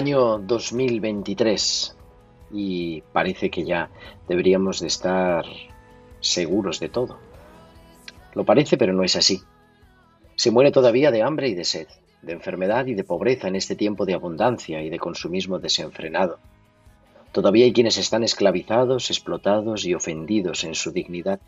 Año 0.00 0.38
2023 0.38 1.94
y 2.54 3.02
parece 3.12 3.50
que 3.50 3.66
ya 3.66 3.90
deberíamos 4.26 4.80
de 4.80 4.86
estar 4.86 5.44
seguros 6.20 6.80
de 6.80 6.88
todo. 6.88 7.18
Lo 8.32 8.44
parece, 8.44 8.78
pero 8.78 8.94
no 8.94 9.02
es 9.02 9.14
así. 9.16 9.42
Se 10.36 10.50
muere 10.50 10.70
todavía 10.70 11.10
de 11.10 11.22
hambre 11.22 11.48
y 11.48 11.54
de 11.54 11.64
sed, 11.64 11.86
de 12.22 12.32
enfermedad 12.32 12.86
y 12.86 12.94
de 12.94 13.04
pobreza 13.04 13.48
en 13.48 13.56
este 13.56 13.76
tiempo 13.76 14.06
de 14.06 14.14
abundancia 14.14 14.82
y 14.82 14.88
de 14.88 14.98
consumismo 14.98 15.58
desenfrenado. 15.58 16.38
Todavía 17.30 17.66
hay 17.66 17.74
quienes 17.74 17.98
están 17.98 18.24
esclavizados, 18.24 19.10
explotados 19.10 19.84
y 19.84 19.92
ofendidos 19.92 20.64
en 20.64 20.74
su 20.74 20.92
dignidad, 20.92 21.40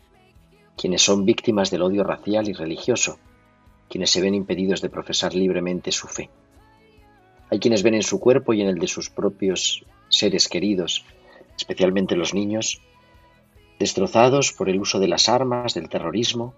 quienes 0.77 1.01
son 1.01 1.25
víctimas 1.25 1.71
del 1.71 1.81
odio 1.81 2.03
racial 2.03 2.47
y 2.47 2.53
religioso, 2.53 3.17
quienes 3.89 4.11
se 4.11 4.21
ven 4.21 4.35
impedidos 4.35 4.79
de 4.83 4.91
profesar 4.91 5.33
libremente 5.33 5.91
su 5.91 6.07
fe. 6.07 6.29
Hay 7.53 7.59
quienes 7.59 7.83
ven 7.83 7.93
en 7.93 8.01
su 8.01 8.19
cuerpo 8.19 8.53
y 8.53 8.63
en 8.63 8.67
el 8.67 8.79
de 8.79 8.87
sus 8.87 9.11
propios 9.11 9.85
seres 10.09 10.49
queridos, 10.49 11.05
especialmente 11.55 12.15
los 12.15 12.33
niños, 12.33 12.81
destrozados 13.77 14.51
por 14.53 14.69
el 14.69 14.79
uso 14.79 14.99
de 14.99 15.07
las 15.07 15.29
armas, 15.29 15.75
del 15.75 15.87
terrorismo 15.87 16.55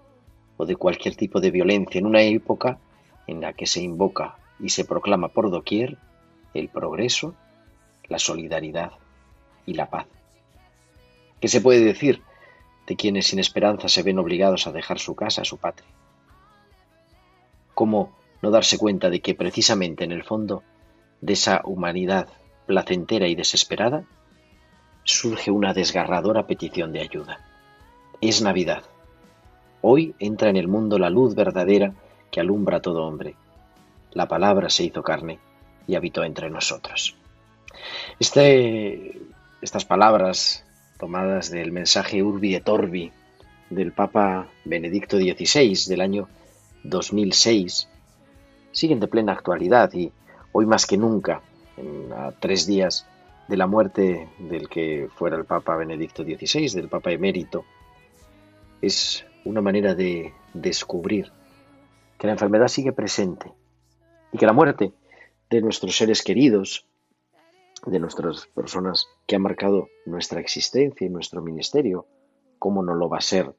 o 0.56 0.64
de 0.64 0.74
cualquier 0.74 1.14
tipo 1.14 1.38
de 1.38 1.50
violencia 1.50 1.98
en 1.98 2.06
una 2.06 2.22
época 2.22 2.78
en 3.26 3.42
la 3.42 3.52
que 3.52 3.66
se 3.66 3.82
invoca 3.82 4.38
y 4.58 4.70
se 4.70 4.86
proclama 4.86 5.28
por 5.28 5.50
doquier 5.50 5.98
el 6.54 6.70
progreso, 6.70 7.34
la 8.08 8.18
solidaridad 8.18 8.92
y 9.66 9.74
la 9.74 9.90
paz. 9.90 10.06
¿Qué 11.42 11.48
se 11.48 11.60
puede 11.60 11.84
decir 11.84 12.22
de 12.86 12.96
quienes 12.96 13.26
sin 13.26 13.38
esperanza 13.38 13.90
se 13.90 14.02
ven 14.02 14.18
obligados 14.18 14.66
a 14.66 14.72
dejar 14.72 14.98
su 14.98 15.14
casa, 15.14 15.44
su 15.44 15.58
patria? 15.58 15.90
¿Cómo 17.74 18.16
no 18.40 18.50
darse 18.50 18.78
cuenta 18.78 19.10
de 19.10 19.20
que 19.20 19.34
precisamente 19.34 20.02
en 20.02 20.12
el 20.12 20.24
fondo 20.24 20.62
de 21.20 21.32
esa 21.32 21.62
humanidad 21.64 22.28
placentera 22.66 23.28
y 23.28 23.34
desesperada 23.34 24.04
surge 25.04 25.50
una 25.50 25.72
desgarradora 25.72 26.46
petición 26.46 26.92
de 26.92 27.00
ayuda? 27.00 27.40
Es 28.20 28.42
Navidad. 28.42 28.82
Hoy 29.82 30.14
entra 30.18 30.50
en 30.50 30.56
el 30.56 30.68
mundo 30.68 30.98
la 30.98 31.10
luz 31.10 31.34
verdadera 31.34 31.92
que 32.30 32.40
alumbra 32.40 32.78
a 32.78 32.82
todo 32.82 33.06
hombre. 33.06 33.34
La 34.12 34.26
palabra 34.26 34.68
se 34.70 34.84
hizo 34.84 35.02
carne 35.02 35.38
y 35.86 35.94
habitó 35.94 36.24
entre 36.24 36.50
nosotros. 36.50 37.16
Este, 38.18 39.20
estas 39.60 39.84
palabras 39.84 40.64
tomadas 40.98 41.50
del 41.50 41.72
mensaje 41.72 42.22
Urbi 42.22 42.54
et 42.54 42.68
Orbi 42.68 43.12
del 43.70 43.92
Papa 43.92 44.48
Benedicto 44.64 45.18
XVI 45.18 45.88
del 45.88 46.00
año 46.00 46.28
2006 46.84 47.88
siguen 48.72 49.00
de 49.00 49.08
plena 49.08 49.32
actualidad 49.32 49.92
y 49.92 50.12
hoy 50.58 50.64
más 50.64 50.86
que 50.86 50.96
nunca, 50.96 51.42
en, 51.76 52.10
a 52.14 52.32
tres 52.32 52.66
días 52.66 53.06
de 53.46 53.58
la 53.58 53.66
muerte 53.66 54.26
del 54.38 54.70
que 54.70 55.06
fuera 55.14 55.36
el 55.36 55.44
Papa 55.44 55.76
Benedicto 55.76 56.24
XVI, 56.24 56.70
del 56.70 56.88
Papa 56.88 57.12
emérito, 57.12 57.66
es 58.80 59.26
una 59.44 59.60
manera 59.60 59.94
de 59.94 60.32
descubrir 60.54 61.30
que 62.18 62.26
la 62.26 62.32
enfermedad 62.32 62.68
sigue 62.68 62.92
presente 62.92 63.52
y 64.32 64.38
que 64.38 64.46
la 64.46 64.54
muerte 64.54 64.94
de 65.50 65.60
nuestros 65.60 65.94
seres 65.94 66.22
queridos, 66.22 66.86
de 67.84 68.00
nuestras 68.00 68.46
personas 68.46 69.08
que 69.26 69.36
han 69.36 69.42
marcado 69.42 69.90
nuestra 70.06 70.40
existencia 70.40 71.06
y 71.06 71.10
nuestro 71.10 71.42
ministerio, 71.42 72.06
como 72.58 72.82
no 72.82 72.94
lo 72.94 73.10
va 73.10 73.18
a 73.18 73.20
ser 73.20 73.54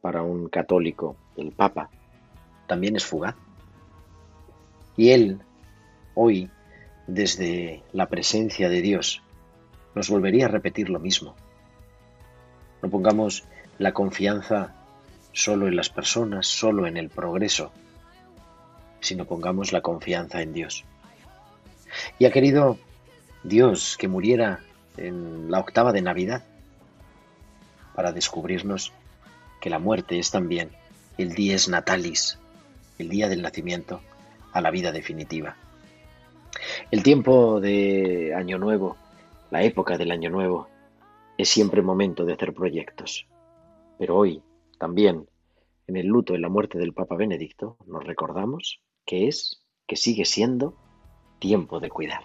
para 0.00 0.22
un 0.22 0.48
católico 0.48 1.14
el 1.36 1.52
Papa, 1.52 1.90
también 2.66 2.96
es 2.96 3.06
fugaz. 3.06 3.36
Y 4.96 5.10
él, 5.10 5.44
hoy, 6.14 6.50
desde 7.06 7.82
la 7.92 8.06
presencia 8.06 8.68
de 8.68 8.82
Dios, 8.82 9.22
nos 9.94 10.08
volvería 10.08 10.46
a 10.46 10.48
repetir 10.48 10.88
lo 10.88 11.00
mismo. 11.00 11.34
No 12.82 12.90
pongamos 12.90 13.44
la 13.78 13.92
confianza 13.92 14.74
solo 15.32 15.68
en 15.68 15.76
las 15.76 15.88
personas, 15.88 16.46
solo 16.46 16.86
en 16.86 16.96
el 16.96 17.08
progreso, 17.08 17.72
sino 19.00 19.24
pongamos 19.24 19.72
la 19.72 19.80
confianza 19.80 20.42
en 20.42 20.52
Dios. 20.52 20.84
Y 22.18 22.26
ha 22.26 22.30
querido 22.30 22.78
Dios 23.42 23.96
que 23.96 24.08
muriera 24.08 24.60
en 24.96 25.50
la 25.50 25.60
octava 25.60 25.92
de 25.92 26.02
Navidad 26.02 26.44
para 27.94 28.12
descubrirnos 28.12 28.92
que 29.60 29.70
la 29.70 29.78
muerte 29.78 30.18
es 30.18 30.30
también 30.30 30.70
el 31.18 31.34
dies 31.34 31.68
natalis, 31.68 32.38
el 32.98 33.08
día 33.08 33.28
del 33.28 33.42
nacimiento 33.42 34.00
a 34.52 34.60
la 34.60 34.70
vida 34.70 34.92
definitiva. 34.92 35.56
El 36.90 37.02
tiempo 37.02 37.60
de 37.60 38.34
Año 38.34 38.58
Nuevo, 38.58 38.96
la 39.50 39.62
época 39.62 39.96
del 39.98 40.10
Año 40.10 40.30
Nuevo, 40.30 40.68
es 41.36 41.48
siempre 41.48 41.82
momento 41.82 42.24
de 42.24 42.34
hacer 42.34 42.52
proyectos. 42.52 43.26
Pero 43.98 44.16
hoy, 44.16 44.42
también, 44.78 45.28
en 45.86 45.96
el 45.96 46.06
luto 46.06 46.32
de 46.32 46.38
la 46.38 46.48
muerte 46.48 46.78
del 46.78 46.92
Papa 46.92 47.16
Benedicto, 47.16 47.76
nos 47.86 48.04
recordamos 48.04 48.80
que 49.04 49.28
es, 49.28 49.64
que 49.86 49.96
sigue 49.96 50.24
siendo, 50.24 50.74
tiempo 51.38 51.80
de 51.80 51.90
cuidar. 51.90 52.24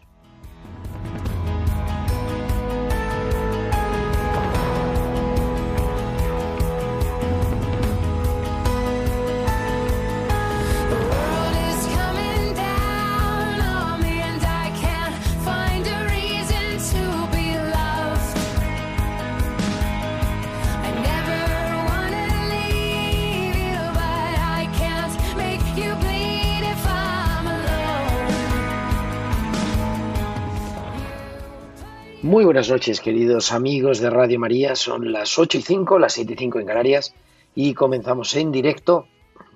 Muy 32.46 32.54
buenas 32.54 32.70
noches, 32.70 33.02
queridos 33.02 33.52
amigos 33.52 34.00
de 34.00 34.12
Radio 34.12 34.40
María. 34.40 34.76
Son 34.76 35.12
las 35.12 35.40
8 35.40 35.58
y 35.58 35.62
5, 35.64 35.98
las 35.98 36.14
7 36.14 36.34
y 36.34 36.36
5 36.36 36.60
en 36.60 36.68
Canarias, 36.68 37.16
y 37.56 37.74
comenzamos 37.74 38.36
en 38.36 38.52
directo 38.52 39.08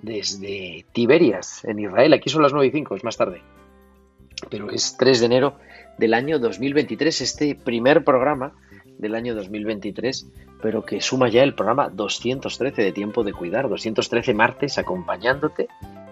desde 0.02 0.88
Tiberias, 0.92 1.64
en 1.66 1.78
Israel. 1.78 2.14
Aquí 2.14 2.32
son 2.32 2.42
las 2.42 2.52
9 2.52 2.66
y 2.66 2.72
5, 2.72 2.96
es 2.96 3.04
más 3.04 3.16
tarde. 3.16 3.44
Pero 4.50 4.72
es 4.72 4.98
3 4.98 5.20
de 5.20 5.26
enero 5.28 5.54
del 6.00 6.16
año 6.16 6.40
2023, 6.40 7.22
este 7.22 7.54
primer 7.54 8.04
programa 8.04 8.54
del 8.98 9.14
año 9.14 9.36
2023, 9.36 10.26
pero 10.60 10.84
que 10.84 11.00
suma 11.00 11.30
ya 11.30 11.44
el 11.44 11.54
programa 11.54 11.90
213 11.90 12.82
de 12.82 12.92
Tiempo 12.92 13.24
de 13.24 13.34
Cuidar, 13.34 13.70
213 13.70 14.34
martes 14.34 14.80
acompañándote 14.80 15.68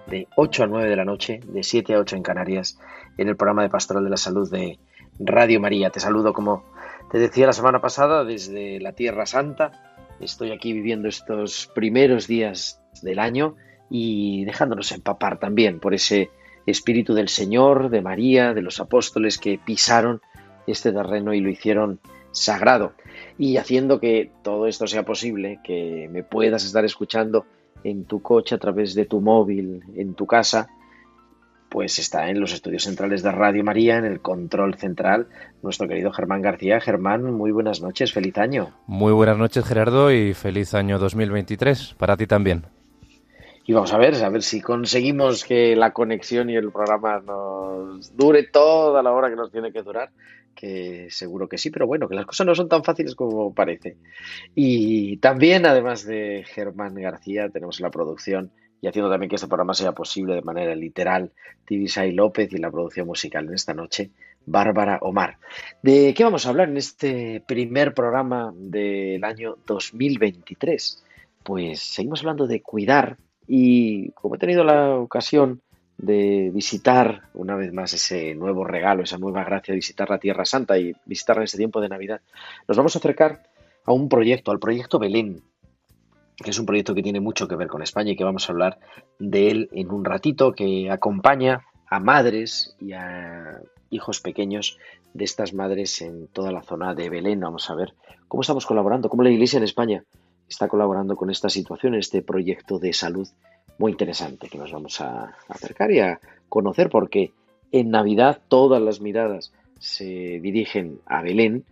de 0.05 0.27
8 0.35 0.65
a 0.65 0.67
9 0.67 0.87
de 0.91 0.95
la 0.95 1.05
noche, 1.05 1.39
de 1.43 1.63
7 1.63 1.95
a 1.95 1.99
8 2.01 2.17
en 2.17 2.21
Canarias, 2.21 2.77
en 3.17 3.29
el 3.29 3.35
programa 3.35 3.63
de 3.63 3.69
Pastoral 3.69 4.03
de 4.03 4.11
la 4.11 4.17
Salud 4.17 4.47
de 4.51 4.77
Radio 5.19 5.59
María. 5.59 5.89
Te 5.89 5.99
saludo 5.99 6.33
como 6.33 6.63
te 7.11 7.19
decía 7.19 7.47
la 7.47 7.53
semana 7.53 7.81
pasada 7.81 8.23
desde 8.23 8.79
la 8.79 8.93
Tierra 8.93 9.25
Santa. 9.25 9.71
Estoy 10.19 10.51
aquí 10.51 10.73
viviendo 10.73 11.07
estos 11.07 11.71
primeros 11.73 12.27
días 12.27 12.81
del 13.01 13.19
año 13.19 13.55
y 13.89 14.45
dejándonos 14.45 14.91
empapar 14.91 15.39
también 15.39 15.79
por 15.79 15.93
ese 15.93 16.29
Espíritu 16.65 17.13
del 17.13 17.29
Señor, 17.29 17.89
de 17.89 18.01
María, 18.01 18.53
de 18.53 18.61
los 18.61 18.79
apóstoles 18.79 19.37
que 19.37 19.57
pisaron 19.63 20.21
este 20.67 20.91
terreno 20.91 21.33
y 21.33 21.39
lo 21.39 21.49
hicieron 21.49 21.99
sagrado. 22.31 22.93
Y 23.37 23.57
haciendo 23.57 23.99
que 23.99 24.31
todo 24.43 24.67
esto 24.67 24.85
sea 24.85 25.03
posible, 25.03 25.59
que 25.63 26.09
me 26.11 26.23
puedas 26.23 26.65
estar 26.65 26.83
escuchando 26.83 27.45
en 27.83 28.03
tu 28.05 28.21
coche, 28.21 28.55
a 28.55 28.57
través 28.57 28.95
de 28.95 29.05
tu 29.05 29.21
móvil, 29.21 29.83
en 29.95 30.13
tu 30.13 30.25
casa, 30.25 30.67
pues 31.77 31.99
está 31.99 32.31
en 32.31 32.39
los 32.39 32.53
estudios 32.53 32.85
centrales 32.85 33.21
de 33.21 33.31
Radio 33.31 33.63
María, 33.63 33.97
en 33.97 34.05
el 34.05 34.19
control 34.19 34.79
central, 34.79 35.27
nuestro 35.61 35.87
querido 35.87 36.11
Germán 36.11 36.41
García. 36.41 36.81
Germán, 36.81 37.31
muy 37.31 37.51
buenas 37.51 37.83
noches, 37.83 38.11
feliz 38.11 38.35
año. 38.39 38.73
Muy 38.87 39.13
buenas 39.13 39.37
noches, 39.37 39.63
Gerardo, 39.63 40.11
y 40.11 40.33
feliz 40.33 40.73
año 40.73 40.97
2023 40.97 41.93
para 41.99 42.17
ti 42.17 42.25
también. 42.25 42.65
Y 43.63 43.73
vamos 43.73 43.93
a 43.93 43.99
ver, 43.99 44.15
a 44.15 44.29
ver 44.29 44.41
si 44.41 44.59
conseguimos 44.59 45.45
que 45.45 45.75
la 45.75 45.93
conexión 45.93 46.49
y 46.49 46.55
el 46.55 46.71
programa 46.71 47.19
nos 47.19 48.17
dure 48.17 48.41
toda 48.41 49.03
la 49.03 49.11
hora 49.11 49.29
que 49.29 49.35
nos 49.35 49.51
tiene 49.51 49.71
que 49.71 49.83
durar, 49.83 50.09
que 50.55 51.09
seguro 51.11 51.47
que 51.47 51.59
sí, 51.59 51.69
pero 51.69 51.85
bueno, 51.85 52.09
que 52.09 52.15
las 52.15 52.25
cosas 52.25 52.47
no 52.47 52.55
son 52.55 52.69
tan 52.69 52.83
fáciles 52.83 53.13
como 53.13 53.53
parece. 53.53 53.97
Y 54.55 55.17
también, 55.17 55.67
además 55.67 56.07
de 56.07 56.43
Germán 56.47 56.95
García, 56.95 57.49
tenemos 57.49 57.79
la 57.81 57.91
producción 57.91 58.51
y 58.81 58.87
haciendo 58.87 59.09
también 59.09 59.29
que 59.29 59.35
este 59.35 59.47
programa 59.47 59.73
sea 59.73 59.91
posible 59.91 60.35
de 60.35 60.41
manera 60.41 60.75
literal, 60.75 61.31
Tibisay 61.65 62.11
López 62.11 62.51
y 62.53 62.57
la 62.57 62.71
producción 62.71 63.07
musical 63.07 63.45
en 63.47 63.53
esta 63.53 63.73
noche, 63.73 64.11
Bárbara 64.45 64.99
Omar. 65.01 65.37
¿De 65.81 66.13
qué 66.13 66.23
vamos 66.23 66.45
a 66.45 66.49
hablar 66.49 66.69
en 66.69 66.77
este 66.77 67.43
primer 67.47 67.93
programa 67.93 68.53
del 68.55 69.23
año 69.23 69.57
2023? 69.65 71.03
Pues 71.43 71.81
seguimos 71.81 72.21
hablando 72.21 72.47
de 72.47 72.61
cuidar 72.61 73.17
y 73.47 74.11
como 74.11 74.35
he 74.35 74.39
tenido 74.39 74.63
la 74.63 74.95
ocasión 74.95 75.61
de 75.97 76.51
visitar 76.53 77.23
una 77.33 77.55
vez 77.55 77.73
más 77.73 77.93
ese 77.93 78.35
nuevo 78.35 78.63
regalo, 78.63 79.03
esa 79.03 79.17
nueva 79.17 79.43
gracia 79.43 79.71
de 79.71 79.77
visitar 79.77 80.09
la 80.09 80.19
Tierra 80.19 80.45
Santa 80.45 80.77
y 80.77 80.93
visitarla 81.05 81.41
en 81.41 81.45
este 81.45 81.57
tiempo 81.57 81.81
de 81.81 81.89
Navidad, 81.89 82.21
nos 82.67 82.77
vamos 82.77 82.95
a 82.95 82.99
acercar 82.99 83.43
a 83.85 83.93
un 83.93 84.07
proyecto, 84.09 84.51
al 84.51 84.59
proyecto 84.59 84.99
Belén, 84.99 85.41
que 86.43 86.51
es 86.51 86.59
un 86.59 86.65
proyecto 86.65 86.93
que 86.93 87.03
tiene 87.03 87.19
mucho 87.19 87.47
que 87.47 87.55
ver 87.55 87.67
con 87.67 87.81
España 87.81 88.11
y 88.11 88.15
que 88.15 88.23
vamos 88.23 88.47
a 88.47 88.51
hablar 88.51 88.79
de 89.19 89.49
él 89.49 89.69
en 89.73 89.91
un 89.91 90.05
ratito, 90.05 90.53
que 90.53 90.89
acompaña 90.91 91.65
a 91.89 91.99
madres 91.99 92.75
y 92.79 92.93
a 92.93 93.59
hijos 93.89 94.19
pequeños 94.19 94.77
de 95.13 95.25
estas 95.25 95.53
madres 95.53 96.01
en 96.01 96.27
toda 96.27 96.51
la 96.51 96.61
zona 96.61 96.93
de 96.93 97.09
Belén. 97.09 97.39
Vamos 97.39 97.69
a 97.69 97.75
ver 97.75 97.93
cómo 98.27 98.41
estamos 98.41 98.65
colaborando, 98.65 99.09
cómo 99.09 99.23
la 99.23 99.31
Iglesia 99.31 99.57
en 99.57 99.63
España 99.63 100.03
está 100.47 100.67
colaborando 100.67 101.15
con 101.15 101.29
esta 101.29 101.49
situación, 101.49 101.95
este 101.95 102.21
proyecto 102.21 102.79
de 102.79 102.93
salud 102.93 103.27
muy 103.77 103.91
interesante 103.91 104.49
que 104.49 104.57
nos 104.57 104.71
vamos 104.71 105.01
a 105.01 105.35
acercar 105.47 105.91
y 105.91 105.99
a 105.99 106.19
conocer 106.49 106.89
porque 106.89 107.31
en 107.71 107.91
Navidad 107.91 108.39
todas 108.47 108.81
las 108.81 109.01
miradas 109.01 109.53
se 109.79 110.39
dirigen 110.41 110.99
a 111.05 111.21
Belén, 111.21 111.65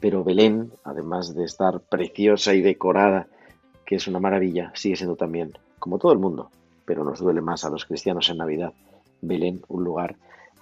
pero 0.00 0.24
Belén, 0.24 0.72
además 0.84 1.34
de 1.34 1.44
estar 1.44 1.80
preciosa 1.80 2.54
y 2.54 2.62
decorada, 2.62 3.28
que 3.86 3.94
es 3.94 4.08
una 4.08 4.20
maravilla, 4.20 4.72
sigue 4.74 4.96
siendo 4.96 5.16
también, 5.16 5.56
como 5.78 5.98
todo 5.98 6.12
el 6.12 6.18
mundo, 6.18 6.50
pero 6.84 7.04
nos 7.04 7.20
duele 7.20 7.40
más 7.40 7.64
a 7.64 7.70
los 7.70 7.84
cristianos 7.86 8.28
en 8.28 8.38
Navidad, 8.38 8.72
Belén, 9.22 9.62
un 9.68 9.84
lugar 9.84 10.16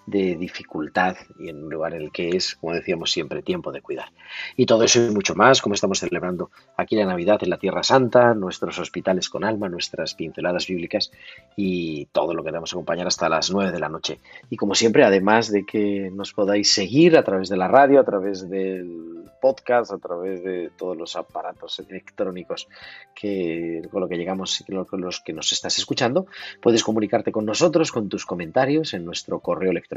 de 0.07 0.37
dificultad 0.37 1.17
y 1.39 1.49
en 1.49 1.65
un 1.65 1.71
lugar 1.71 1.95
en 1.95 2.03
el 2.03 2.13
que 2.13 2.29
es, 2.31 2.57
como 2.57 2.75
decíamos 2.75 3.11
siempre, 3.11 3.43
tiempo 3.43 3.73
de 3.73 3.81
cuidar. 3.81 4.11
Y 4.57 4.67
todo 4.67 4.85
eso 4.85 5.03
y 5.03 5.11
mucho 5.11 5.35
más, 5.35 5.63
como 5.63 5.75
estamos 5.75 5.99
celebrando 5.99 6.51
aquí 6.77 6.95
la 6.95 7.07
Navidad 7.07 7.39
en 7.43 7.51
la 7.51 7.59
Tierra 7.59 7.83
Santa, 7.83 8.35
nuestros 8.35 8.79
hospitales 8.79 9.31
con 9.31 9.45
alma, 9.45 9.69
nuestras 9.69 10.15
pinceladas 10.15 10.67
bíblicas 10.67 11.11
y 11.57 12.07
todo 12.07 12.35
lo 12.35 12.43
que 12.43 12.51
debemos 12.51 12.73
acompañar 12.73 13.07
hasta 13.07 13.29
las 13.31 13.51
9 13.51 13.73
de 13.73 13.81
la 13.81 13.89
noche. 13.89 14.19
Y 14.51 14.57
como 14.57 14.75
siempre, 14.75 15.05
además 15.05 15.51
de 15.51 15.65
que 15.65 16.11
nos 16.13 16.35
podáis 16.35 16.73
seguir 16.73 17.17
a 17.17 17.25
través 17.25 17.49
de 17.49 17.57
la 17.57 17.69
radio, 17.69 18.01
a 18.01 18.05
través 18.05 18.49
del 18.51 19.25
podcast, 19.41 19.93
a 19.93 19.99
través 19.99 20.43
de 20.43 20.71
todos 20.77 20.97
los 20.97 21.17
aparatos 21.17 21.79
electrónicos 21.81 22.69
con 23.91 24.01
lo 24.01 24.09
que 24.09 24.17
llegamos 24.17 24.61
y 24.61 24.65
con 24.65 25.01
los 25.01 25.21
que 25.21 25.33
nos 25.33 25.53
estás 25.53 25.79
escuchando, 25.79 26.27
puedes 26.61 26.85
comunicarte 26.85 27.33
con 27.33 27.47
nosotros 27.47 27.91
con 27.91 28.09
tus 28.09 28.27
comentarios 28.27 28.93
en 28.93 29.05
nuestro 29.05 29.41
correo 29.41 29.71
electrónico 29.71 29.94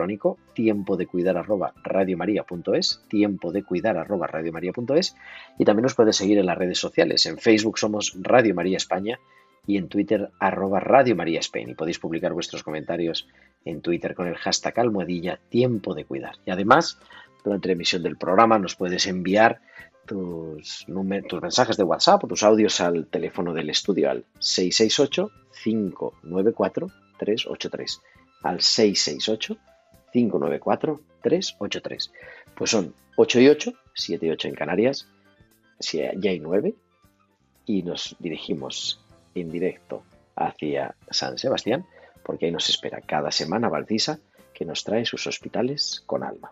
tiempo 0.53 0.97
de 0.97 1.07
cuidar 1.07 1.37
arroba 1.37 1.73
radiomaria.es, 1.83 3.01
tiempo 3.07 3.51
de 3.51 3.63
cuidar 3.63 3.97
arroba 3.97 4.27
radiomaria.es 4.27 5.15
y 5.57 5.65
también 5.65 5.83
nos 5.83 5.95
puedes 5.95 6.15
seguir 6.15 6.37
en 6.37 6.45
las 6.45 6.57
redes 6.57 6.79
sociales. 6.79 7.25
En 7.25 7.37
Facebook 7.37 7.77
somos 7.77 8.15
Radio 8.21 8.53
María 8.55 8.77
España 8.77 9.19
y 9.65 9.77
en 9.77 9.89
Twitter 9.89 10.31
arroba 10.39 10.79
Radio 10.79 11.15
María 11.15 11.39
España 11.39 11.71
y 11.71 11.75
podéis 11.75 11.99
publicar 11.99 12.33
vuestros 12.33 12.63
comentarios 12.63 13.27
en 13.65 13.81
Twitter 13.81 14.15
con 14.15 14.27
el 14.27 14.35
hashtag 14.35 14.79
almohadilla 14.79 15.39
tiempo 15.49 15.93
de 15.93 16.05
cuidar. 16.05 16.35
Y 16.45 16.51
además, 16.51 16.99
durante 17.43 17.67
la 17.67 17.73
emisión 17.73 18.03
del 18.03 18.17
programa 18.17 18.59
nos 18.59 18.75
puedes 18.75 19.07
enviar 19.07 19.61
tus, 20.05 20.85
tus 21.27 21.41
mensajes 21.41 21.77
de 21.77 21.83
WhatsApp 21.83 22.23
o 22.23 22.27
tus 22.27 22.43
audios 22.43 22.79
al 22.81 23.07
teléfono 23.07 23.53
del 23.53 23.69
estudio 23.69 24.09
al 24.09 24.25
668 24.39 25.29
594 25.63 26.87
383 27.19 28.01
al 28.43 28.61
668 28.61 29.57
594-383. 30.13 32.11
Pues 32.55 32.71
son 32.71 32.93
8 33.15 33.39
y 33.41 33.49
8, 33.49 33.73
7 33.93 34.25
y 34.25 34.29
8 34.29 34.47
en 34.47 34.55
Canarias, 34.55 35.07
ya 35.79 36.11
hay 36.29 36.39
9, 36.39 36.73
y 37.65 37.83
nos 37.83 38.15
dirigimos 38.19 38.99
en 39.35 39.51
directo 39.51 40.03
hacia 40.35 40.95
San 41.09 41.37
Sebastián, 41.37 41.85
porque 42.23 42.45
ahí 42.45 42.51
nos 42.51 42.69
espera 42.69 43.01
cada 43.01 43.31
semana 43.31 43.69
Valcisa, 43.69 44.19
que 44.53 44.65
nos 44.65 44.83
trae 44.83 45.05
sus 45.05 45.27
hospitales 45.27 46.03
con 46.05 46.23
alma. 46.23 46.51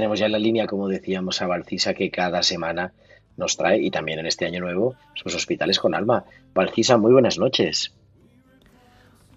Tenemos 0.00 0.18
ya 0.18 0.24
en 0.24 0.32
la 0.32 0.38
línea, 0.38 0.66
como 0.66 0.88
decíamos, 0.88 1.42
a 1.42 1.46
Valcisa, 1.46 1.92
que 1.92 2.10
cada 2.10 2.42
semana 2.42 2.94
nos 3.36 3.58
trae, 3.58 3.82
y 3.82 3.90
también 3.90 4.18
en 4.18 4.24
este 4.24 4.46
año 4.46 4.60
nuevo, 4.60 4.94
sus 5.12 5.34
hospitales 5.34 5.78
con 5.78 5.94
alma. 5.94 6.24
Valcisa, 6.54 6.96
muy 6.96 7.12
buenas 7.12 7.36
noches. 7.36 7.92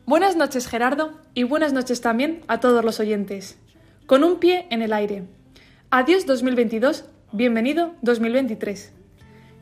Buenas 0.06 0.38
noches, 0.38 0.70
Gerardo, 0.70 1.20
y 1.34 1.44
buenas 1.44 1.74
noches 1.74 2.00
también 2.00 2.44
a 2.48 2.62
todos 2.62 2.86
los 2.86 3.02
oyentes. 3.02 3.60
Con 4.06 4.24
un 4.24 4.40
pie 4.40 4.68
en 4.70 4.82
el 4.82 4.94
aire. 4.94 5.24
Adiós 5.92 6.26
2022, 6.26 7.10
bienvenido 7.34 7.96
2023. 8.02 8.94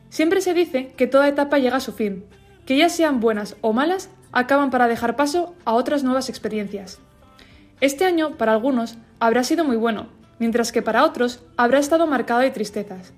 Siempre 0.08 0.40
se 0.40 0.54
dice 0.54 0.92
que 0.96 1.08
toda 1.08 1.26
etapa 1.26 1.58
llega 1.58 1.78
a 1.78 1.80
su 1.80 1.90
fin, 1.90 2.26
que 2.64 2.76
ya 2.76 2.88
sean 2.88 3.18
buenas 3.18 3.56
o 3.60 3.72
malas, 3.72 4.08
acaban 4.30 4.70
para 4.70 4.86
dejar 4.86 5.16
paso 5.16 5.56
a 5.64 5.72
otras 5.74 6.04
nuevas 6.04 6.28
experiencias. 6.28 7.00
Este 7.80 8.04
año, 8.04 8.36
para 8.36 8.52
algunos, 8.52 8.98
habrá 9.18 9.42
sido 9.42 9.64
muy 9.64 9.74
bueno, 9.74 10.21
mientras 10.42 10.72
que 10.72 10.82
para 10.82 11.04
otros 11.04 11.38
habrá 11.56 11.78
estado 11.78 12.08
marcado 12.08 12.40
de 12.40 12.50
tristezas. 12.50 13.12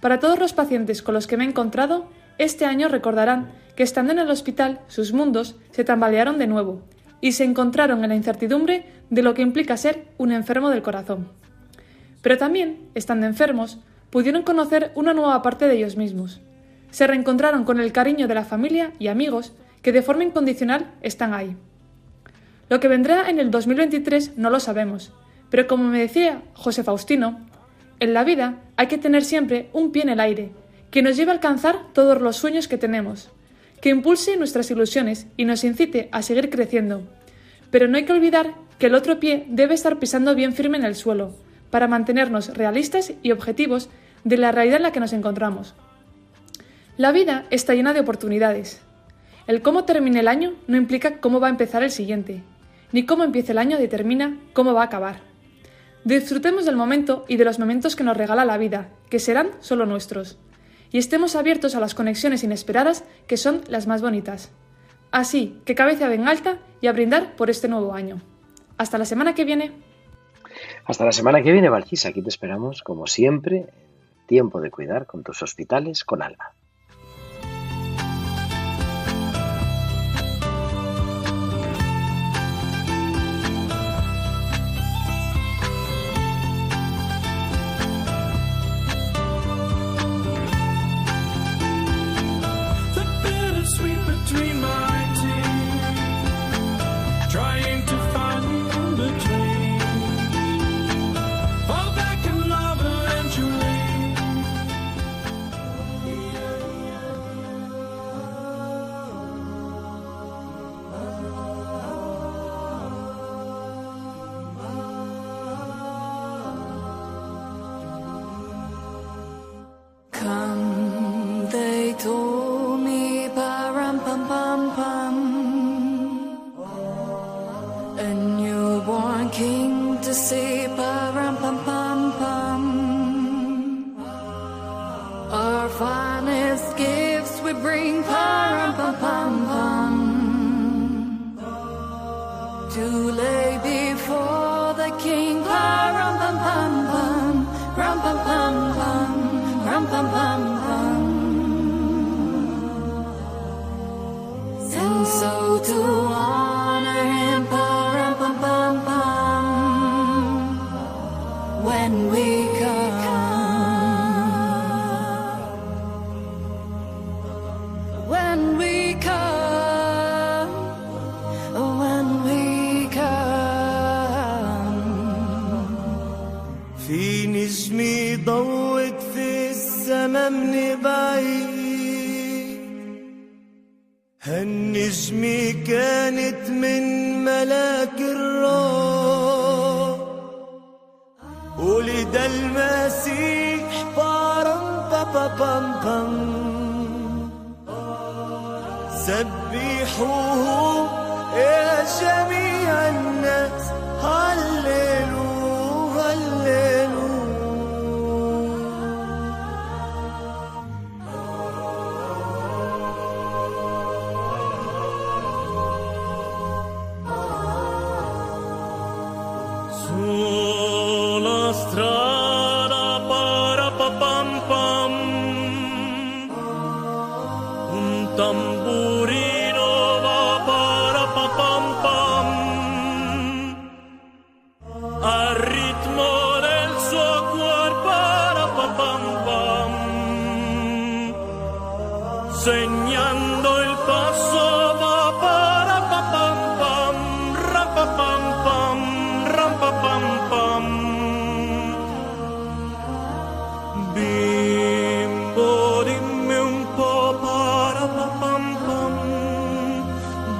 Para 0.00 0.20
todos 0.20 0.38
los 0.38 0.52
pacientes 0.52 1.02
con 1.02 1.12
los 1.12 1.26
que 1.26 1.36
me 1.36 1.42
he 1.42 1.48
encontrado, 1.48 2.06
este 2.38 2.66
año 2.66 2.86
recordarán 2.86 3.50
que 3.74 3.82
estando 3.82 4.12
en 4.12 4.20
el 4.20 4.30
hospital 4.30 4.78
sus 4.86 5.12
mundos 5.12 5.56
se 5.72 5.82
tambalearon 5.82 6.38
de 6.38 6.46
nuevo 6.46 6.80
y 7.20 7.32
se 7.32 7.42
encontraron 7.42 8.04
en 8.04 8.10
la 8.10 8.14
incertidumbre 8.14 8.86
de 9.10 9.22
lo 9.22 9.34
que 9.34 9.42
implica 9.42 9.76
ser 9.76 10.06
un 10.18 10.30
enfermo 10.30 10.70
del 10.70 10.82
corazón. 10.82 11.30
pero 12.22 12.38
también, 12.38 12.78
estando 12.94 13.26
enfermos, 13.26 13.80
pudieron 14.10 14.44
conocer 14.44 14.92
una 14.94 15.14
nueva 15.14 15.42
parte 15.42 15.66
de 15.66 15.74
ellos 15.74 15.96
mismos. 15.96 16.40
Se 16.92 17.08
reencontraron 17.08 17.64
con 17.64 17.80
el 17.80 17.90
cariño 17.90 18.28
de 18.28 18.36
la 18.36 18.44
familia 18.44 18.92
y 19.00 19.08
amigos 19.08 19.52
que 19.82 19.90
de 19.90 20.02
forma 20.02 20.22
incondicional 20.22 20.92
están 21.02 21.34
ahí. 21.34 21.56
Lo 22.68 22.78
que 22.78 22.86
vendrá 22.86 23.28
en 23.28 23.40
el 23.40 23.50
2023 23.50 24.38
no 24.38 24.48
lo 24.48 24.60
sabemos, 24.60 25.12
pero 25.52 25.66
como 25.66 25.84
me 25.84 26.00
decía 26.00 26.40
José 26.54 26.82
Faustino, 26.82 27.38
en 28.00 28.14
la 28.14 28.24
vida 28.24 28.62
hay 28.78 28.86
que 28.86 28.96
tener 28.96 29.22
siempre 29.22 29.68
un 29.74 29.92
pie 29.92 30.02
en 30.02 30.08
el 30.08 30.20
aire, 30.20 30.50
que 30.90 31.02
nos 31.02 31.14
lleve 31.14 31.30
a 31.30 31.34
alcanzar 31.34 31.92
todos 31.92 32.22
los 32.22 32.36
sueños 32.38 32.68
que 32.68 32.78
tenemos, 32.78 33.28
que 33.82 33.90
impulse 33.90 34.38
nuestras 34.38 34.70
ilusiones 34.70 35.26
y 35.36 35.44
nos 35.44 35.62
incite 35.62 36.08
a 36.10 36.22
seguir 36.22 36.48
creciendo. 36.48 37.02
Pero 37.70 37.86
no 37.86 37.98
hay 37.98 38.06
que 38.06 38.14
olvidar 38.14 38.54
que 38.78 38.86
el 38.86 38.94
otro 38.94 39.20
pie 39.20 39.44
debe 39.46 39.74
estar 39.74 39.98
pisando 39.98 40.34
bien 40.34 40.54
firme 40.54 40.78
en 40.78 40.84
el 40.84 40.94
suelo, 40.94 41.34
para 41.68 41.86
mantenernos 41.86 42.56
realistas 42.56 43.12
y 43.22 43.30
objetivos 43.32 43.90
de 44.24 44.38
la 44.38 44.52
realidad 44.52 44.78
en 44.78 44.84
la 44.84 44.92
que 44.92 45.00
nos 45.00 45.12
encontramos. 45.12 45.74
La 46.96 47.12
vida 47.12 47.44
está 47.50 47.74
llena 47.74 47.92
de 47.92 48.00
oportunidades. 48.00 48.80
El 49.46 49.60
cómo 49.60 49.84
termine 49.84 50.20
el 50.20 50.28
año 50.28 50.54
no 50.66 50.78
implica 50.78 51.20
cómo 51.20 51.40
va 51.40 51.48
a 51.48 51.50
empezar 51.50 51.82
el 51.82 51.90
siguiente, 51.90 52.42
ni 52.90 53.04
cómo 53.04 53.22
empiece 53.22 53.52
el 53.52 53.58
año 53.58 53.76
determina 53.76 54.38
cómo 54.54 54.72
va 54.72 54.80
a 54.80 54.86
acabar. 54.86 55.31
Disfrutemos 56.04 56.64
del 56.64 56.76
momento 56.76 57.24
y 57.28 57.36
de 57.36 57.44
los 57.44 57.58
momentos 57.58 57.94
que 57.94 58.02
nos 58.02 58.16
regala 58.16 58.44
la 58.44 58.58
vida, 58.58 58.88
que 59.08 59.20
serán 59.20 59.50
solo 59.60 59.86
nuestros, 59.86 60.38
y 60.90 60.98
estemos 60.98 61.36
abiertos 61.36 61.74
a 61.74 61.80
las 61.80 61.94
conexiones 61.94 62.42
inesperadas 62.42 63.04
que 63.26 63.36
son 63.36 63.62
las 63.68 63.86
más 63.86 64.02
bonitas. 64.02 64.52
Así 65.12 65.60
que 65.64 65.74
cabeza 65.74 66.08
bien 66.08 66.26
alta 66.26 66.58
y 66.80 66.88
a 66.88 66.92
brindar 66.92 67.36
por 67.36 67.50
este 67.50 67.68
nuevo 67.68 67.94
año. 67.94 68.20
Hasta 68.78 68.98
la 68.98 69.04
semana 69.04 69.34
que 69.34 69.44
viene. 69.44 69.72
Hasta 70.84 71.04
la 71.04 71.12
semana 71.12 71.42
que 71.42 71.52
viene, 71.52 71.68
Valquisa. 71.68 72.08
Aquí 72.08 72.22
te 72.22 72.30
esperamos, 72.30 72.82
como 72.82 73.06
siempre, 73.06 73.66
tiempo 74.26 74.60
de 74.60 74.70
cuidar 74.70 75.06
con 75.06 75.22
tus 75.22 75.42
hospitales 75.42 76.04
con 76.04 76.22
alma. 76.22 76.52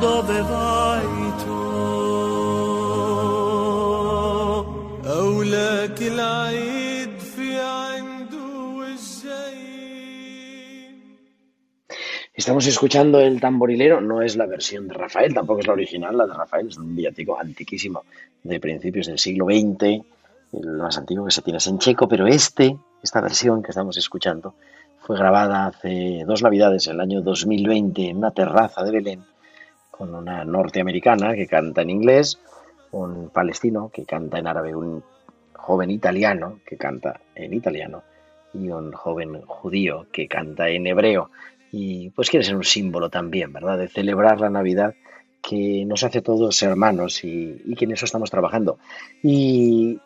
dove 0.01 0.41
vai 0.41 1.33
tu 1.43 1.57
أولاك 5.07 6.01
العيد 6.01 7.19
في 7.19 7.59
عنده 7.59 8.83
الجايين 8.87 9.77
Estamos 12.33 12.67
escuchando 12.67 13.19
el 13.19 13.39
tamborilero, 13.41 13.99
no 14.01 14.21
es 14.21 14.35
la 14.35 14.45
versión 14.45 14.87
de 14.87 14.93
Rafael, 14.93 15.33
tampoco 15.33 15.61
es 15.61 15.67
la 15.67 15.73
original, 15.73 16.17
la 16.17 16.27
de 16.27 16.33
Rafael 16.33 16.67
es 16.67 16.77
un 16.77 16.95
villancico 16.95 17.39
antiquísimo 17.39 18.03
de 18.43 18.59
principios 18.59 19.07
del 19.07 19.17
siglo 19.17 19.45
XX, 19.45 20.03
el 20.53 20.67
más 20.77 20.97
antiguo 20.97 21.25
que 21.25 21.31
se 21.31 21.41
tiene 21.41 21.57
es 21.57 21.67
en 21.67 21.79
checo, 21.79 22.07
pero 22.07 22.27
este, 22.27 22.77
esta 23.01 23.21
versión 23.21 23.63
que 23.63 23.71
estamos 23.71 23.97
escuchando, 23.97 24.53
fue 24.99 25.17
grabada 25.17 25.67
hace 25.67 26.23
dos 26.27 26.43
navidades, 26.43 26.87
en 26.87 26.93
el 26.93 27.01
año 27.01 27.21
2020, 27.21 28.09
en 28.09 28.17
una 28.17 28.31
terraza 28.31 28.83
de 28.83 28.91
Belén, 28.91 29.23
con 30.02 30.16
una 30.16 30.44
norteamericana 30.44 31.32
que 31.32 31.46
canta 31.46 31.82
en 31.82 31.90
inglés, 31.90 32.36
un 32.90 33.28
palestino 33.28 33.88
que 33.94 34.04
canta 34.04 34.36
en 34.36 34.48
árabe, 34.48 34.74
un 34.74 35.00
joven 35.52 35.92
italiano 35.92 36.58
que 36.66 36.76
canta 36.76 37.20
en 37.36 37.54
italiano 37.54 38.02
y 38.52 38.68
un 38.68 38.90
joven 38.90 39.42
judío 39.42 40.08
que 40.10 40.26
canta 40.26 40.68
en 40.70 40.88
hebreo. 40.88 41.30
Y 41.70 42.10
pues 42.10 42.30
quiere 42.30 42.44
ser 42.44 42.56
un 42.56 42.64
símbolo 42.64 43.10
también, 43.10 43.52
¿verdad? 43.52 43.78
De 43.78 43.86
celebrar 43.86 44.40
la 44.40 44.50
Navidad 44.50 44.96
que 45.40 45.84
nos 45.86 46.02
hace 46.02 46.20
todos 46.20 46.60
hermanos 46.64 47.22
y, 47.22 47.62
y 47.64 47.76
que 47.76 47.84
en 47.84 47.92
eso 47.92 48.04
estamos 48.04 48.28
trabajando. 48.28 48.78
Y 49.22 50.00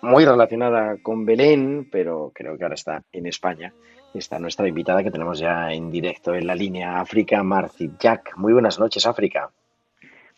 muy 0.00 0.24
relacionada 0.24 0.96
con 1.02 1.26
Belén, 1.26 1.90
pero 1.92 2.32
creo 2.34 2.56
que 2.56 2.62
ahora 2.62 2.74
está 2.74 3.02
en 3.12 3.26
España. 3.26 3.74
Está 4.14 4.38
nuestra 4.38 4.68
invitada 4.68 5.02
que 5.02 5.10
tenemos 5.10 5.38
ya 5.38 5.72
en 5.72 5.90
directo 5.90 6.34
en 6.34 6.46
la 6.46 6.54
línea 6.54 7.00
África, 7.00 7.42
Marci 7.42 7.90
Jack. 7.98 8.36
Muy 8.36 8.52
buenas 8.52 8.78
noches, 8.78 9.06
África. 9.06 9.50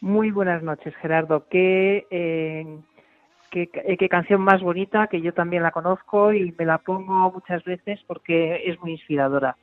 Muy 0.01 0.31
buenas 0.31 0.63
noches, 0.63 0.95
Gerardo. 0.97 1.47
Qué, 1.49 2.07
eh, 2.11 2.79
qué, 3.51 3.69
eh, 3.73 3.97
qué 3.97 4.09
canción 4.09 4.43
más 4.43 4.63
bonita, 4.63 5.09
que 5.09 5.21
yo 5.21 5.33
también 5.35 5.63
la 5.63 5.73
conozco 5.73 6.33
y 6.33 6.55
me 6.57 6.65
la 6.65 6.79
pongo 6.79 7.33
muchas 7.33 7.65
veces 7.65 8.01
porque 8.07 8.63
es 8.65 8.79
muy 8.81 8.93
inspiradora. 8.93 9.57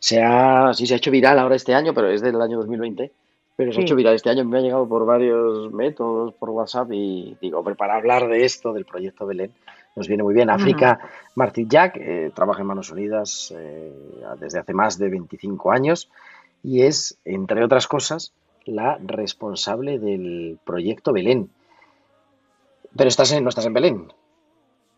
Se 0.00 0.22
ha, 0.22 0.72
sí, 0.74 0.86
se 0.86 0.94
ha 0.94 0.96
hecho 0.96 1.10
viral 1.10 1.38
ahora 1.38 1.54
este 1.54 1.74
año, 1.74 1.94
pero 1.94 2.08
es 2.08 2.20
del 2.20 2.40
año 2.40 2.58
2020. 2.58 3.12
Pero 3.56 3.72
se 3.72 3.80
ha 3.80 3.82
hecho 3.82 3.96
viral 3.96 4.14
este 4.14 4.28
año, 4.28 4.44
me 4.44 4.58
ha 4.58 4.60
llegado 4.60 4.86
por 4.86 5.06
varios 5.06 5.72
métodos, 5.72 6.34
por 6.34 6.50
WhatsApp, 6.50 6.92
y 6.92 7.38
digo, 7.40 7.60
hombre, 7.60 7.74
para 7.74 7.94
hablar 7.94 8.28
de 8.28 8.44
esto, 8.44 8.74
del 8.74 8.84
proyecto 8.84 9.26
Belén, 9.26 9.52
nos 9.96 10.08
viene 10.08 10.22
muy 10.22 10.34
bien. 10.34 10.50
África, 10.50 11.00
Martín 11.34 11.68
Jack 11.68 11.96
eh, 11.96 12.30
trabaja 12.34 12.60
en 12.60 12.66
Manos 12.66 12.90
Unidas 12.90 13.52
eh, 13.56 13.92
desde 14.38 14.60
hace 14.60 14.74
más 14.74 14.98
de 14.98 15.08
25 15.08 15.72
años 15.72 16.10
y 16.62 16.82
es, 16.82 17.18
entre 17.24 17.64
otras 17.64 17.88
cosas, 17.88 18.34
la 18.66 18.98
responsable 19.02 19.98
del 19.98 20.58
proyecto 20.64 21.12
Belén. 21.12 21.50
Pero 22.94 23.08
estás 23.08 23.32
en, 23.32 23.42
no 23.42 23.48
estás 23.48 23.66
en 23.66 23.72
Belén. 23.72 24.08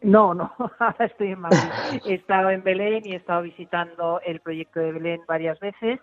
No, 0.00 0.34
no, 0.34 0.52
ahora 0.78 1.06
estoy 1.06 1.28
en 1.32 1.40
Madrid. 1.40 1.68
He 2.04 2.14
estado 2.14 2.50
en 2.50 2.62
Belén 2.62 3.02
y 3.04 3.12
he 3.12 3.16
estado 3.16 3.42
visitando 3.42 4.20
el 4.24 4.40
proyecto 4.40 4.80
de 4.80 4.92
Belén 4.92 5.20
varias 5.26 5.58
veces. 5.60 6.00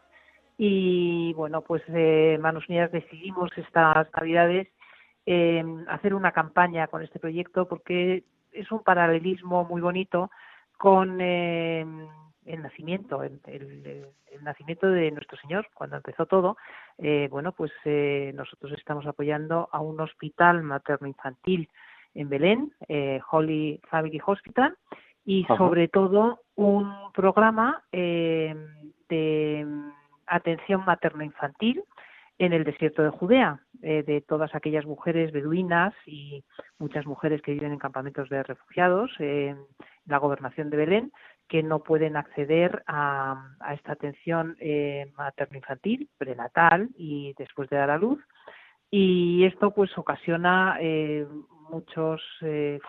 Y 0.57 1.33
bueno, 1.33 1.61
pues 1.61 1.83
eh, 1.89 2.37
Manos 2.39 2.63
Unidas 2.69 2.91
decidimos 2.91 3.51
estas 3.57 4.07
Navidades 4.15 4.67
eh, 5.25 5.63
hacer 5.87 6.13
una 6.13 6.31
campaña 6.31 6.87
con 6.87 7.01
este 7.01 7.19
proyecto 7.19 7.67
porque 7.67 8.23
es 8.55 8.71
un 8.71 8.83
paralelismo 8.83 9.63
muy 9.65 9.81
bonito 9.81 10.31
con 10.77 11.19
eh, 11.21 11.85
el 12.45 12.61
nacimiento, 12.61 13.23
el, 13.23 13.39
el- 13.47 14.07
el 14.31 14.43
nacimiento 14.43 14.87
de 14.87 15.11
nuestro 15.11 15.37
Señor, 15.37 15.67
cuando 15.73 15.95
empezó 15.95 16.25
todo. 16.25 16.57
Eh, 16.97 17.29
bueno, 17.31 17.53
pues 17.53 17.71
eh, 17.85 18.33
nosotros 18.35 18.73
estamos 18.73 19.05
apoyando 19.07 19.69
a 19.71 19.79
un 19.79 19.99
hospital 20.01 20.61
materno-infantil 20.61 21.69
en 22.13 22.27
Belén, 22.29 22.73
eh, 22.89 23.21
Holy 23.31 23.79
Family 23.89 24.19
Hospital, 24.25 24.75
y 25.25 25.45
Ajá. 25.45 25.57
sobre 25.57 25.87
todo 25.87 26.41
un 26.55 26.93
programa 27.13 27.81
eh, 27.93 28.53
de 29.07 29.65
atención 30.27 30.83
materno-infantil 30.85 31.81
en 32.37 32.51
el 32.51 32.65
desierto 32.65 33.03
de 33.03 33.09
Judea, 33.09 33.59
eh, 33.85 34.01
de 34.01 34.19
todas 34.21 34.55
aquellas 34.55 34.85
mujeres 34.85 35.31
beduinas 35.31 35.93
y 36.07 36.43
muchas 36.79 37.05
mujeres 37.05 37.39
que 37.43 37.53
viven 37.53 37.71
en 37.71 37.77
campamentos 37.77 38.27
de 38.29 38.41
refugiados 38.41 39.11
eh, 39.19 39.55
la 40.07 40.17
gobernación 40.17 40.71
de 40.71 40.77
Belén, 40.77 41.11
que 41.47 41.61
no 41.61 41.83
pueden 41.83 42.17
acceder 42.17 42.83
a, 42.87 43.51
a 43.59 43.73
esta 43.75 43.91
atención 43.91 44.57
eh, 44.59 45.11
materno-infantil, 45.15 46.09
prenatal 46.17 46.89
y 46.97 47.35
después 47.37 47.69
de 47.69 47.77
dar 47.77 47.91
a 47.91 47.99
luz. 47.99 48.19
Y 48.89 49.45
esto 49.45 49.69
pues 49.69 49.95
ocasiona 49.99 50.77
eh, 50.79 51.27
muchos 51.69 52.23
eh, 52.41 52.79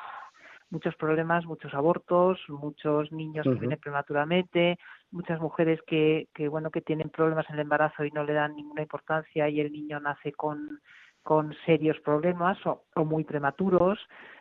muchos 0.71 0.97
problemas, 0.97 1.47
muchos 1.47 1.73
abortos, 1.75 2.41
muchos 2.49 3.13
niños 3.13 3.45
que 3.45 3.55
vienen 3.55 3.79
prematuramente, 3.79 4.79
muchas 5.11 5.41
mujeres 5.41 5.81
que, 5.87 6.29
que 6.35 6.49
bueno 6.49 6.71
que 6.71 6.81
tienen 6.81 7.11
problemas 7.11 7.49
en 7.49 7.55
el 7.55 7.63
embarazo 7.63 8.05
y 8.05 8.11
no 8.11 8.25
le 8.25 8.33
dan 8.33 8.57
ninguna 8.57 8.83
importancia 8.83 9.49
y 9.49 9.61
el 9.61 9.73
niño 9.73 10.01
nace 10.01 10.33
con 10.33 10.81
con 11.23 11.57
serios 11.67 11.99
problemas 12.05 12.57
o, 12.67 12.85
o 12.95 13.05
muy 13.05 13.25
prematuros. 13.25 13.99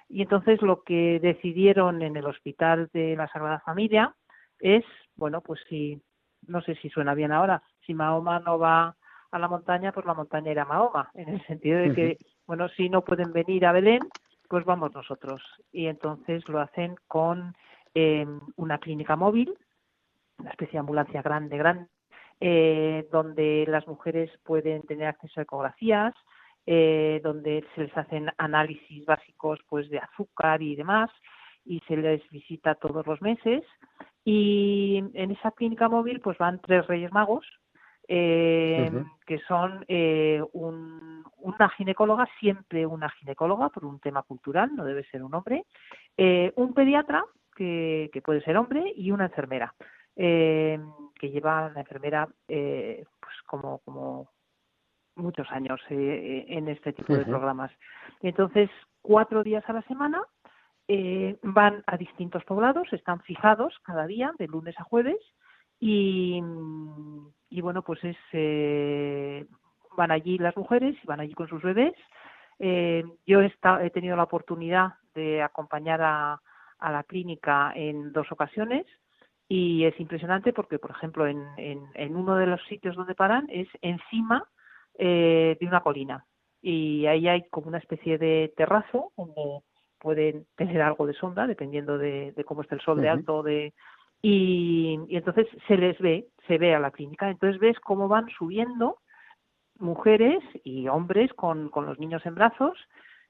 Y 0.07 0.21
entonces 0.21 0.61
lo 0.61 0.83
que 0.83 1.19
decidieron 1.19 2.03
en 2.03 2.15
el 2.15 2.27
hospital 2.27 2.91
de 2.93 3.15
la 3.15 3.27
Sagrada 3.27 3.59
Familia 3.61 4.13
es 4.59 4.85
bueno 5.15 5.41
pues 5.41 5.59
si 5.67 6.01
no 6.47 6.61
sé 6.61 6.75
si 6.75 6.89
suena 6.89 7.13
bien 7.13 7.31
ahora 7.31 7.61
si 7.85 7.93
Mahoma 7.93 8.39
no 8.39 8.59
va 8.59 8.95
a 9.31 9.39
la 9.39 9.47
montaña 9.47 9.91
pues 9.91 10.05
la 10.05 10.13
montaña 10.13 10.51
irá 10.51 10.63
a 10.63 10.67
Mahoma 10.67 11.11
en 11.15 11.29
el 11.29 11.45
sentido 11.47 11.79
de 11.79 11.93
que 11.93 12.17
bueno 12.45 12.69
si 12.69 12.89
no 12.89 13.03
pueden 13.03 13.33
venir 13.33 13.65
a 13.65 13.71
Belén 13.71 13.99
pues 14.49 14.65
vamos 14.65 14.93
nosotros 14.93 15.41
y 15.71 15.87
entonces 15.87 16.47
lo 16.49 16.59
hacen 16.59 16.95
con 17.07 17.55
eh, 17.93 18.25
una 18.55 18.77
clínica 18.79 19.15
móvil 19.15 19.57
una 20.37 20.51
especie 20.51 20.73
de 20.73 20.79
ambulancia 20.79 21.21
grande, 21.21 21.57
grande, 21.57 21.87
eh, 22.39 23.07
donde 23.11 23.65
las 23.67 23.87
mujeres 23.87 24.31
pueden 24.43 24.83
tener 24.83 25.07
acceso 25.07 25.39
a 25.39 25.43
ecografías, 25.43 26.13
eh, 26.65 27.21
donde 27.23 27.63
se 27.75 27.81
les 27.81 27.97
hacen 27.97 28.31
análisis 28.37 29.05
básicos 29.05 29.59
pues 29.69 29.89
de 29.89 29.99
azúcar 29.99 30.61
y 30.61 30.75
demás, 30.75 31.09
y 31.63 31.79
se 31.87 31.97
les 31.97 32.27
visita 32.29 32.75
todos 32.75 33.05
los 33.07 33.21
meses. 33.21 33.63
Y 34.23 35.03
en 35.13 35.31
esa 35.31 35.51
clínica 35.51 35.87
móvil 35.87 36.19
pues 36.19 36.37
van 36.37 36.59
tres 36.59 36.85
Reyes 36.87 37.11
Magos, 37.11 37.45
eh, 38.07 38.89
que 39.25 39.39
son 39.39 39.83
eh, 39.87 40.41
un- 40.53 41.23
una 41.39 41.69
ginecóloga, 41.69 42.27
siempre 42.39 42.85
una 42.85 43.09
ginecóloga 43.09 43.69
por 43.69 43.85
un 43.85 43.99
tema 43.99 44.23
cultural, 44.23 44.75
no 44.75 44.83
debe 44.85 45.03
ser 45.05 45.23
un 45.23 45.33
hombre, 45.35 45.65
eh, 46.17 46.51
un 46.55 46.73
pediatra, 46.73 47.23
que, 47.55 48.09
que 48.11 48.21
puede 48.21 48.41
ser 48.41 48.57
hombre, 48.57 48.91
y 48.95 49.11
una 49.11 49.25
enfermera, 49.25 49.73
eh, 50.15 50.79
que 51.19 51.29
lleva 51.29 51.69
la 51.69 51.79
enfermera 51.81 52.27
eh, 52.47 53.03
pues 53.19 53.33
como, 53.45 53.79
como 53.79 54.29
muchos 55.15 55.49
años 55.51 55.79
eh, 55.89 56.45
en 56.49 56.67
este 56.67 56.91
tipo 56.93 57.13
de 57.13 57.19
programas. 57.29 57.71
Entonces, 58.21 58.69
cuatro 59.01 59.43
días 59.43 59.63
a 59.67 59.73
la 59.73 59.81
semana 59.83 60.21
van 61.41 61.83
a 61.87 61.97
distintos 61.97 62.43
poblados, 62.43 62.91
están 62.93 63.19
fijados 63.21 63.73
cada 63.83 64.05
día, 64.05 64.31
de 64.37 64.47
lunes 64.47 64.79
a 64.79 64.83
jueves, 64.83 65.17
y, 65.87 66.41
y 67.49 67.61
bueno, 67.61 67.83
pues 67.83 68.03
es 68.03 68.17
eh, 68.33 69.45
van 69.95 70.09
allí 70.09 70.39
las 70.39 70.57
mujeres 70.57 70.95
y 71.03 71.05
van 71.05 71.19
allí 71.19 71.33
con 71.35 71.47
sus 71.47 71.61
bebés. 71.61 71.93
Eh, 72.57 73.03
yo 73.27 73.41
he, 73.41 73.89
tenido 73.91 74.15
la 74.15 74.23
oportunidad 74.23 74.93
de 75.13 75.43
acompañar 75.43 76.01
a, 76.01 76.41
a 76.79 76.91
la 76.91 77.03
clínica 77.03 77.71
en 77.75 78.11
dos 78.13 78.31
ocasiones 78.31 78.87
y 79.47 79.83
es 79.83 79.99
impresionante 79.99 80.53
porque, 80.53 80.79
por 80.79 80.89
ejemplo, 80.89 81.27
en, 81.27 81.45
en, 81.57 81.83
en 81.93 82.15
uno 82.15 82.35
de 82.35 82.47
los 82.47 82.63
sitios 82.65 82.95
donde 82.95 83.13
paran 83.13 83.45
es 83.49 83.67
encima 83.81 84.49
eh, 84.97 85.55
de 85.59 85.67
una 85.67 85.81
colina 85.81 86.25
y 86.63 87.05
ahí 87.05 87.27
hay 87.27 87.47
como 87.49 87.67
una 87.67 87.77
especie 87.77 88.17
de 88.17 88.51
terrazo 88.57 89.11
donde 89.15 89.59
pueden 89.99 90.47
tener 90.55 90.81
algo 90.81 91.05
de 91.05 91.13
sombra 91.13 91.45
dependiendo 91.45 91.99
de, 91.99 92.31
de 92.31 92.43
cómo 92.43 92.63
esté 92.63 92.73
el 92.73 92.81
sol 92.81 93.01
de 93.01 93.09
alto 93.09 93.37
o 93.37 93.43
de 93.43 93.73
y, 94.27 94.99
entonces 95.09 95.45
se 95.67 95.77
les 95.77 95.99
ve 95.99 96.27
se 96.47 96.57
ve 96.57 96.73
a 96.73 96.79
la 96.79 96.89
clínica. 96.89 97.29
Entonces 97.29 97.59
ves 97.59 97.79
cómo 97.79 98.07
van 98.07 98.27
subiendo 98.29 98.97
mujeres 99.77 100.43
y 100.63 100.87
hombres 100.87 101.31
con, 101.33 101.69
con 101.69 101.85
los 101.85 101.99
niños 101.99 102.25
en 102.25 102.33
brazos 102.33 102.75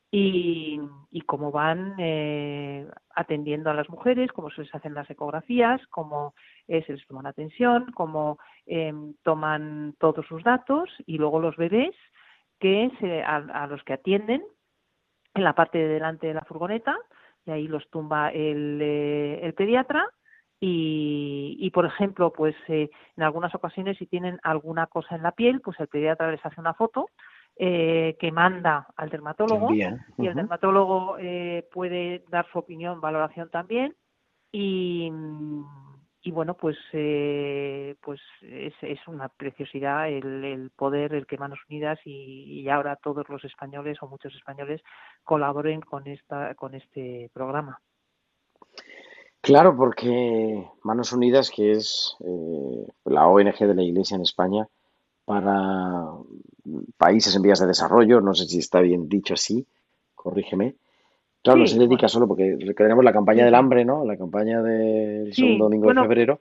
y, 0.10 0.80
y 1.12 1.22
cómo 1.22 1.52
van 1.52 1.96
eh, 1.98 2.88
atendiendo 3.14 3.70
a 3.70 3.74
las 3.74 3.90
mujeres, 3.90 4.32
cómo 4.32 4.50
se 4.52 4.62
les 4.62 4.74
hacen 4.74 4.94
las 4.94 5.10
ecografías, 5.10 5.86
cómo 5.88 6.34
eh, 6.68 6.82
se 6.86 6.94
les 6.94 7.06
toman 7.08 7.26
atención, 7.26 7.92
cómo 7.94 8.38
eh, 8.66 8.94
toman 9.24 9.96
todos 10.00 10.26
sus 10.28 10.44
datos 10.44 10.90
y 11.06 11.18
luego 11.18 11.42
los 11.42 11.58
bebés 11.58 11.96
que 12.60 12.90
se, 13.02 13.22
a, 13.22 13.36
a 13.36 13.68
los 13.68 13.84
que 13.84 13.94
atienden 13.94 14.44
en 15.34 15.44
la 15.44 15.56
parte 15.56 15.78
de 15.78 15.88
delante 15.88 16.28
de 16.28 16.36
la 16.36 16.46
furgoneta 16.46 16.96
y 17.46 17.52
ahí 17.52 17.68
los 17.68 17.90
tumba 17.90 18.30
el, 18.30 18.80
eh, 18.82 19.40
el 19.44 19.54
pediatra 19.54 20.08
y, 20.60 21.58
y, 21.60 21.70
por 21.72 21.86
ejemplo, 21.86 22.32
pues 22.32 22.56
eh, 22.68 22.90
en 23.18 23.24
algunas 23.24 23.54
ocasiones 23.54 23.98
si 23.98 24.06
tienen 24.06 24.40
alguna 24.42 24.88
cosa 24.88 25.16
en 25.16 25.24
la 25.24 25.34
piel, 25.34 25.62
pues 25.62 25.80
el 25.80 25.88
pediatra 25.88 26.32
les 26.32 26.46
hace 26.46 26.62
una 26.62 26.74
foto 26.74 27.10
eh, 27.58 28.18
que 28.20 28.34
manda 28.34 28.88
al 28.98 29.10
dermatólogo 29.10 29.74
y 29.74 29.82
el 29.82 30.36
dermatólogo 30.36 31.18
eh, 31.20 31.66
puede 31.72 32.26
dar 32.30 32.46
su 32.52 32.60
opinión, 32.60 33.00
valoración 33.00 33.50
también 33.50 33.96
y, 34.52 35.10
y 36.22 36.32
bueno 36.32 36.56
pues 36.58 36.76
eh, 36.92 37.96
pues 38.02 38.20
es, 38.42 38.74
es 38.82 39.00
una 39.08 39.30
preciosidad 39.30 40.10
el, 40.10 40.44
el 40.44 40.70
poder 40.72 41.14
el 41.14 41.26
que 41.26 41.38
Manos 41.38 41.60
Unidas 41.70 41.98
y, 42.04 42.62
y 42.62 42.68
ahora 42.68 42.98
todos 42.98 43.30
los 43.30 43.44
españoles 43.46 44.00
o 44.02 44.08
muchos 44.10 44.36
españoles 44.36 44.82
colaboren 45.24 45.80
con 45.80 46.08
esta 46.08 46.56
con 46.56 46.76
este 46.76 47.30
programa. 47.34 47.80
Claro, 49.46 49.78
porque 49.78 50.68
Manos 50.82 51.14
Unidas, 51.14 51.52
que 51.56 51.74
es 51.74 52.18
eh, 52.22 52.88
la 53.06 53.28
ONG 53.28 53.60
de 53.60 53.76
la 53.76 53.84
Iglesia 53.84 54.16
en 54.16 54.22
España 54.24 54.68
para 55.24 56.04
países 56.98 57.36
en 57.36 57.44
vías 57.44 57.60
de 57.60 57.68
desarrollo, 57.68 58.22
no 58.22 58.34
sé 58.34 58.46
si 58.46 58.58
está 58.58 58.82
bien 58.82 59.08
dicho 59.08 59.36
así, 59.36 59.68
corrígeme. 60.16 60.74
Claro, 61.44 61.60
no 61.60 61.68
Sí, 61.68 61.74
se 61.74 61.80
dedica 61.80 61.96
bueno. 62.02 62.10
solo 62.10 62.28
porque 62.28 62.58
tenemos 62.76 63.04
la 63.04 63.14
campaña 63.14 63.46
del 63.46 63.54
hambre, 63.54 63.86
¿no? 63.86 64.04
La 64.04 64.18
campaña 64.18 64.64
del 64.64 65.32
Sí, 65.32 65.42
segundo 65.44 65.66
domingo 65.66 65.86
bueno, 65.86 66.02
de 66.02 66.08
febrero, 66.08 66.40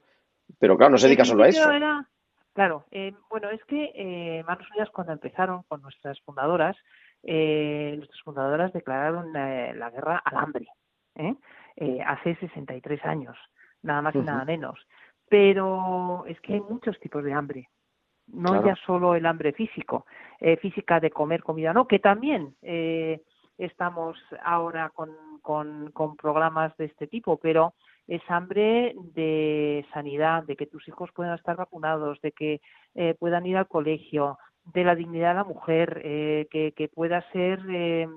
pero 0.58 0.78
claro, 0.78 0.92
no 0.92 0.96
se 0.98 1.06
dedica 1.08 1.26
solo 1.26 1.44
a 1.44 1.48
eso. 1.48 1.70
era- 1.70 2.08
claro, 2.54 2.86
eh, 2.90 3.12
bueno, 3.28 3.50
es 3.50 3.62
que 3.66 3.92
eh, 3.94 4.42
Manos 4.44 4.66
Unidas 4.70 4.88
cuando 4.88 5.12
empezaron 5.12 5.62
con 5.68 5.82
nuestras 5.82 6.18
fundadoras, 6.22 6.74
eh, 7.22 7.92
nuestras 7.98 8.22
fundadoras 8.22 8.72
declararon 8.72 9.36
eh, 9.36 9.74
la 9.76 9.90
guerra 9.90 10.22
al 10.24 10.38
hambre. 10.38 10.68
¿eh? 11.16 11.34
Eh, 11.76 12.00
hace 12.06 12.36
63 12.36 13.04
años, 13.04 13.36
nada 13.82 14.02
más 14.02 14.14
y 14.14 14.18
nada 14.18 14.44
menos. 14.44 14.78
Pero 15.28 16.24
es 16.26 16.40
que 16.40 16.54
hay 16.54 16.60
muchos 16.60 16.98
tipos 17.00 17.24
de 17.24 17.32
hambre. 17.32 17.68
No 18.26 18.50
Claro. 18.50 18.66
ya 18.66 18.76
solo 18.86 19.14
el 19.14 19.26
hambre 19.26 19.52
físico, 19.52 20.06
eh, 20.40 20.56
física 20.56 21.00
de 21.00 21.10
comer 21.10 21.42
comida, 21.42 21.72
no, 21.72 21.86
que 21.86 21.98
también 21.98 22.54
eh, 22.62 23.20
estamos 23.58 24.18
ahora 24.42 24.90
con, 24.90 25.10
con, 25.42 25.90
con 25.92 26.16
programas 26.16 26.74
de 26.76 26.86
este 26.86 27.06
tipo, 27.06 27.36
pero 27.38 27.74
es 28.06 28.22
hambre 28.28 28.94
de 29.14 29.84
sanidad, 29.92 30.44
de 30.44 30.56
que 30.56 30.66
tus 30.66 30.86
hijos 30.88 31.10
puedan 31.14 31.34
estar 31.34 31.56
vacunados, 31.56 32.20
de 32.20 32.32
que 32.32 32.60
eh, 32.94 33.14
puedan 33.18 33.46
ir 33.46 33.56
al 33.56 33.68
colegio, 33.68 34.38
de 34.72 34.84
la 34.84 34.94
dignidad 34.94 35.30
de 35.30 35.34
la 35.34 35.44
mujer, 35.44 36.00
eh, 36.04 36.46
que, 36.50 36.72
que 36.72 36.88
pueda 36.88 37.20
ser 37.32 37.60
eh, 37.68 38.08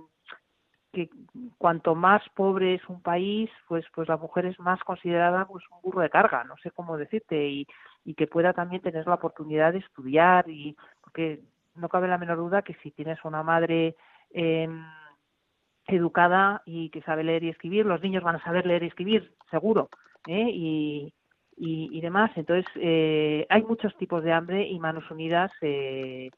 que 1.06 1.10
cuanto 1.58 1.94
más 1.94 2.24
pobre 2.36 2.76
es 2.76 2.90
un 2.90 3.02
país, 3.02 3.50
pues 3.68 3.86
pues 3.94 4.08
la 4.08 4.18
mujer 4.18 4.48
es 4.48 4.60
más 4.60 4.80
considerada 4.84 5.46
pues 5.46 5.64
un 5.72 5.82
burro 5.82 6.02
de 6.02 6.10
carga, 6.10 6.44
no 6.44 6.58
sé 6.58 6.72
cómo 6.72 6.98
decirte, 6.98 7.48
y, 7.48 7.68
y 8.04 8.16
que 8.16 8.26
pueda 8.26 8.54
también 8.54 8.82
tener 8.82 9.06
la 9.06 9.16
oportunidad 9.16 9.74
de 9.74 9.80
estudiar 9.80 10.50
y 10.50 10.76
porque 11.02 11.42
no 11.76 11.90
cabe 11.90 12.08
la 12.08 12.18
menor 12.18 12.38
duda 12.38 12.64
que 12.64 12.74
si 12.82 12.92
tienes 12.92 13.24
una 13.24 13.44
madre 13.44 13.96
eh, 14.32 14.68
educada 15.86 16.64
y 16.66 16.90
que 16.90 17.04
sabe 17.04 17.24
leer 17.24 17.44
y 17.44 17.50
escribir, 17.50 17.86
los 17.86 18.02
niños 18.02 18.24
van 18.24 18.38
a 18.38 18.44
saber 18.44 18.66
leer 18.66 18.84
y 18.84 18.88
escribir, 18.88 19.32
seguro, 19.52 19.90
¿eh? 20.28 20.50
y, 20.52 21.14
y, 21.56 22.02
demás. 22.02 22.32
Entonces, 22.36 22.66
eh, 22.76 23.46
hay 23.50 23.64
muchos 23.64 23.96
tipos 23.98 24.24
de 24.24 24.34
hambre 24.34 24.68
y 24.68 24.80
Manos 24.80 25.10
Unidas 25.12 25.52
eh, 25.62 26.30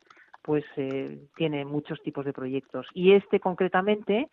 pues 0.42 0.64
eh, 0.78 1.20
tiene 1.36 1.66
muchos 1.66 2.02
tipos 2.02 2.26
de 2.26 2.34
proyectos. 2.34 2.88
Y 2.94 3.14
este 3.14 3.40
concretamente, 3.40 4.30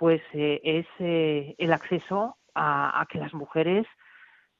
pues 0.00 0.22
eh, 0.32 0.62
es 0.64 0.86
eh, 0.98 1.54
el 1.58 1.74
acceso 1.74 2.38
a, 2.54 3.02
a 3.02 3.04
que 3.04 3.18
las 3.18 3.34
mujeres 3.34 3.86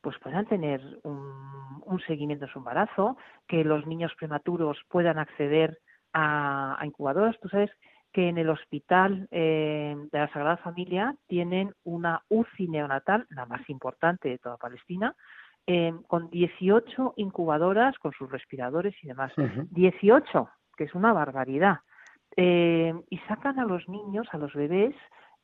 pues 0.03 0.18
puedan 0.18 0.44
tener 0.44 0.83
un, 1.03 1.83
un 1.83 2.00
seguimiento 2.07 2.44
en 2.44 2.53
su 2.53 2.59
embarazo, 2.59 3.16
que 3.48 3.64
los 3.64 3.87
niños 3.87 4.12
prematuros 4.18 4.76
puedan 4.90 5.18
acceder 5.18 5.79
a, 6.12 6.76
a 6.79 6.85
incubadoras. 6.85 7.40
Tú 7.40 7.48
sabes 7.48 7.70
que 8.12 8.29
en 8.29 8.37
el 8.37 8.50
hospital 8.50 9.29
eh, 9.31 9.96
de 10.12 10.18
la 10.18 10.31
Sagrada 10.31 10.59
Familia 10.59 11.16
tienen 11.26 11.72
una 11.85 12.22
UCI 12.29 12.68
neonatal, 12.68 13.26
la 13.31 13.46
más 13.46 13.66
importante 13.70 14.29
de 14.29 14.38
toda 14.38 14.59
Palestina, 14.59 15.16
eh, 15.66 15.94
con 16.07 16.29
18 16.29 17.14
incubadoras, 17.16 17.98
con 17.98 18.12
sus 18.12 18.31
respiradores 18.31 18.94
y 19.03 19.07
demás. 19.07 19.33
Ujú. 19.38 19.66
18, 19.70 20.50
que 20.76 20.85
es 20.85 20.94
una 20.94 21.14
barbaridad. 21.14 21.79
Eh, 22.37 22.94
y 23.11 23.18
sacan 23.20 23.59
a 23.59 23.64
los 23.64 23.88
niños, 23.88 24.29
a 24.33 24.38
los 24.38 24.53
bebés, 24.55 24.94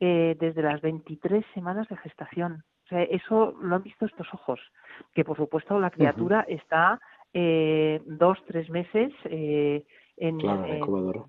eh, 0.01 0.37
desde 0.39 0.63
las 0.63 0.81
23 0.81 1.45
semanas 1.55 1.89
de 1.89 1.97
gestación. 1.97 2.65
O 2.85 2.89
sea, 2.89 3.03
eso 3.03 3.53
lo 3.61 3.77
han 3.77 3.83
visto 3.83 4.07
estos 4.07 4.33
ojos, 4.33 4.61
que 5.13 5.25
por 5.25 5.37
supuesto 5.37 5.79
la 5.81 5.91
criatura 5.91 6.45
está 6.49 7.01
eh, 7.33 8.01
dos, 8.07 8.39
tres 8.47 8.71
meses 8.71 9.13
eh, 9.25 9.85
en, 10.17 10.39
Claro, 10.39 10.63
la 10.63 10.69
en- 10.69 10.77
incubadora. 10.79 11.25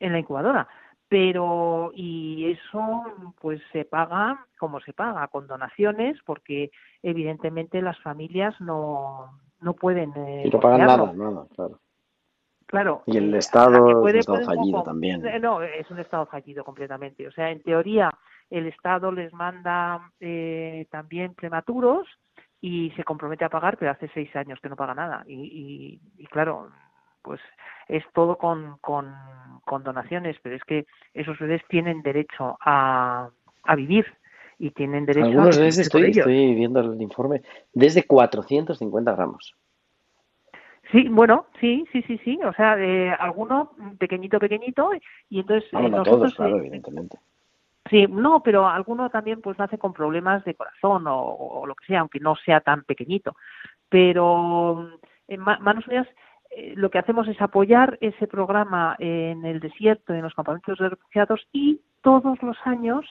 en 0.00 0.12
la 0.12 0.18
incubadora. 0.18 0.68
Pero, 1.08 1.90
y 1.94 2.52
eso 2.52 3.02
pues 3.40 3.60
se 3.72 3.84
paga 3.84 4.46
como 4.58 4.78
se 4.80 4.92
paga, 4.92 5.26
con 5.28 5.46
donaciones, 5.48 6.18
porque 6.24 6.70
evidentemente 7.02 7.82
las 7.82 7.98
familias 8.00 8.54
no, 8.60 9.40
no 9.60 9.72
pueden. 9.74 10.12
eh, 10.16 10.42
Y 10.44 10.50
no 10.50 10.60
pagan 10.60 10.86
nada, 10.86 11.12
nada, 11.14 11.46
claro. 11.56 11.80
Claro. 12.70 13.02
Y 13.06 13.16
el 13.16 13.34
eh, 13.34 13.38
Estado 13.38 13.88
es 13.88 13.94
un 13.96 14.16
Estado 14.16 14.44
fallido 14.44 14.82
también. 14.84 15.22
No, 15.40 15.60
es 15.60 15.90
un 15.90 15.98
Estado 15.98 16.24
fallido 16.26 16.62
completamente. 16.62 17.26
O 17.26 17.32
sea, 17.32 17.50
en 17.50 17.60
teoría, 17.62 18.10
el 18.48 18.68
Estado 18.68 19.10
les 19.10 19.32
manda 19.32 20.12
eh, 20.20 20.86
también 20.88 21.34
prematuros 21.34 22.06
y 22.60 22.92
se 22.92 23.02
compromete 23.02 23.44
a 23.44 23.48
pagar, 23.48 23.76
pero 23.76 23.90
hace 23.90 24.08
seis 24.14 24.34
años 24.36 24.60
que 24.62 24.68
no 24.68 24.76
paga 24.76 24.94
nada. 24.94 25.24
Y, 25.26 25.34
y, 25.34 26.22
y 26.22 26.26
claro, 26.26 26.70
pues 27.22 27.40
es 27.88 28.04
todo 28.14 28.38
con, 28.38 28.76
con, 28.80 29.12
con 29.64 29.82
donaciones, 29.82 30.36
pero 30.40 30.54
es 30.54 30.62
que 30.62 30.86
esos 31.12 31.40
bebés 31.40 31.62
tienen 31.68 32.02
derecho 32.02 32.56
a, 32.60 33.30
a 33.64 33.74
vivir 33.74 34.06
y 34.60 34.70
tienen 34.70 35.06
derecho 35.06 35.26
Algunos 35.26 35.58
a 35.58 35.66
estoy, 35.66 36.10
estoy 36.10 36.54
viendo 36.54 36.78
el 36.78 37.02
informe, 37.02 37.42
desde 37.72 38.04
450 38.04 39.12
gramos. 39.16 39.56
Sí, 40.92 41.08
bueno, 41.08 41.46
sí, 41.60 41.84
sí, 41.92 42.02
sí, 42.02 42.18
sí. 42.24 42.38
O 42.44 42.52
sea, 42.52 42.76
eh, 42.78 43.10
alguno 43.18 43.72
pequeñito, 43.98 44.38
pequeñito, 44.38 44.90
y 45.28 45.40
entonces 45.40 45.70
no 45.72 45.88
nosotros 45.88 46.08
todos, 46.08 46.34
claro, 46.34 46.56
eh, 46.56 46.58
evidentemente. 46.60 47.18
Sí, 47.88 48.06
no, 48.08 48.42
pero 48.42 48.68
alguno 48.68 49.08
también 49.10 49.40
pues 49.40 49.58
nace 49.58 49.78
con 49.78 49.92
problemas 49.92 50.44
de 50.44 50.54
corazón 50.54 51.06
o, 51.06 51.18
o 51.22 51.66
lo 51.66 51.74
que 51.74 51.86
sea, 51.86 52.00
aunque 52.00 52.20
no 52.20 52.36
sea 52.36 52.60
tan 52.60 52.84
pequeñito. 52.84 53.34
Pero 53.88 54.90
en 55.28 55.40
Ma- 55.40 55.58
Manos 55.60 55.86
Unidas 55.86 56.06
eh, 56.50 56.74
lo 56.76 56.90
que 56.90 56.98
hacemos 56.98 57.26
es 57.28 57.40
apoyar 57.40 57.96
ese 58.00 58.26
programa 58.26 58.96
en 58.98 59.44
el 59.44 59.60
desierto, 59.60 60.12
en 60.14 60.22
los 60.22 60.34
campamentos 60.34 60.78
de 60.78 60.90
refugiados 60.90 61.46
y 61.52 61.80
todos 62.02 62.42
los 62.42 62.56
años 62.64 63.06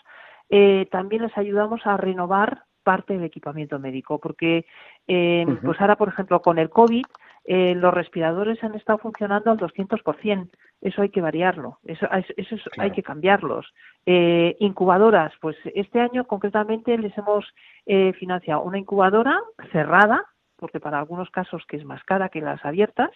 eh, 0.50 0.88
también 0.92 1.24
les 1.24 1.38
ayudamos 1.38 1.86
a 1.86 1.98
renovar 1.98 2.64
parte 2.84 3.14
del 3.14 3.24
equipamiento 3.26 3.78
médico, 3.80 4.20
porque 4.20 4.66
eh, 5.08 5.46
pues 5.64 5.80
ahora, 5.82 5.96
por 5.96 6.08
ejemplo, 6.08 6.42
con 6.42 6.58
el 6.58 6.70
COVID, 6.70 7.06
eh, 7.46 7.76
los 7.76 7.94
respiradores 7.94 8.64
han 8.64 8.76
estado 8.76 9.00
funcionando 9.00 9.52
al 9.52 9.58
200%. 9.58 10.50
Eso 10.82 11.02
hay 11.02 11.10
que 11.10 11.22
variarlo, 11.22 11.80
eso, 11.84 12.08
eso 12.38 12.56
es- 12.56 12.70
hay 12.78 12.92
que 12.92 13.04
cambiarlos. 13.04 13.74
Eh, 14.06 14.56
incubadoras, 14.60 15.34
pues 15.42 15.58
este 15.76 16.00
año 16.00 16.26
concretamente 16.26 16.98
les 16.98 17.18
hemos 17.18 17.46
eh, 17.86 18.14
financiado 18.14 18.62
una 18.62 18.78
incubadora 18.78 19.40
cerrada, 19.72 20.26
porque 20.56 20.80
para 20.80 21.00
algunos 21.00 21.30
casos 21.32 21.66
que 21.68 21.78
es 21.78 21.86
más 21.86 22.04
cara 22.04 22.30
que 22.30 22.42
las 22.42 22.64
abiertas, 22.66 23.10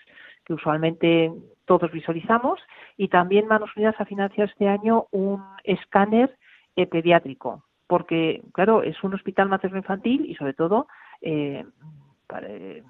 que 0.45 0.53
usualmente 0.53 1.31
todos 1.65 1.91
visualizamos, 1.91 2.59
y 2.97 3.07
también 3.09 3.47
Manos 3.47 3.69
Unidas 3.75 3.95
ha 3.99 4.05
financiado 4.05 4.49
este 4.49 4.67
año 4.67 5.05
un 5.11 5.41
escáner 5.63 6.35
eh, 6.75 6.85
pediátrico, 6.87 7.63
porque 7.87 8.41
claro, 8.53 8.81
es 8.83 9.01
un 9.03 9.13
hospital 9.13 9.47
materno-infantil 9.49 10.25
y 10.29 10.35
sobre 10.35 10.53
todo 10.53 10.87
eh, 11.21 11.65
para, 12.27 12.47
eh, 12.47 12.83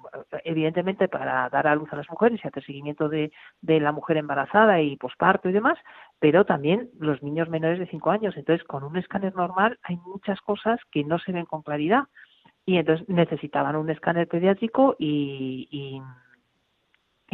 evidentemente 0.44 1.08
para 1.08 1.48
dar 1.48 1.66
a 1.66 1.74
luz 1.74 1.92
a 1.92 1.96
las 1.96 2.08
mujeres 2.10 2.40
y 2.42 2.48
hacer 2.48 2.64
seguimiento 2.64 3.08
de, 3.08 3.32
de 3.60 3.80
la 3.80 3.92
mujer 3.92 4.16
embarazada 4.16 4.80
y 4.80 4.96
posparto 4.96 5.48
y 5.48 5.52
demás, 5.52 5.78
pero 6.18 6.44
también 6.44 6.90
los 6.98 7.22
niños 7.22 7.48
menores 7.48 7.78
de 7.78 7.86
5 7.86 8.10
años. 8.10 8.36
Entonces, 8.36 8.66
con 8.66 8.84
un 8.84 8.96
escáner 8.96 9.34
normal 9.34 9.78
hay 9.82 9.96
muchas 9.96 10.40
cosas 10.40 10.80
que 10.90 11.04
no 11.04 11.18
se 11.18 11.32
ven 11.32 11.46
con 11.46 11.62
claridad 11.62 12.04
y 12.66 12.78
entonces 12.78 13.08
necesitaban 13.08 13.76
un 13.76 13.90
escáner 13.90 14.26
pediátrico 14.26 14.96
y, 14.98 15.68
y, 15.70 16.02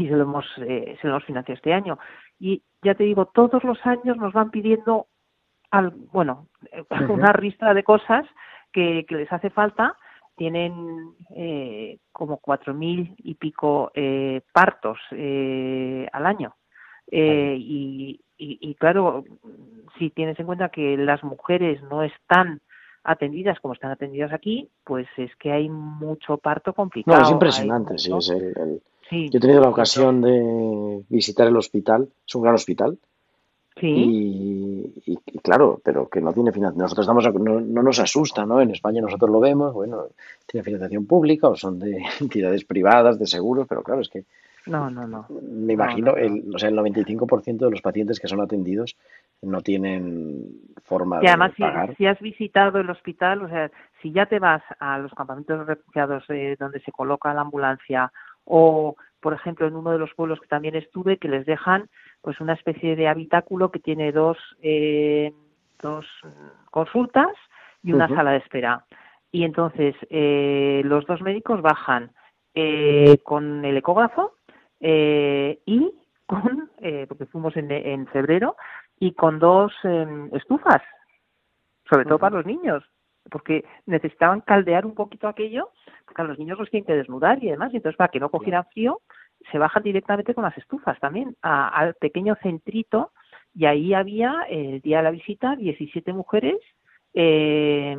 y 0.02 0.08
se 0.08 0.16
lo 0.16 0.22
hemos 0.22 0.46
eh, 0.58 0.98
se 1.00 1.06
lo 1.06 1.14
hemos 1.14 1.24
financiado 1.24 1.56
este 1.56 1.72
año. 1.72 1.98
Y 2.38 2.62
ya 2.82 2.94
te 2.94 3.04
digo, 3.04 3.26
todos 3.26 3.62
los 3.64 3.78
años 3.86 4.16
nos 4.16 4.32
van 4.32 4.50
pidiendo 4.50 5.06
al, 5.70 5.90
bueno, 6.12 6.48
una 7.08 7.32
ristra 7.32 7.74
de 7.74 7.84
cosas 7.84 8.26
que, 8.72 9.04
que 9.08 9.14
les 9.16 9.32
hace 9.32 9.50
falta. 9.50 9.96
Tienen 10.40 11.16
eh, 11.36 11.98
como 12.12 12.38
cuatro 12.38 12.72
mil 12.72 13.14
y 13.18 13.34
pico 13.34 13.90
eh, 13.92 14.40
partos 14.54 14.96
eh, 15.10 16.08
al 16.10 16.24
año. 16.24 16.54
Eh, 17.12 17.56
y, 17.58 18.18
y, 18.38 18.58
y 18.70 18.74
claro, 18.76 19.22
si 19.98 20.08
tienes 20.08 20.40
en 20.40 20.46
cuenta 20.46 20.70
que 20.70 20.96
las 20.96 21.22
mujeres 21.24 21.82
no 21.82 22.02
están 22.02 22.62
atendidas 23.04 23.60
como 23.60 23.74
están 23.74 23.90
atendidas 23.90 24.32
aquí, 24.32 24.70
pues 24.82 25.06
es 25.18 25.30
que 25.36 25.52
hay 25.52 25.68
mucho 25.68 26.38
parto 26.38 26.72
complicado. 26.72 27.18
No, 27.18 27.22
es 27.22 27.32
impresionante, 27.32 27.98
sí, 27.98 28.10
es 28.16 28.30
el, 28.30 28.44
el- 28.56 28.82
sí, 29.10 29.28
Yo 29.28 29.36
he 29.36 29.40
tenido 29.42 29.60
la 29.60 29.68
ocasión 29.68 30.22
de 30.22 31.04
visitar 31.10 31.48
el 31.48 31.56
hospital, 31.58 32.08
es 32.26 32.34
un 32.34 32.42
gran 32.42 32.54
hospital, 32.54 32.96
Sí, 33.80 33.86
y, 33.88 35.12
y- 35.12 35.18
y 35.26 35.38
claro, 35.38 35.80
pero 35.84 36.08
que 36.08 36.20
no 36.20 36.32
tiene 36.32 36.52
financiación. 36.52 36.82
Nosotros 36.84 37.04
estamos, 37.06 37.42
no, 37.42 37.60
no 37.60 37.82
nos 37.82 37.98
asusta, 37.98 38.44
¿no? 38.46 38.60
En 38.60 38.70
España 38.70 39.00
nosotros 39.00 39.30
lo 39.30 39.40
vemos, 39.40 39.72
bueno, 39.74 40.04
tiene 40.46 40.64
financiación 40.64 41.06
pública 41.06 41.48
o 41.48 41.56
son 41.56 41.78
de 41.78 42.02
entidades 42.20 42.64
privadas, 42.64 43.18
de 43.18 43.26
seguros, 43.26 43.66
pero 43.68 43.82
claro, 43.82 44.00
es 44.02 44.08
que 44.08 44.24
no, 44.66 44.90
no, 44.90 45.06
no. 45.06 45.26
me 45.42 45.72
imagino, 45.72 46.12
no, 46.12 46.12
no. 46.12 46.18
El, 46.18 46.54
o 46.54 46.58
sea, 46.58 46.68
el 46.68 46.76
95% 46.76 47.64
de 47.64 47.70
los 47.70 47.80
pacientes 47.80 48.20
que 48.20 48.28
son 48.28 48.40
atendidos 48.42 48.96
no 49.42 49.62
tienen 49.62 50.44
forma 50.84 51.20
Y 51.22 51.26
además, 51.28 51.50
de 51.52 51.56
si, 51.56 51.62
pagar. 51.62 51.96
si 51.96 52.06
has 52.06 52.20
visitado 52.20 52.78
el 52.78 52.90
hospital, 52.90 53.42
o 53.42 53.48
sea, 53.48 53.70
si 54.02 54.12
ya 54.12 54.26
te 54.26 54.38
vas 54.38 54.62
a 54.78 54.98
los 54.98 55.12
campamentos 55.14 55.58
de 55.60 55.64
refugiados 55.64 56.24
eh, 56.28 56.56
donde 56.58 56.80
se 56.80 56.92
coloca 56.92 57.32
la 57.32 57.40
ambulancia 57.40 58.12
o, 58.44 58.96
por 59.20 59.32
ejemplo, 59.32 59.66
en 59.66 59.76
uno 59.76 59.92
de 59.92 59.98
los 59.98 60.12
pueblos 60.14 60.40
que 60.40 60.46
también 60.46 60.74
estuve, 60.76 61.16
que 61.18 61.28
les 61.28 61.46
dejan 61.46 61.88
pues 62.22 62.40
una 62.40 62.54
especie 62.54 62.96
de 62.96 63.08
habitáculo 63.08 63.70
que 63.70 63.78
tiene 63.78 64.12
dos, 64.12 64.38
eh, 64.62 65.32
dos 65.80 66.06
consultas 66.70 67.32
y 67.82 67.92
una 67.92 68.08
sala 68.08 68.32
de 68.32 68.38
espera. 68.38 68.84
Y 69.32 69.44
entonces 69.44 69.94
eh, 70.10 70.82
los 70.84 71.06
dos 71.06 71.22
médicos 71.22 71.62
bajan 71.62 72.10
eh, 72.54 73.18
con 73.22 73.64
el 73.64 73.76
ecógrafo 73.76 74.34
eh, 74.80 75.60
y 75.66 75.92
con, 76.26 76.70
eh, 76.78 77.06
porque 77.08 77.26
fuimos 77.26 77.56
en, 77.56 77.70
en 77.70 78.06
febrero, 78.08 78.56
y 79.00 79.12
con 79.12 79.38
dos 79.38 79.72
em, 79.82 80.28
estufas, 80.34 80.82
sobre 81.88 82.04
todo 82.04 82.18
para 82.18 82.36
los 82.36 82.46
niños, 82.46 82.84
porque 83.30 83.64
necesitaban 83.86 84.42
caldear 84.42 84.86
un 84.86 84.94
poquito 84.94 85.26
aquello, 85.26 85.70
porque 86.04 86.22
a 86.22 86.26
los 86.26 86.38
niños 86.38 86.58
los 86.58 86.70
tienen 86.70 86.86
que 86.86 86.94
desnudar 86.94 87.42
y 87.42 87.48
demás, 87.48 87.72
y 87.72 87.76
entonces 87.76 87.96
para 87.96 88.10
que 88.10 88.20
no 88.20 88.28
cogieran 88.28 88.66
frío, 88.66 89.00
se 89.50 89.58
bajan 89.58 89.82
directamente 89.82 90.34
con 90.34 90.44
las 90.44 90.56
estufas 90.58 90.98
también 91.00 91.36
al 91.42 91.94
pequeño 91.94 92.36
centrito 92.42 93.12
y 93.54 93.66
ahí 93.66 93.94
había 93.94 94.42
el 94.48 94.80
día 94.80 94.98
de 94.98 95.02
la 95.04 95.10
visita 95.10 95.56
17 95.56 96.12
mujeres 96.12 96.56
eh, 97.14 97.96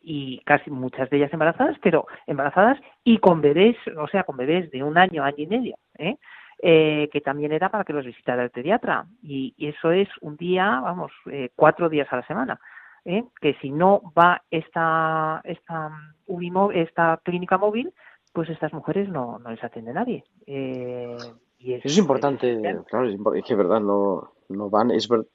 y 0.00 0.40
casi 0.44 0.70
muchas 0.70 1.08
de 1.10 1.16
ellas 1.18 1.32
embarazadas, 1.32 1.76
pero 1.82 2.06
embarazadas 2.26 2.78
y 3.04 3.18
con 3.18 3.40
bebés, 3.40 3.76
o 3.96 4.06
sea, 4.08 4.24
con 4.24 4.36
bebés 4.36 4.70
de 4.70 4.82
un 4.82 4.98
año, 4.98 5.22
año 5.24 5.36
y 5.38 5.46
medio, 5.46 5.76
¿eh? 5.96 6.16
Eh, 6.62 7.08
que 7.12 7.20
también 7.20 7.52
era 7.52 7.68
para 7.68 7.84
que 7.84 7.92
los 7.92 8.06
visitara 8.06 8.42
el 8.42 8.50
pediatra. 8.50 9.06
Y, 9.22 9.54
eso 9.58 9.90
es 9.92 10.08
un 10.20 10.36
día, 10.36 10.80
vamos, 10.82 11.12
eh, 11.30 11.50
cuatro 11.56 11.88
días 11.88 12.10
a 12.12 12.16
la 12.16 12.26
semana. 12.26 12.60
Que 13.04 13.54
si 13.60 13.70
no 13.70 14.00
va 14.16 14.42
esta, 14.50 15.42
esta, 15.44 15.90
mó- 16.26 16.72
esta 16.72 17.20
clínica 17.22 17.58
móvil, 17.58 17.92
pues 18.34 18.50
estas 18.50 18.72
mujeres 18.74 19.08
no, 19.08 19.38
no 19.38 19.50
les 19.50 19.62
atiende 19.64 19.94
nadie. 19.94 20.24
Eh, 20.46 21.16
y 21.58 21.72
Eso 21.74 21.88
es 21.88 21.96
importante, 21.98 22.50
esencial. 22.50 22.84
claro, 22.84 23.08
es, 23.08 23.16
es 23.36 23.44
que 23.44 23.54
verdad, 23.54 23.80
no, 23.80 24.32
no 24.48 24.68
van, 24.68 24.90
es, 24.90 25.08
ver- 25.08 25.26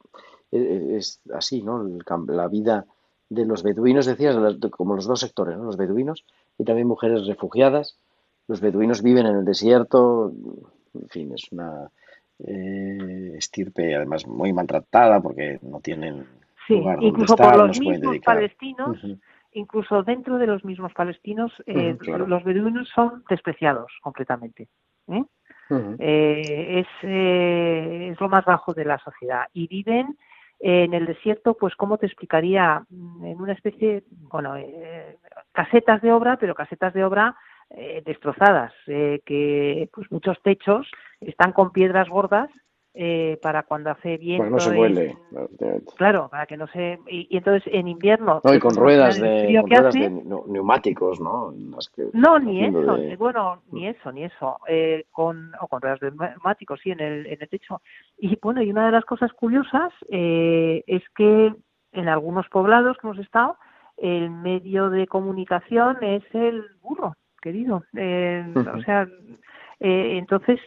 es, 0.52 1.22
es 1.26 1.34
así, 1.34 1.64
¿no? 1.64 1.82
El 1.82 2.04
la 2.28 2.48
vida 2.48 2.86
de 3.30 3.46
los 3.46 3.64
beduinos, 3.64 4.06
decías, 4.06 4.36
como 4.72 4.96
los 4.96 5.08
dos 5.08 5.22
sectores, 5.22 5.58
¿no? 5.58 5.64
Los 5.64 5.78
beduinos 5.78 6.26
y 6.58 6.66
también 6.66 6.88
mujeres 6.88 7.26
refugiadas. 7.26 7.98
Los 8.48 8.60
beduinos 8.60 9.02
viven 9.02 9.28
en 9.28 9.38
el 9.38 9.46
desierto, 9.46 10.32
en 10.94 11.08
fin, 11.10 11.32
es 11.34 11.52
una 11.52 11.90
eh, 12.40 13.34
estirpe 13.38 13.96
además 13.96 14.28
muy 14.28 14.52
maltratada 14.54 15.22
porque 15.22 15.60
no 15.62 15.80
tienen 15.80 16.26
Sí, 16.68 16.76
lugar 16.76 16.96
donde 16.96 17.10
incluso 17.10 17.34
estar, 17.34 17.56
por 17.58 17.68
los 17.68 17.80
mismos 17.80 18.18
palestinos, 18.26 18.98
incluso 19.54 20.04
dentro 20.04 20.38
de 20.38 20.48
los 20.48 20.64
mismos 20.64 20.94
palestinos, 20.94 21.52
eh, 21.66 21.98
claro. 22.00 22.28
los 22.28 22.44
beduinos 22.44 22.90
son 22.90 23.24
despreciados 23.30 23.92
completamente. 24.02 24.68
¿eh? 25.08 25.24
Eh, 26.00 26.80
es, 26.80 26.88
eh, 27.04 28.10
es 28.12 28.20
lo 28.20 28.28
más 28.30 28.44
bajo 28.46 28.74
de 28.74 28.86
la 28.86 28.98
sociedad 28.98 29.48
y 29.54 29.68
viven 29.68 30.18
en 30.60 30.94
el 30.94 31.06
desierto, 31.06 31.56
pues, 31.56 31.76
¿cómo 31.76 31.98
te 31.98 32.06
explicaría? 32.06 32.84
En 32.92 33.40
una 33.40 33.54
especie, 33.54 34.04
bueno, 34.10 34.58
eh, 34.58 35.18
casetas 35.54 36.02
de 36.02 36.12
obra, 36.12 36.38
pero 36.38 36.54
casetas 36.54 36.94
de 36.94 37.06
obra 37.06 37.36
eh, 37.70 38.04
destrozadas, 38.06 38.74
eh, 38.88 39.22
que 39.26 39.90
pues 39.94 40.12
muchos 40.12 40.42
techos 40.42 40.90
están 41.22 41.54
con 41.54 41.72
piedras 41.72 42.10
gordas 42.10 42.50
eh, 42.94 43.38
para 43.42 43.64
cuando 43.64 43.92
hace 43.92 44.18
viento. 44.18 44.44
Bueno, 44.44 44.58
no 44.58 44.60
se 44.62 44.76
vuele. 44.76 45.18
Claro, 45.96 46.28
para 46.30 46.46
que 46.46 46.58
no 46.58 46.68
se. 46.68 47.00
Y, 47.08 47.28
y 47.30 47.38
entonces 47.38 47.64
en 47.74 47.88
invierno. 47.88 48.42
No, 48.44 48.54
y 48.54 48.60
con 48.60 48.76
ruedas 48.76 49.20
de, 49.20 49.46
frío 49.46 49.62
con 49.62 49.70
que 49.70 49.76
ruedas 49.76 49.96
hace, 49.96 50.10
de 50.10 50.24
neu- 50.24 50.48
neumáticos, 50.48 51.20
¿no? 51.22 51.54
Que- 51.96 52.08
no, 52.14 52.40
ni 52.40 52.66
eso, 52.66 52.96
de- 52.96 53.14
eh, 53.14 53.16
bueno, 53.16 53.62
ni 53.72 53.88
eso, 53.88 54.12
ni 54.12 54.24
eso, 54.24 54.58
eh, 54.68 55.06
con, 55.12 55.52
o 55.62 55.68
con 55.68 55.82
ruedas 55.82 56.00
de 56.00 56.12
neumáticos, 56.12 56.80
sí, 56.82 56.92
en 56.92 57.00
el, 57.00 57.26
en 57.28 57.38
el 57.42 57.50
techo. 57.50 57.82
Y 58.18 58.38
bueno, 58.42 58.62
y 58.64 58.72
una 58.72 58.88
de 58.88 58.92
las 58.92 59.06
cosas 59.06 59.32
curiosas 59.34 59.94
eh, 60.10 60.84
es 60.88 61.04
que 61.16 61.54
en 61.92 62.08
algunos 62.08 62.48
poblados 62.50 62.98
que 62.98 63.08
hemos 63.08 63.20
estado, 63.20 63.56
el 63.98 64.30
medio 64.30 64.90
de 64.90 65.08
comunicación 65.08 65.98
es 66.04 66.24
el 66.34 66.64
burro, 66.82 67.14
querido. 67.42 67.84
Eh. 67.96 68.46
O 68.56 68.82
sea, 68.82 69.08
eh, 69.82 70.18
entonces, 70.18 70.60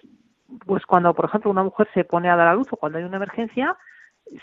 pues 0.66 0.84
cuando, 0.86 1.14
por 1.14 1.26
ejemplo, 1.26 1.50
una 1.50 1.62
mujer 1.64 1.88
se 1.94 2.04
pone 2.04 2.28
a 2.30 2.36
dar 2.36 2.48
a 2.48 2.54
luz 2.54 2.68
o 2.72 2.76
cuando 2.76 2.98
hay 2.98 3.04
una 3.04 3.16
emergencia, 3.16 3.76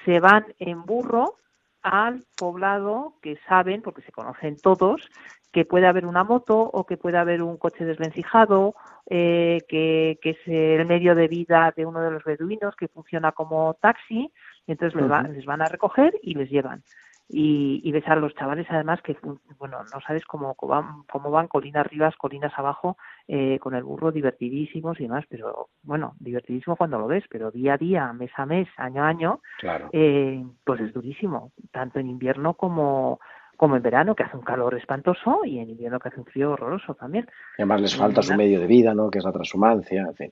se 0.05 0.19
van 0.19 0.45
en 0.59 0.83
burro 0.83 1.35
al 1.81 2.23
poblado 2.37 3.13
que 3.21 3.37
saben, 3.47 3.81
porque 3.81 4.01
se 4.01 4.11
conocen 4.11 4.57
todos, 4.61 5.09
que 5.51 5.65
puede 5.65 5.87
haber 5.87 6.05
una 6.05 6.23
moto 6.23 6.59
o 6.59 6.85
que 6.85 6.97
puede 6.97 7.17
haber 7.17 7.41
un 7.41 7.57
coche 7.57 7.85
desvencijado, 7.85 8.75
eh, 9.09 9.59
que, 9.67 10.19
que 10.21 10.31
es 10.31 10.37
el 10.45 10.85
medio 10.85 11.15
de 11.15 11.27
vida 11.27 11.73
de 11.75 11.85
uno 11.85 12.01
de 12.01 12.11
los 12.11 12.23
beduinos 12.23 12.75
que 12.75 12.87
funciona 12.89 13.31
como 13.31 13.73
taxi, 13.81 14.31
y 14.67 14.71
entonces 14.71 14.99
les, 15.01 15.09
va- 15.11 15.23
les 15.23 15.45
van 15.45 15.61
a 15.61 15.65
recoger 15.69 16.13
y 16.21 16.35
les 16.35 16.49
llevan. 16.49 16.83
Y, 17.31 17.81
y 17.83 17.91
ves 17.91 18.07
a 18.07 18.15
los 18.15 18.33
chavales 18.33 18.65
además 18.71 19.01
que, 19.03 19.15
bueno, 19.59 19.77
no 19.93 20.01
sabes 20.01 20.25
cómo, 20.25 20.55
cómo 20.55 20.71
van, 20.71 21.03
cómo 21.11 21.29
van 21.29 21.47
colinas 21.47 21.85
arriba, 21.85 22.11
colinas 22.17 22.51
abajo, 22.57 22.97
eh, 23.27 23.59
con 23.59 23.75
el 23.75 23.83
burro 23.83 24.11
divertidísimos 24.11 24.99
y 24.99 25.03
demás, 25.03 25.25
pero 25.29 25.69
bueno, 25.83 26.15
divertidísimo 26.19 26.75
cuando 26.75 26.97
lo 26.97 27.05
ves, 27.05 27.23
pero 27.29 27.51
día 27.51 27.75
a 27.75 27.77
día, 27.77 28.11
mes 28.13 28.31
a 28.35 28.47
mes, 28.47 28.67
año 28.77 29.03
a 29.03 29.07
año, 29.07 29.41
Claro. 29.59 29.89
eh, 29.93 30.43
pues 30.63 30.81
es 30.81 30.91
durísimo, 30.91 31.51
tanto 31.71 31.99
en 31.99 32.09
invierno 32.09 32.55
como, 32.55 33.19
como 33.55 33.75
en 33.75 33.83
verano, 33.83 34.15
que 34.15 34.23
hace 34.23 34.35
un 34.35 34.43
calor 34.43 34.73
espantoso, 34.73 35.45
y 35.45 35.59
en 35.59 35.69
invierno 35.69 35.99
que 35.99 36.07
hace 36.07 36.19
un 36.19 36.25
frío 36.25 36.53
horroroso 36.53 36.95
también. 36.95 37.27
Y 37.59 37.61
además 37.61 37.81
les 37.81 37.95
falta 37.95 38.23
su 38.23 38.33
medio 38.33 38.59
de 38.59 38.65
vida, 38.65 38.95
¿no? 38.95 39.11
Que 39.11 39.19
es 39.19 39.23
la 39.23 39.31
transhumancia, 39.31 40.01
en 40.01 40.15
fin, 40.15 40.31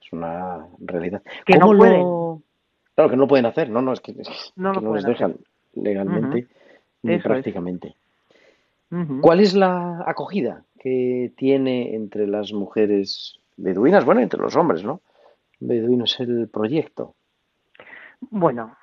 es 0.00 0.12
una 0.12 0.64
realidad. 0.78 1.22
Que 1.44 1.58
no 1.58 1.66
¿Cómo 1.66 1.78
pueden. 1.78 2.02
Claro, 2.94 3.10
que 3.10 3.16
no 3.16 3.22
lo 3.22 3.28
pueden 3.28 3.46
hacer, 3.46 3.68
no, 3.68 3.82
no, 3.82 3.92
es 3.92 4.00
que, 4.00 4.12
es 4.12 4.52
No 4.54 4.70
que 4.72 4.80
lo 4.80 4.90
no 4.90 4.94
les 4.94 5.04
hacer. 5.06 5.36
Legalmente 5.76 6.48
prácticamente. 7.22 7.94
¿Cuál 9.20 9.40
es 9.40 9.54
la 9.54 10.04
acogida 10.06 10.64
que 10.78 11.32
tiene 11.36 11.94
entre 11.94 12.26
las 12.26 12.52
mujeres 12.52 13.40
beduinas? 13.56 14.04
Bueno, 14.04 14.20
entre 14.20 14.40
los 14.40 14.56
hombres, 14.56 14.84
¿no? 14.84 15.00
Beduinos 15.58 16.18
el 16.20 16.48
proyecto. 16.48 17.14
Bueno, 18.20 18.76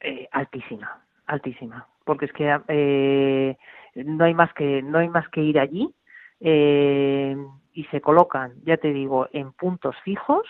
eh, 0.00 0.28
altísima, 0.32 1.04
altísima, 1.26 1.86
porque 2.04 2.26
es 2.26 2.32
que 2.32 2.58
eh, 2.68 3.56
no 3.94 4.24
hay 4.24 4.34
más 4.34 4.52
que 4.54 4.82
no 4.82 4.98
hay 4.98 5.08
más 5.08 5.28
que 5.28 5.42
ir 5.42 5.58
allí 5.58 5.92
eh, 6.40 7.36
y 7.74 7.84
se 7.84 8.00
colocan, 8.00 8.54
ya 8.64 8.76
te 8.78 8.92
digo, 8.92 9.28
en 9.32 9.52
puntos 9.52 9.94
fijos. 10.04 10.46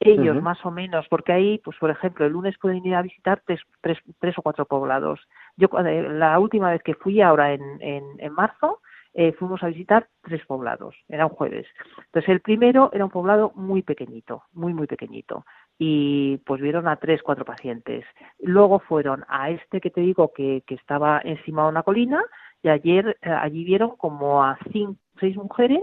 Ellos 0.00 0.36
más 0.42 0.64
o 0.64 0.70
menos, 0.70 1.06
porque 1.08 1.32
ahí, 1.32 1.58
pues 1.64 1.76
por 1.78 1.90
ejemplo, 1.90 2.24
el 2.24 2.32
lunes 2.32 2.56
pueden 2.58 2.86
ir 2.86 2.94
a 2.94 3.02
visitar 3.02 3.42
tres, 3.44 3.60
tres, 3.80 3.98
tres 4.20 4.38
o 4.38 4.42
cuatro 4.42 4.64
poblados. 4.64 5.20
Yo 5.56 5.68
cuando- 5.68 5.90
la 5.90 6.38
última 6.38 6.70
vez 6.70 6.82
que 6.82 6.94
fui, 6.94 7.20
ahora 7.20 7.52
en, 7.52 7.62
en, 7.80 8.04
en 8.18 8.32
marzo, 8.32 8.80
eh, 9.14 9.32
fuimos 9.32 9.60
a 9.62 9.68
visitar 9.68 10.06
tres 10.22 10.44
poblados, 10.46 10.94
era 11.08 11.26
un 11.26 11.32
jueves. 11.32 11.66
Entonces 11.96 12.28
el 12.28 12.40
primero 12.40 12.90
era 12.92 13.04
un 13.04 13.10
poblado 13.10 13.52
muy 13.56 13.82
pequeñito, 13.82 14.44
muy 14.52 14.72
muy 14.72 14.86
pequeñito 14.86 15.44
y 15.78 16.36
pues 16.46 16.60
vieron 16.60 16.86
a 16.86 16.96
tres, 16.96 17.22
cuatro 17.22 17.44
pacientes. 17.44 18.04
Luego 18.38 18.78
fueron 18.80 19.24
a 19.28 19.50
este 19.50 19.80
que 19.80 19.90
te 19.90 20.02
digo 20.02 20.32
que, 20.32 20.62
que 20.66 20.74
estaba 20.76 21.20
encima 21.24 21.62
de 21.64 21.68
una 21.70 21.82
colina 21.82 22.22
y 22.62 22.68
ayer 22.68 23.16
eh, 23.22 23.30
allí 23.30 23.64
vieron 23.64 23.96
como 23.96 24.44
a 24.44 24.58
cinco, 24.72 24.96
seis 25.18 25.36
mujeres 25.36 25.82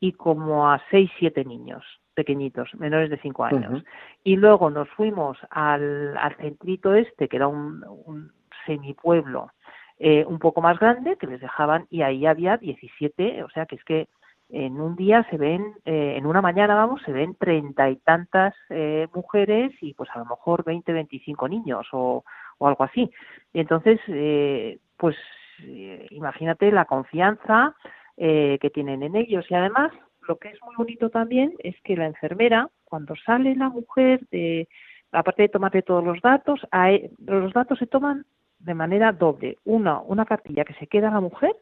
y 0.00 0.12
como 0.12 0.70
a 0.70 0.82
seis, 0.90 1.10
siete 1.18 1.44
niños 1.44 1.82
pequeñitos, 2.14 2.74
menores 2.74 3.10
de 3.10 3.18
cinco 3.18 3.44
años. 3.44 3.72
Ujú. 3.72 3.82
Y 4.22 4.36
luego 4.36 4.70
nos 4.70 4.88
fuimos 4.90 5.38
al, 5.50 6.16
al 6.16 6.36
centrito 6.36 6.94
este, 6.94 7.28
que 7.28 7.36
era 7.36 7.48
un, 7.48 7.84
un 8.06 8.32
semipueblo 8.66 9.50
eh, 9.98 10.24
un 10.26 10.38
poco 10.38 10.60
más 10.60 10.78
grande, 10.78 11.16
que 11.16 11.26
les 11.26 11.40
dejaban, 11.40 11.86
y 11.90 12.02
ahí 12.02 12.26
había 12.26 12.56
17, 12.56 13.42
o 13.44 13.50
sea 13.50 13.66
que 13.66 13.76
es 13.76 13.84
que 13.84 14.08
en 14.50 14.80
un 14.80 14.94
día 14.94 15.26
se 15.30 15.36
ven, 15.36 15.74
eh, 15.84 16.14
en 16.16 16.26
una 16.26 16.42
mañana, 16.42 16.74
vamos, 16.74 17.00
se 17.02 17.12
ven 17.12 17.34
treinta 17.34 17.88
y 17.88 17.96
tantas 17.96 18.54
eh, 18.70 19.08
mujeres 19.14 19.72
y 19.80 19.94
pues 19.94 20.10
a 20.14 20.18
lo 20.18 20.26
mejor 20.26 20.64
20, 20.64 20.92
25 20.92 21.48
niños 21.48 21.86
o, 21.92 22.24
o 22.58 22.68
algo 22.68 22.84
así. 22.84 23.10
Entonces, 23.52 24.00
eh, 24.08 24.78
pues 24.96 25.16
eh, 25.62 26.06
imagínate 26.10 26.70
la 26.72 26.84
confianza 26.84 27.74
eh, 28.16 28.58
que 28.60 28.70
tienen 28.70 29.02
en 29.02 29.16
ellos 29.16 29.44
y 29.48 29.54
además 29.54 29.92
lo 30.28 30.36
que 30.38 30.48
es 30.48 30.62
muy 30.62 30.74
bonito 30.76 31.10
también 31.10 31.52
es 31.58 31.74
que 31.82 31.96
la 31.96 32.06
enfermera, 32.06 32.68
cuando 32.84 33.14
sale 33.16 33.54
la 33.56 33.68
mujer, 33.68 34.20
de, 34.30 34.68
aparte 35.12 35.42
de 35.42 35.48
tomarle 35.48 35.82
todos 35.82 36.04
los 36.04 36.20
datos, 36.20 36.60
a 36.70 36.92
e- 36.92 37.10
los 37.26 37.52
datos 37.52 37.78
se 37.78 37.86
toman 37.86 38.24
de 38.58 38.74
manera 38.74 39.12
doble. 39.12 39.58
Una, 39.64 40.00
una 40.00 40.24
cartilla 40.24 40.64
que 40.64 40.74
se 40.74 40.86
queda 40.86 41.10
la 41.10 41.20
mujer 41.20 41.54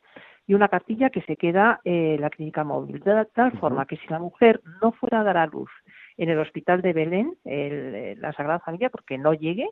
y 0.46 0.54
una 0.54 0.68
cartilla 0.68 1.10
que 1.10 1.22
se 1.22 1.36
queda 1.36 1.80
eh, 1.84 2.16
la 2.20 2.30
clínica 2.30 2.64
móvil. 2.64 3.00
De 3.00 3.24
tal 3.34 3.52
forma 3.58 3.86
que 3.86 3.96
si 3.96 4.06
la 4.08 4.18
mujer 4.18 4.60
no 4.80 4.92
fuera 4.92 5.20
a 5.20 5.24
dar 5.24 5.36
a 5.36 5.46
luz 5.46 5.70
en 6.16 6.28
el 6.28 6.38
hospital 6.38 6.82
de 6.82 6.92
Belén, 6.92 7.34
el- 7.44 7.94
eh, 7.94 8.16
la 8.18 8.32
Sagrada 8.32 8.60
Familia, 8.60 8.90
porque 8.90 9.18
no 9.18 9.34
llegue, 9.34 9.68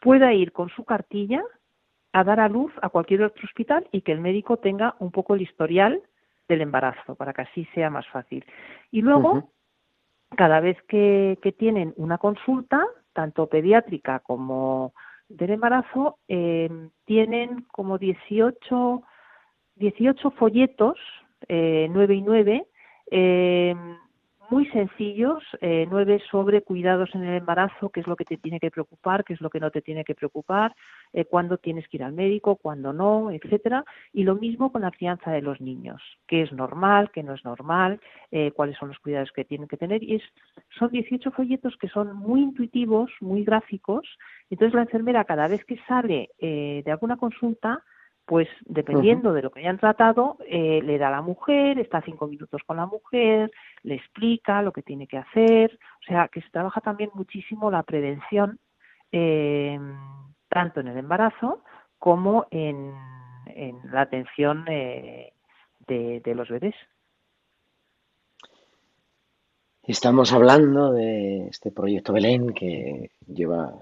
pueda 0.00 0.32
ir 0.32 0.52
con 0.52 0.68
su 0.70 0.84
cartilla 0.84 1.42
a 2.12 2.22
dar 2.24 2.38
a 2.40 2.48
luz 2.48 2.72
a 2.80 2.88
cualquier 2.90 3.22
otro 3.22 3.44
hospital 3.44 3.86
y 3.90 4.02
que 4.02 4.12
el 4.12 4.20
médico 4.20 4.58
tenga 4.58 4.94
un 5.00 5.10
poco 5.10 5.34
el 5.34 5.42
historial 5.42 6.00
del 6.48 6.60
embarazo 6.60 7.14
para 7.14 7.32
que 7.32 7.42
así 7.42 7.64
sea 7.74 7.90
más 7.90 8.06
fácil. 8.08 8.44
Y 8.90 9.02
luego, 9.02 9.50
cada 10.36 10.60
vez 10.60 10.80
que, 10.88 11.38
que 11.42 11.52
tienen 11.52 11.94
una 11.96 12.18
consulta, 12.18 12.84
tanto 13.12 13.48
pediátrica 13.48 14.20
como 14.20 14.92
del 15.28 15.50
embarazo, 15.50 16.18
eh, 16.28 16.68
tienen 17.04 17.62
como 17.72 17.98
18, 17.98 19.02
18 19.76 20.30
folletos, 20.32 20.98
eh, 21.48 21.88
9 21.90 22.14
y 22.14 22.22
9, 22.22 22.66
eh, 23.10 23.74
muy 24.50 24.66
sencillos, 24.66 25.42
eh, 25.60 25.86
nueve 25.90 26.22
sobre 26.30 26.62
cuidados 26.62 27.14
en 27.14 27.24
el 27.24 27.36
embarazo, 27.36 27.90
qué 27.90 28.00
es 28.00 28.06
lo 28.06 28.16
que 28.16 28.24
te 28.24 28.36
tiene 28.36 28.60
que 28.60 28.70
preocupar, 28.70 29.24
qué 29.24 29.32
es 29.32 29.40
lo 29.40 29.50
que 29.50 29.60
no 29.60 29.70
te 29.70 29.82
tiene 29.82 30.04
que 30.04 30.14
preocupar, 30.14 30.74
eh, 31.12 31.24
cuándo 31.24 31.58
tienes 31.58 31.88
que 31.88 31.96
ir 31.96 32.04
al 32.04 32.12
médico, 32.12 32.56
cuándo 32.56 32.92
no, 32.92 33.30
etcétera. 33.30 33.84
Y 34.12 34.24
lo 34.24 34.34
mismo 34.34 34.72
con 34.72 34.82
la 34.82 34.90
crianza 34.90 35.30
de 35.30 35.42
los 35.42 35.60
niños, 35.60 36.02
qué 36.26 36.42
es 36.42 36.52
normal, 36.52 37.10
qué 37.12 37.22
no 37.22 37.34
es 37.34 37.44
normal, 37.44 38.00
eh, 38.30 38.52
cuáles 38.52 38.76
son 38.76 38.88
los 38.88 38.98
cuidados 38.98 39.32
que 39.32 39.44
tienen 39.44 39.68
que 39.68 39.76
tener. 39.76 40.02
Y 40.02 40.16
es, 40.16 40.22
son 40.78 40.90
18 40.90 41.30
folletos 41.32 41.76
que 41.76 41.88
son 41.88 42.14
muy 42.16 42.42
intuitivos, 42.42 43.10
muy 43.20 43.44
gráficos. 43.44 44.06
Entonces 44.50 44.74
la 44.74 44.82
enfermera 44.82 45.24
cada 45.24 45.48
vez 45.48 45.64
que 45.64 45.78
sale 45.88 46.30
de 46.38 46.90
alguna 46.90 47.16
consulta 47.16 47.82
pues 48.26 48.48
dependiendo 48.64 49.32
de 49.32 49.42
lo 49.42 49.50
que 49.50 49.60
hayan 49.60 49.78
tratado, 49.78 50.38
eh, 50.46 50.80
le 50.82 50.96
da 50.98 51.08
a 51.08 51.10
la 51.10 51.22
mujer, 51.22 51.78
está 51.78 52.00
cinco 52.02 52.26
minutos 52.26 52.62
con 52.66 52.78
la 52.78 52.86
mujer, 52.86 53.50
le 53.82 53.96
explica 53.96 54.62
lo 54.62 54.72
que 54.72 54.82
tiene 54.82 55.06
que 55.06 55.18
hacer, 55.18 55.78
o 56.00 56.04
sea, 56.06 56.28
que 56.28 56.40
se 56.40 56.50
trabaja 56.50 56.80
también 56.80 57.10
muchísimo 57.14 57.70
la 57.70 57.82
prevención, 57.82 58.58
eh, 59.12 59.78
tanto 60.48 60.80
en 60.80 60.88
el 60.88 60.98
embarazo 60.98 61.62
como 61.98 62.46
en, 62.50 62.94
en 63.46 63.78
la 63.92 64.02
atención 64.02 64.64
eh, 64.68 65.32
de, 65.86 66.20
de 66.20 66.34
los 66.34 66.48
bebés. 66.48 66.74
Estamos 69.82 70.32
hablando 70.32 70.92
de 70.92 71.48
este 71.48 71.70
proyecto 71.70 72.14
Belén 72.14 72.54
que 72.54 73.10
lleva 73.26 73.74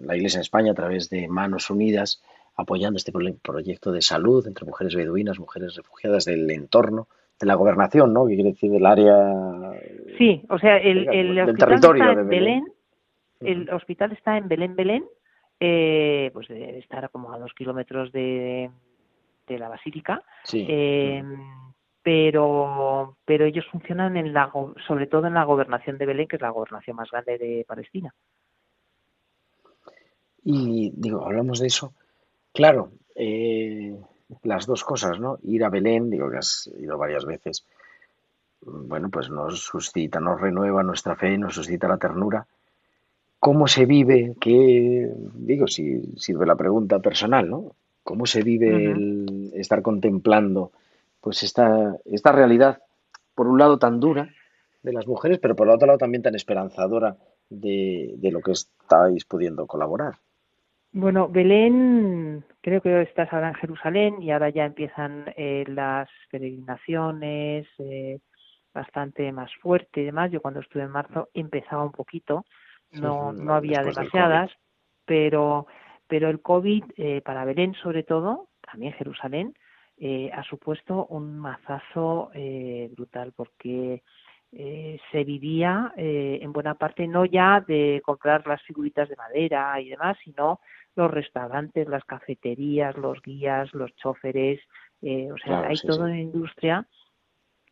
la 0.00 0.16
Iglesia 0.16 0.38
en 0.38 0.42
España 0.42 0.72
a 0.72 0.74
través 0.74 1.10
de 1.10 1.28
Manos 1.28 1.68
Unidas 1.68 2.22
apoyando 2.56 2.96
este 2.96 3.12
proyecto 3.42 3.92
de 3.92 4.02
salud 4.02 4.46
entre 4.46 4.64
mujeres 4.64 4.94
beduinas, 4.94 5.38
mujeres 5.38 5.74
refugiadas 5.74 6.24
del 6.24 6.50
entorno, 6.50 7.08
de 7.40 7.46
la 7.46 7.54
gobernación, 7.54 8.12
¿no? 8.12 8.26
Que 8.26 8.34
quiere 8.34 8.50
decir 8.50 8.70
del 8.70 8.86
área. 8.86 9.16
Sí, 10.18 10.44
o 10.48 10.58
sea, 10.58 10.78
el, 10.78 11.08
el 11.08 11.34
del 11.34 11.58
territorio 11.58 12.04
está 12.04 12.14
de 12.14 12.26
Belén. 12.26 12.28
Belén. 12.30 12.64
El 13.40 13.70
hospital 13.70 14.12
está 14.12 14.38
en 14.38 14.48
Belén, 14.48 14.76
Belén, 14.76 15.04
eh, 15.60 16.30
pues 16.32 16.48
debe 16.48 16.78
estar 16.78 17.10
como 17.10 17.32
a 17.32 17.38
dos 17.38 17.52
kilómetros 17.54 18.12
de, 18.12 18.70
de 19.48 19.58
la 19.58 19.68
basílica. 19.68 20.22
Sí. 20.44 20.64
Eh, 20.68 21.22
pero 22.02 23.16
pero 23.24 23.46
ellos 23.46 23.64
funcionan 23.72 24.16
en 24.16 24.32
la 24.32 24.52
sobre 24.86 25.06
todo 25.06 25.26
en 25.26 25.34
la 25.34 25.44
gobernación 25.44 25.98
de 25.98 26.06
Belén, 26.06 26.28
que 26.28 26.36
es 26.36 26.42
la 26.42 26.50
gobernación 26.50 26.96
más 26.96 27.10
grande 27.10 27.38
de 27.38 27.64
Palestina. 27.66 28.14
Y 30.44 30.92
digo, 30.94 31.24
hablamos 31.24 31.60
de 31.60 31.66
eso. 31.66 31.94
Claro, 32.54 32.92
eh, 33.16 33.98
las 34.44 34.66
dos 34.66 34.84
cosas, 34.84 35.18
¿no? 35.18 35.38
Ir 35.42 35.64
a 35.64 35.70
Belén, 35.70 36.08
digo 36.08 36.30
que 36.30 36.38
has 36.38 36.70
ido 36.78 36.96
varias 36.96 37.24
veces. 37.24 37.66
Bueno, 38.60 39.10
pues 39.10 39.28
nos 39.28 39.58
suscita, 39.58 40.20
nos 40.20 40.40
renueva 40.40 40.84
nuestra 40.84 41.16
fe, 41.16 41.36
nos 41.36 41.56
suscita 41.56 41.88
la 41.88 41.98
ternura. 41.98 42.46
¿Cómo 43.40 43.66
se 43.66 43.86
vive? 43.86 44.36
¿Qué, 44.40 45.12
digo, 45.34 45.66
si 45.66 46.00
sirve 46.16 46.46
la 46.46 46.54
pregunta 46.54 47.00
personal, 47.00 47.50
¿no? 47.50 47.72
¿Cómo 48.04 48.24
se 48.24 48.42
vive 48.42 48.92
el 48.92 49.50
estar 49.54 49.82
contemplando 49.82 50.70
pues 51.20 51.42
esta, 51.42 51.96
esta 52.04 52.30
realidad, 52.30 52.82
por 53.34 53.48
un 53.48 53.58
lado 53.58 53.80
tan 53.80 53.98
dura 53.98 54.30
de 54.82 54.92
las 54.92 55.08
mujeres, 55.08 55.40
pero 55.40 55.56
por 55.56 55.66
el 55.66 55.74
otro 55.74 55.88
lado 55.88 55.98
también 55.98 56.22
tan 56.22 56.36
esperanzadora 56.36 57.16
de, 57.50 58.14
de 58.16 58.30
lo 58.30 58.40
que 58.42 58.52
estáis 58.52 59.24
pudiendo 59.24 59.66
colaborar? 59.66 60.18
Bueno, 60.96 61.28
Belén, 61.28 62.44
creo 62.60 62.80
que 62.80 63.02
estás 63.02 63.32
ahora 63.32 63.48
en 63.48 63.54
Jerusalén 63.56 64.22
y 64.22 64.30
ahora 64.30 64.50
ya 64.50 64.64
empiezan 64.64 65.24
eh, 65.36 65.64
las 65.66 66.08
peregrinaciones 66.30 67.66
eh, 67.78 68.20
bastante 68.72 69.32
más 69.32 69.50
fuerte 69.56 70.02
y 70.02 70.04
demás. 70.04 70.30
Yo 70.30 70.40
cuando 70.40 70.60
estuve 70.60 70.84
en 70.84 70.92
marzo 70.92 71.30
empezaba 71.34 71.82
un 71.82 71.90
poquito, 71.90 72.44
no, 72.92 73.32
no 73.32 73.54
había 73.54 73.82
demasiadas, 73.82 74.52
pero, 75.04 75.66
pero 76.06 76.30
el 76.30 76.40
COVID 76.40 76.84
eh, 76.96 77.20
para 77.22 77.44
Belén 77.44 77.74
sobre 77.74 78.04
todo, 78.04 78.50
también 78.60 78.92
Jerusalén, 78.92 79.52
eh, 79.96 80.30
ha 80.32 80.44
supuesto 80.44 81.06
un 81.06 81.40
mazazo 81.40 82.30
eh, 82.34 82.88
brutal 82.92 83.32
porque 83.34 84.04
eh, 84.56 85.00
se 85.10 85.24
vivía 85.24 85.92
eh, 85.96 86.38
en 86.40 86.52
buena 86.52 86.76
parte 86.76 87.08
no 87.08 87.24
ya 87.24 87.60
de 87.66 88.00
comprar 88.04 88.46
las 88.46 88.62
figuritas 88.62 89.08
de 89.08 89.16
madera 89.16 89.80
y 89.80 89.88
demás, 89.88 90.16
sino 90.22 90.60
los 90.96 91.10
restaurantes, 91.10 91.88
las 91.88 92.04
cafeterías, 92.04 92.96
los 92.96 93.20
guías, 93.22 93.72
los 93.74 93.94
choferes, 93.96 94.60
eh, 95.02 95.30
o 95.32 95.36
sea, 95.38 95.46
Claro, 95.46 95.68
hay 95.68 95.76
sí, 95.76 95.86
toda 95.86 96.06
sí. 96.06 96.12
una 96.12 96.20
industria 96.20 96.86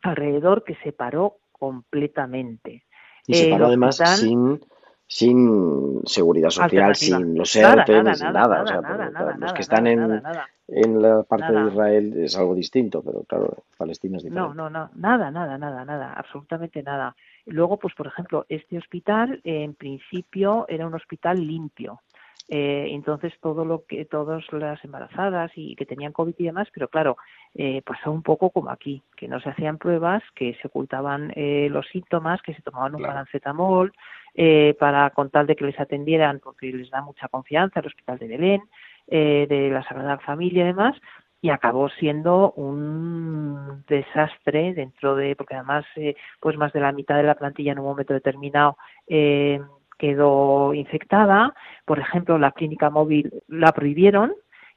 alrededor 0.03 0.65
que 0.65 0.75
se 0.77 0.93
paró 0.93 1.37
completamente. 1.53 2.85
Y 3.27 3.35
se 3.35 3.45
El 3.47 3.51
paró 3.53 3.67
además 3.67 4.01
hospital- 4.01 4.17
sin, 4.19 4.61
sin 5.07 6.01
seguridad 6.07 6.51
social, 6.51 6.97
sin 6.97 7.37
los 7.39 7.55
ERTE, 7.55 8.03
nada, 8.03 8.15
sin 8.15 8.27
nada, 8.27 8.33
nada. 8.33 8.49
nada, 8.49 8.63
O 8.63 8.67
sea, 8.67 8.81
nada, 9.11 9.37
los 9.39 9.53
que 9.53 9.63
están 9.63 9.87
en, 9.87 10.23
en 10.69 11.03
la 11.03 11.23
parte 11.23 11.53
de 11.53 11.69
Israel 11.69 12.15
es 12.25 12.37
algo 12.37 12.55
distinto, 12.55 13.03
pero 13.03 13.23
claro, 13.25 13.65
Palestina 13.77 14.17
es 14.17 14.25
diferente. 14.25 14.49
No, 14.49 14.55
no, 14.55 14.71
no, 14.71 14.91
nada, 14.97 15.31
nada, 15.31 15.57
nada, 15.59 15.85
nada, 15.85 16.13
absolutamente 16.15 16.83
nada. 16.83 17.15
Luego, 17.47 17.79
pues, 17.79 17.95
por 17.95 18.07
ejemplo, 18.09 18.47
este 18.49 18.79
hospital, 18.79 19.41
eh, 19.45 19.63
en 19.63 19.75
principio, 19.75 20.67
era 20.69 20.87
un 20.87 20.95
hospital 20.95 21.47
limpio. 21.47 22.01
Eh, 22.49 22.89
entonces, 22.91 23.33
todo 23.41 23.65
lo 23.65 23.85
que, 23.87 24.05
todas 24.05 24.45
las 24.53 24.85
embarazadas 24.85 25.51
y 25.55 25.75
que 25.77 25.87
tenían 25.87 26.13
COVID 26.13 26.35
y 26.37 26.45
demás, 26.45 26.69
pero 26.75 26.89
claro, 26.89 27.17
eh, 27.55 27.83
pasó 27.83 28.11
un 28.11 28.23
poco 28.23 28.51
como 28.51 28.71
aquí, 28.71 29.03
que 29.17 29.29
no 29.29 29.41
se 29.41 29.51
hacían 29.51 29.79
pruebas, 29.79 30.23
que 30.35 30.55
se 30.61 30.69
ocultaban 30.69 31.33
eh, 31.37 31.69
los 31.71 31.87
síntomas, 31.89 32.43
que 32.43 32.55
se 32.55 32.63
tomaban 32.63 32.95
un 32.95 33.01
Claro. 33.01 33.15
paracetamol 33.15 33.93
eh, 34.35 34.75
para 34.79 35.11
con 35.11 35.31
tal 35.31 35.47
de 35.47 35.57
que 35.57 35.65
les 35.67 35.79
atendieran, 35.79 36.41
porque 36.41 36.73
les 36.73 36.91
da 36.91 37.01
mucha 37.03 37.29
confianza 37.29 37.81
el 37.81 37.87
Hospital 37.87 38.19
de 38.19 38.29
Belén, 38.29 38.63
eh, 39.09 39.47
de 39.49 39.71
la 39.71 39.83
Sagrada 39.85 40.19
Familia 40.19 40.65
y 40.65 40.67
demás, 40.67 40.97
y 41.43 41.51
acabó 41.51 41.89
siendo 41.89 42.53
un 42.53 43.85
desastre 43.89 44.75
dentro 44.75 45.17
de 45.17 45.35
porque 45.35 45.57
además 45.57 45.85
eh, 45.97 46.15
pues 46.41 46.57
más 46.57 46.73
de 46.73 46.81
la 46.81 46.93
mitad 46.93 47.17
de 47.17 47.25
la 47.25 47.35
plantilla 47.35 47.73
en 47.73 47.81
un 47.81 47.87
momento 47.87 48.15
determinado 48.15 48.77
eh, 49.09 49.61
quedó 49.99 50.75
infectada. 50.75 51.55
Por 51.85 51.99
ejemplo 51.99 52.39
la 52.39 52.53
clínica 52.53 52.91
móvil 52.91 53.33
la 53.49 53.73
prohibieron 53.73 54.33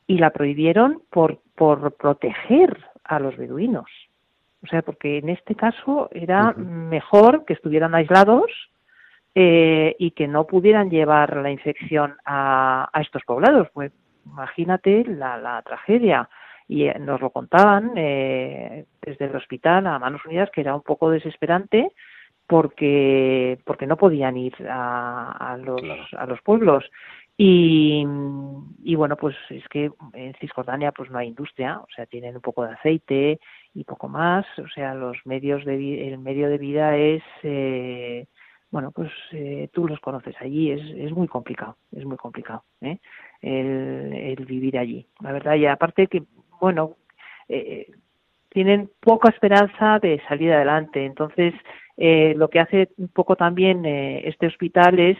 y 0.07 0.17
la 0.17 0.31
prohibieron 0.31 1.01
por 1.09 1.39
por 1.55 1.93
proteger 1.95 2.77
a 3.03 3.19
los 3.19 3.37
beduinos. 3.37 3.89
O 4.63 4.67
sea 4.67 4.81
porque 4.81 5.17
en 5.19 5.29
este 5.29 5.55
caso 5.55 6.09
era 6.11 6.53
mejor 6.53 7.45
que 7.45 7.53
estuvieran 7.53 7.95
aislados 7.95 8.51
eh, 9.35 9.95
y 9.99 10.11
que 10.11 10.27
no 10.27 10.47
pudieran 10.47 10.89
llevar 10.89 11.37
la 11.37 11.51
infección 11.51 12.15
a, 12.25 12.89
a 12.91 13.01
estos 13.01 13.23
poblados. 13.23 13.67
Pues 13.73 13.91
imagínate 14.25 15.03
la, 15.05 15.37
la 15.37 15.61
tragedia. 15.61 16.29
Y 16.67 16.85
eh, 16.85 16.97
nos 16.99 17.21
lo 17.21 17.29
contaban 17.29 17.91
eh, 17.95 18.85
desde 19.01 19.25
el 19.25 19.35
hospital 19.35 19.85
a 19.87 19.99
manos 19.99 20.25
unidas 20.25 20.49
que 20.51 20.61
era 20.61 20.73
un 20.73 20.81
poco 20.81 21.09
desesperante 21.09 21.91
porque 22.47 23.59
porque 23.65 23.87
no 23.87 23.97
podían 23.97 24.37
ir 24.37 24.53
a, 24.69 25.31
a 25.31 25.57
los 25.57 25.81
Claro. 25.81 26.03
a 26.17 26.25
los 26.25 26.41
pueblos 26.41 26.83
y, 27.37 28.05
y 28.83 28.95
bueno 28.95 29.17
pues 29.17 29.35
es 29.49 29.67
que 29.67 29.91
en 30.13 30.33
Cisjordania 30.35 30.91
pues 30.91 31.09
no 31.09 31.17
hay 31.17 31.27
industria 31.27 31.79
o 31.79 31.87
sea 31.93 32.05
tienen 32.05 32.35
un 32.35 32.41
poco 32.41 32.63
de 32.65 32.73
aceite 32.73 33.39
y 33.73 33.83
poco 33.83 34.07
más 34.07 34.45
o 34.57 34.67
sea 34.69 34.93
los 34.93 35.17
medios 35.25 35.65
de 35.65 36.07
el 36.07 36.17
medio 36.19 36.47
de 36.49 36.57
vida 36.57 36.95
es 36.95 37.23
eh, 37.43 38.27
bueno 38.71 38.91
pues 38.91 39.11
eh, 39.31 39.69
tú 39.73 39.87
los 39.87 39.99
conoces 39.99 40.35
allí 40.39 40.71
es, 40.71 40.81
es 40.95 41.11
muy 41.11 41.27
complicado 41.27 41.75
es 41.91 42.05
muy 42.05 42.17
complicado 42.17 42.63
¿eh? 42.81 42.99
el, 43.41 44.13
el 44.13 44.45
vivir 44.45 44.77
allí 44.77 45.05
la 45.19 45.33
verdad 45.33 45.55
y 45.55 45.65
aparte 45.65 46.07
que 46.07 46.23
bueno 46.61 46.95
eh, 47.49 47.87
tienen 48.49 48.89
poca 49.01 49.29
esperanza 49.29 49.99
de 49.99 50.21
salir 50.29 50.53
adelante 50.53 51.05
entonces 51.05 51.53
eh, 51.97 52.33
lo 52.35 52.49
que 52.49 52.59
hace 52.59 52.89
un 52.97 53.07
poco 53.07 53.35
también 53.35 53.85
eh, 53.85 54.27
este 54.27 54.47
hospital 54.47 54.99
es 54.99 55.17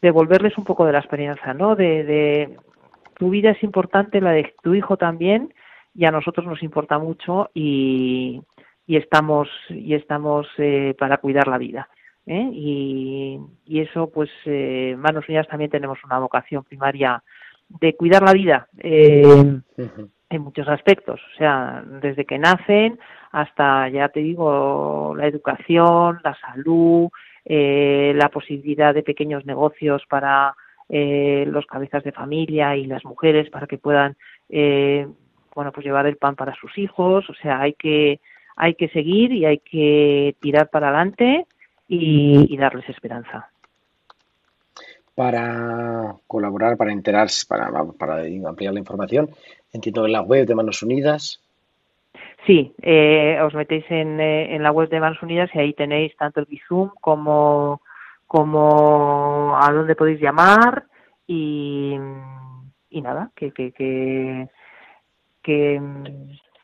devolverles 0.00 0.58
un 0.58 0.64
poco 0.64 0.84
de 0.84 0.92
la 0.92 0.98
esperanza 0.98 1.54
no 1.54 1.74
de, 1.76 2.04
de 2.04 2.56
tu 3.18 3.30
vida 3.30 3.50
es 3.50 3.62
importante 3.62 4.20
la 4.20 4.32
de 4.32 4.54
tu 4.62 4.74
hijo 4.74 4.96
también 4.96 5.54
y 5.94 6.04
a 6.04 6.10
nosotros 6.10 6.46
nos 6.46 6.62
importa 6.62 6.98
mucho 6.98 7.50
y, 7.54 8.42
y 8.86 8.96
estamos 8.96 9.48
y 9.68 9.94
estamos 9.94 10.46
eh, 10.58 10.94
para 10.98 11.18
cuidar 11.18 11.48
la 11.48 11.58
vida 11.58 11.88
¿eh? 12.26 12.48
y, 12.52 13.38
y 13.64 13.80
eso 13.80 14.10
pues 14.10 14.30
eh, 14.46 14.96
manos 14.98 15.28
unidas 15.28 15.48
también 15.48 15.70
tenemos 15.70 15.98
una 16.04 16.18
vocación 16.18 16.64
primaria 16.64 17.22
de 17.68 17.94
cuidar 17.96 18.22
la 18.22 18.32
vida 18.32 18.68
eh, 18.78 19.60
Ujú. 19.76 20.10
En 20.36 20.42
muchos 20.42 20.68
aspectos, 20.68 21.20
o 21.34 21.36
sea, 21.36 21.82
desde 21.86 22.24
que 22.24 22.38
nacen 22.38 22.98
hasta, 23.30 23.88
ya 23.88 24.08
te 24.08 24.20
digo, 24.20 25.14
la 25.16 25.26
educación, 25.26 26.20
la 26.22 26.34
salud, 26.34 27.08
eh, 27.44 28.12
la 28.14 28.28
posibilidad 28.28 28.94
de 28.94 29.02
pequeños 29.02 29.44
negocios 29.46 30.02
para 30.08 30.54
eh, 30.88 31.44
los 31.48 31.66
cabezas 31.66 32.04
de 32.04 32.12
familia 32.12 32.76
y 32.76 32.86
las 32.86 33.04
mujeres 33.04 33.50
para 33.50 33.66
que 33.66 33.78
puedan, 33.78 34.16
eh, 34.48 35.06
bueno, 35.54 35.72
pues 35.72 35.84
llevar 35.84 36.06
el 36.06 36.16
pan 36.16 36.36
para 36.36 36.54
sus 36.54 36.76
hijos, 36.78 37.28
o 37.28 37.34
sea, 37.34 37.60
hay 37.60 37.74
que 37.74 38.20
hay 38.54 38.74
que 38.74 38.88
seguir 38.88 39.32
y 39.32 39.46
hay 39.46 39.58
que 39.58 40.36
tirar 40.40 40.68
para 40.68 40.88
adelante 40.88 41.46
y, 41.88 42.52
y 42.52 42.56
darles 42.58 42.86
esperanza. 42.90 43.51
Para 45.14 46.14
colaborar, 46.26 46.76
para 46.76 46.92
enterarse, 46.92 47.46
para, 47.46 47.70
para 47.98 48.22
ampliar 48.48 48.72
la 48.72 48.80
información, 48.80 49.28
entiendo 49.72 50.06
en 50.06 50.12
la 50.12 50.22
web 50.22 50.46
de 50.46 50.54
Manos 50.54 50.82
Unidas. 50.82 51.40
Sí, 52.46 52.74
eh, 52.82 53.38
os 53.42 53.54
metéis 53.54 53.84
en, 53.90 54.18
eh, 54.20 54.54
en 54.54 54.62
la 54.62 54.72
web 54.72 54.88
de 54.88 55.00
Manos 55.00 55.22
Unidas 55.22 55.50
y 55.54 55.58
ahí 55.58 55.72
tenéis 55.74 56.16
tanto 56.16 56.40
el 56.40 56.46
Bizum 56.46 56.90
como, 57.00 57.82
como 58.26 59.56
a 59.60 59.70
dónde 59.70 59.94
podéis 59.94 60.20
llamar 60.20 60.84
y, 61.26 61.96
nada, 62.90 63.30
que, 63.36 63.52
que, 63.52 63.72
que, 63.72 64.48
que, 65.42 65.80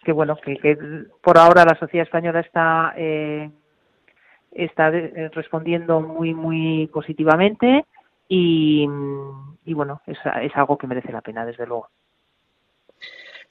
que 0.02 0.12
bueno, 0.12 0.36
que, 0.36 0.56
que 0.56 0.78
por 1.22 1.38
ahora 1.38 1.64
la 1.64 1.78
sociedad 1.78 2.06
española 2.06 2.40
está, 2.40 2.94
eh, 2.96 3.50
está 4.52 4.90
de- 4.90 5.28
respondiendo 5.28 6.00
muy, 6.00 6.34
muy 6.34 6.88
positivamente 6.92 7.84
y, 8.28 8.86
y 9.64 9.74
bueno, 9.74 10.00
es, 10.06 10.18
es 10.42 10.56
algo 10.56 10.76
que 10.78 10.86
merece 10.86 11.12
la 11.12 11.20
pena, 11.20 11.44
desde 11.46 11.66
luego. 11.66 11.88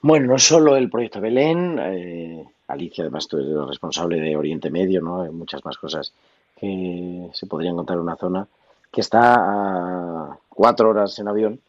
Bueno, 0.01 0.27
no 0.27 0.37
solo 0.37 0.75
el 0.75 0.89
proyecto 0.89 1.19
Belén, 1.19 1.79
eh, 1.81 2.45
Alicia, 2.67 3.03
además 3.03 3.27
tú 3.27 3.37
eres 3.37 3.49
la 3.49 3.65
responsable 3.65 4.19
de 4.19 4.35
Oriente 4.37 4.69
Medio, 4.69 5.01
¿no? 5.01 5.23
Hay 5.23 5.31
muchas 5.31 5.65
más 5.65 5.77
cosas 5.77 6.13
que 6.59 7.29
se 7.33 7.47
podrían 7.47 7.75
contar 7.75 7.95
en 7.95 8.03
una 8.03 8.15
zona 8.15 8.47
que 8.91 9.01
está 9.01 9.35
a 9.37 10.37
cuatro 10.49 10.89
horas 10.89 11.17
en 11.19 11.27
avión, 11.27 11.59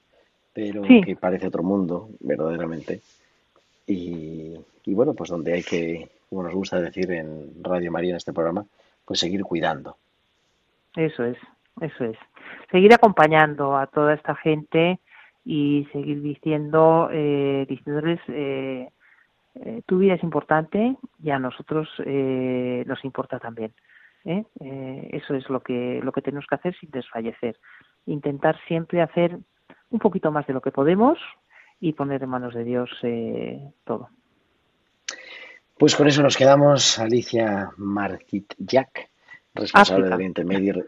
pero 0.52 0.84
Sí. 0.84 1.00
que 1.02 1.16
parece 1.16 1.46
otro 1.48 1.62
mundo, 1.62 2.08
verdaderamente. 2.20 3.00
Y, 3.86 4.54
y 4.84 4.94
bueno, 4.94 5.14
pues 5.14 5.30
donde 5.30 5.54
hay 5.54 5.62
que, 5.62 6.08
como 6.28 6.42
nos 6.42 6.54
gusta 6.54 6.80
decir 6.80 7.10
en 7.12 7.62
Radio 7.62 7.90
María 7.90 8.10
en 8.10 8.16
este 8.16 8.32
programa, 8.32 8.64
pues 9.04 9.20
seguir 9.20 9.42
cuidando. 9.42 9.96
Eso 10.94 11.24
es, 11.24 11.38
eso 11.80 12.04
es. 12.04 12.16
Seguir 12.70 12.92
acompañando 12.94 13.76
a 13.76 13.86
toda 13.86 14.14
esta 14.14 14.34
gente 14.34 15.00
y 15.44 15.86
seguir 15.92 16.20
diciendo, 16.22 17.08
eh, 17.12 17.66
diciéndoles, 17.68 18.20
eh, 18.28 18.88
eh, 19.54 19.82
tu 19.86 19.98
vida 19.98 20.14
es 20.14 20.22
importante 20.22 20.96
y 21.22 21.30
a 21.30 21.38
nosotros 21.38 21.88
eh, 22.04 22.84
nos 22.86 23.04
importa 23.04 23.38
también. 23.38 23.72
¿eh? 24.24 24.44
Eh, 24.60 25.08
eso 25.12 25.34
es 25.34 25.48
lo 25.48 25.60
que, 25.60 26.00
lo 26.02 26.12
que 26.12 26.22
tenemos 26.22 26.46
que 26.46 26.54
hacer 26.54 26.76
sin 26.78 26.90
desfallecer. 26.90 27.58
Intentar 28.06 28.58
siempre 28.66 29.02
hacer 29.02 29.38
un 29.90 29.98
poquito 29.98 30.30
más 30.30 30.46
de 30.46 30.52
lo 30.52 30.60
que 30.60 30.70
podemos 30.70 31.18
y 31.80 31.92
poner 31.92 32.22
en 32.22 32.28
manos 32.28 32.54
de 32.54 32.64
Dios 32.64 32.90
eh, 33.02 33.60
todo. 33.84 34.10
Pues 35.78 35.94
con 35.94 36.08
eso 36.08 36.22
nos 36.22 36.36
quedamos, 36.36 36.98
Alicia 36.98 37.70
Marquit 37.76 38.52
Jack, 38.58 39.10
responsable 39.54 40.02
África. 40.02 40.08
de 40.08 40.14
Oriente 40.14 40.44
Medio. 40.44 40.84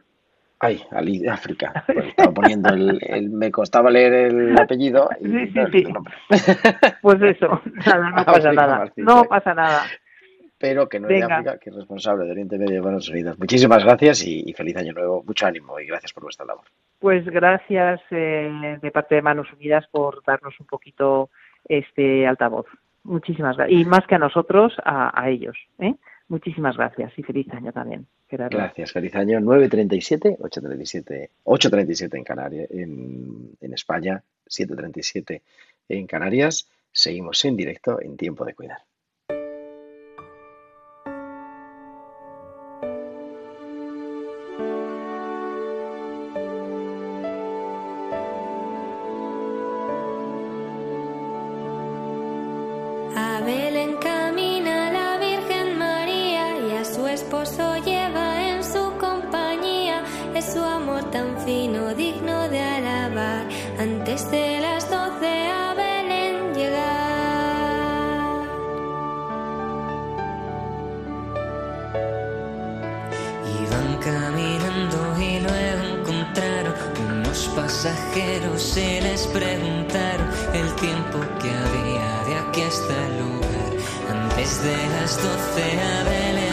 Ay, 0.61 0.83
Ali, 0.91 1.27
África. 1.27 1.85
Pues 1.93 2.07
estaba 2.09 2.33
poniendo 2.35 2.69
el, 2.75 2.99
el- 3.03 3.31
Me 3.31 3.51
costaba 3.51 3.91
leer 3.91 4.13
el 4.13 4.59
apellido 4.59 5.09
y 5.21 5.25
Sí, 5.27 5.47
sí, 5.53 5.61
sí. 5.73 5.85
Pues 7.03 7.23
eso, 7.23 7.61
nada, 7.87 8.11
no 8.11 8.17
pasa 8.25 8.31
África, 8.33 8.53
nada. 8.53 8.79
Martín, 8.79 9.05
No 9.05 9.25
pasa 9.25 9.55
nada. 9.55 9.83
Pero 10.59 10.87
que 10.91 11.01
no 11.01 11.09
es 11.09 11.27
de. 11.27 11.33
África, 11.33 11.57
que 11.59 11.71
es 11.71 11.77
responsable 11.77 12.27
de 12.27 12.33
Oriente 12.33 12.59
Medio 12.59 12.75
de 12.75 12.83
Manos 12.83 13.09
Unidas. 13.09 13.39
Muchísimas 13.39 13.83
gracias 13.83 14.23
y, 14.27 14.43
y 14.47 14.53
feliz 14.53 14.77
año 14.77 14.93
nuevo. 14.93 15.23
Mucho 15.27 15.47
ánimo 15.47 15.81
y 15.81 15.87
gracias 15.87 16.13
por 16.13 16.23
vuestra 16.25 16.45
labor. 16.45 16.65
Pues 16.99 17.25
gracias 17.25 17.99
eh, 18.11 18.79
de 18.83 18.91
parte 18.91 19.15
de 19.15 19.23
Manos 19.23 19.51
Unidas 19.55 19.87
por 19.91 20.23
darnos 20.27 20.61
un 20.61 20.67
poquito 20.67 21.31
este 21.67 22.27
altavoz. 22.27 22.67
Muchísimas 23.05 23.57
gracias. 23.57 23.81
Y 23.81 23.87
más 23.87 24.07
que 24.07 24.17
a 24.17 24.19
nosotros, 24.19 24.75
a, 24.85 25.19
a 25.19 25.31
ellos. 25.31 25.57
¿eh? 25.79 25.95
Muchísimas 26.31 26.77
gracias 26.77 27.13
y 27.19 27.25
feliz 27.25 27.53
año 27.53 27.73
también. 27.73 28.07
Gracias, 28.29 28.93
feliz 28.93 29.17
año. 29.17 29.41
9.37, 29.41 30.39
8.37, 30.39 31.29
8.37 31.45 32.17
en 32.17 32.23
Canarias, 32.23 32.71
en, 32.71 33.51
en 33.61 33.75
España, 33.75 34.23
7.37 34.47 35.43
en 35.89 36.07
Canarias. 36.07 36.69
Seguimos 36.93 37.45
en 37.45 37.57
directo 37.57 38.01
en 38.01 38.17
Tiempo 38.17 38.45
de 38.45 38.55
Cuidar. 38.55 38.79
Pasajeros 77.83 78.77
y 78.77 79.01
les 79.01 79.27
preguntaron 79.29 80.29
el 80.53 80.75
tiempo 80.75 81.19
que 81.41 81.51
había 81.51 82.25
de 82.27 82.37
aquí 82.37 82.61
hasta 82.61 83.07
el 83.07 83.19
lugar. 83.21 83.73
Antes 84.11 84.63
de 84.63 84.77
las 84.77 85.17
doce 85.17 85.81
a 85.81 86.05
Belén 86.05 86.50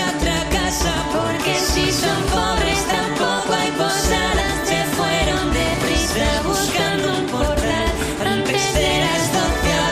a 0.00 0.08
otra 0.16 0.38
casa. 0.50 0.92
Porque 1.12 1.54
si 1.54 1.90
son 1.92 2.22
pobres 2.24 2.84
tampoco 2.86 3.52
hay 3.52 3.70
posada. 3.72 4.64
Se 4.64 4.84
fueron 4.96 5.52
deprisa 5.52 6.42
buscando 6.44 7.08
un 7.18 7.26
portal. 7.26 7.88
Antes 8.24 8.74
de 8.74 8.98
las 9.04 9.32
doce 9.32 9.72
a. 9.72 9.86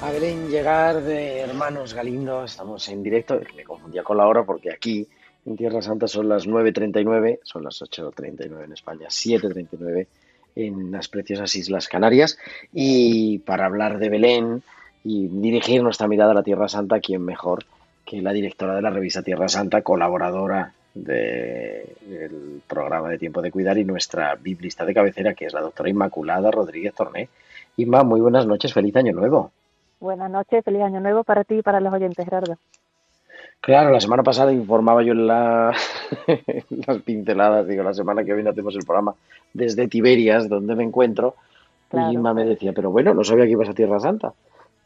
A 0.02 0.10
Belén 0.10 0.48
llegar 0.50 1.02
de 1.02 1.40
Hermanos 1.40 1.94
Galindo, 1.94 2.44
estamos 2.44 2.88
en 2.88 3.02
directo, 3.02 3.40
me 3.56 3.64
confundía 3.64 4.02
con 4.02 4.16
la 4.16 4.26
hora 4.26 4.44
porque 4.44 4.72
aquí 4.72 5.08
en 5.46 5.56
Tierra 5.56 5.82
Santa 5.82 6.08
son 6.08 6.28
las 6.28 6.46
9.39, 6.46 7.40
son 7.42 7.64
las 7.64 7.80
8.39 7.82 8.64
en 8.64 8.72
España, 8.72 9.06
7.39 9.08 10.06
en 10.56 10.92
las 10.92 11.08
preciosas 11.08 11.54
Islas 11.56 11.88
Canarias 11.88 12.38
y 12.72 13.38
para 13.40 13.66
hablar 13.66 13.98
de 13.98 14.08
Belén 14.08 14.62
y 15.02 15.26
dirigir 15.28 15.82
nuestra 15.82 16.06
mirada 16.08 16.30
a 16.32 16.34
la 16.34 16.42
Tierra 16.42 16.68
Santa, 16.68 17.00
¿quién 17.00 17.22
mejor 17.24 17.64
que 18.06 18.22
la 18.22 18.32
directora 18.32 18.74
de 18.76 18.82
la 18.82 18.90
revista 18.90 19.22
Tierra 19.22 19.48
Santa, 19.48 19.82
colaboradora 19.82 20.72
de- 20.94 21.96
del 22.06 22.62
programa 22.68 23.08
de 23.10 23.18
Tiempo 23.18 23.42
de 23.42 23.50
Cuidar 23.50 23.76
y 23.78 23.84
nuestra 23.84 24.36
biblista 24.36 24.84
de 24.84 24.94
cabecera, 24.94 25.34
que 25.34 25.46
es 25.46 25.52
la 25.52 25.60
doctora 25.60 25.88
Inmaculada 25.90 26.50
Rodríguez 26.50 26.94
Torné. 26.94 27.28
Inma, 27.76 28.04
muy 28.04 28.20
buenas 28.20 28.46
noches, 28.46 28.72
feliz 28.72 28.94
año 28.96 29.12
nuevo. 29.12 29.50
Buenas 29.98 30.30
noches, 30.30 30.62
feliz 30.64 30.82
año 30.82 31.00
nuevo 31.00 31.24
para 31.24 31.42
ti 31.44 31.56
y 31.56 31.62
para 31.62 31.80
los 31.80 31.92
oyentes, 31.92 32.24
Gerardo. 32.24 32.56
Claro, 33.64 33.90
la 33.90 34.00
semana 34.00 34.22
pasada 34.22 34.52
informaba 34.52 35.02
yo 35.02 35.12
en, 35.12 35.26
la, 35.26 35.74
en 36.26 36.64
las 36.86 36.98
pinceladas, 37.02 37.66
digo, 37.66 37.82
la 37.82 37.94
semana 37.94 38.22
que 38.24 38.34
viene 38.34 38.50
hacemos 38.50 38.74
el 38.76 38.84
programa 38.84 39.14
desde 39.54 39.88
Tiberias, 39.88 40.48
donde 40.48 40.74
me 40.74 40.84
encuentro, 40.84 41.34
Claro. 41.88 42.10
y 42.10 42.14
Inma 42.14 42.34
me 42.34 42.44
decía, 42.44 42.72
pero 42.72 42.90
bueno, 42.90 43.14
no 43.14 43.24
sabía 43.24 43.44
que 43.44 43.52
ibas 43.52 43.68
a 43.68 43.74
Tierra 43.74 44.00
Santa. 44.00 44.34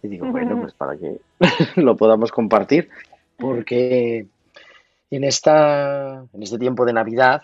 Y 0.02 0.08
digo, 0.08 0.26
bueno, 0.30 0.60
pues 0.60 0.74
para 0.74 0.96
que 0.96 1.18
lo 1.80 1.96
podamos 1.96 2.30
compartir, 2.30 2.88
porque 3.36 4.26
en, 5.10 5.24
esta, 5.24 6.24
en 6.32 6.42
este 6.42 6.58
tiempo 6.58 6.84
de 6.84 6.92
Navidad, 6.92 7.42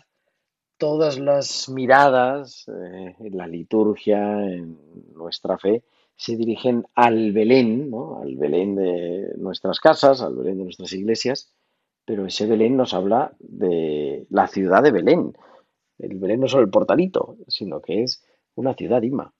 todas 0.78 1.18
las 1.18 1.68
miradas 1.68 2.66
eh, 2.68 3.16
en 3.18 3.36
la 3.36 3.46
liturgia, 3.48 4.20
en 4.44 4.78
nuestra 5.16 5.58
fe, 5.58 5.82
se 6.16 6.36
dirigen 6.36 6.84
al 6.94 7.32
Belén, 7.32 7.90
¿no? 7.90 8.20
al 8.20 8.36
Belén 8.36 8.76
de 8.76 9.32
nuestras 9.36 9.80
casas, 9.80 10.22
al 10.22 10.36
Belén 10.36 10.58
de 10.58 10.64
nuestras 10.64 10.92
iglesias, 10.92 11.54
pero 12.04 12.26
ese 12.26 12.46
Belén 12.46 12.76
nos 12.76 12.94
habla 12.94 13.32
de 13.38 14.26
la 14.30 14.46
ciudad 14.46 14.82
de 14.82 14.92
Belén. 14.92 15.36
el 15.98 16.18
Belén 16.18 16.40
no 16.40 16.46
es 16.46 16.52
solo 16.52 16.64
el 16.64 16.70
portalito, 16.70 17.36
sino 17.48 17.80
que 17.80 18.02
es 18.02 18.24
una 18.54 18.74
ciudad, 18.74 19.02
Ima. 19.02 19.32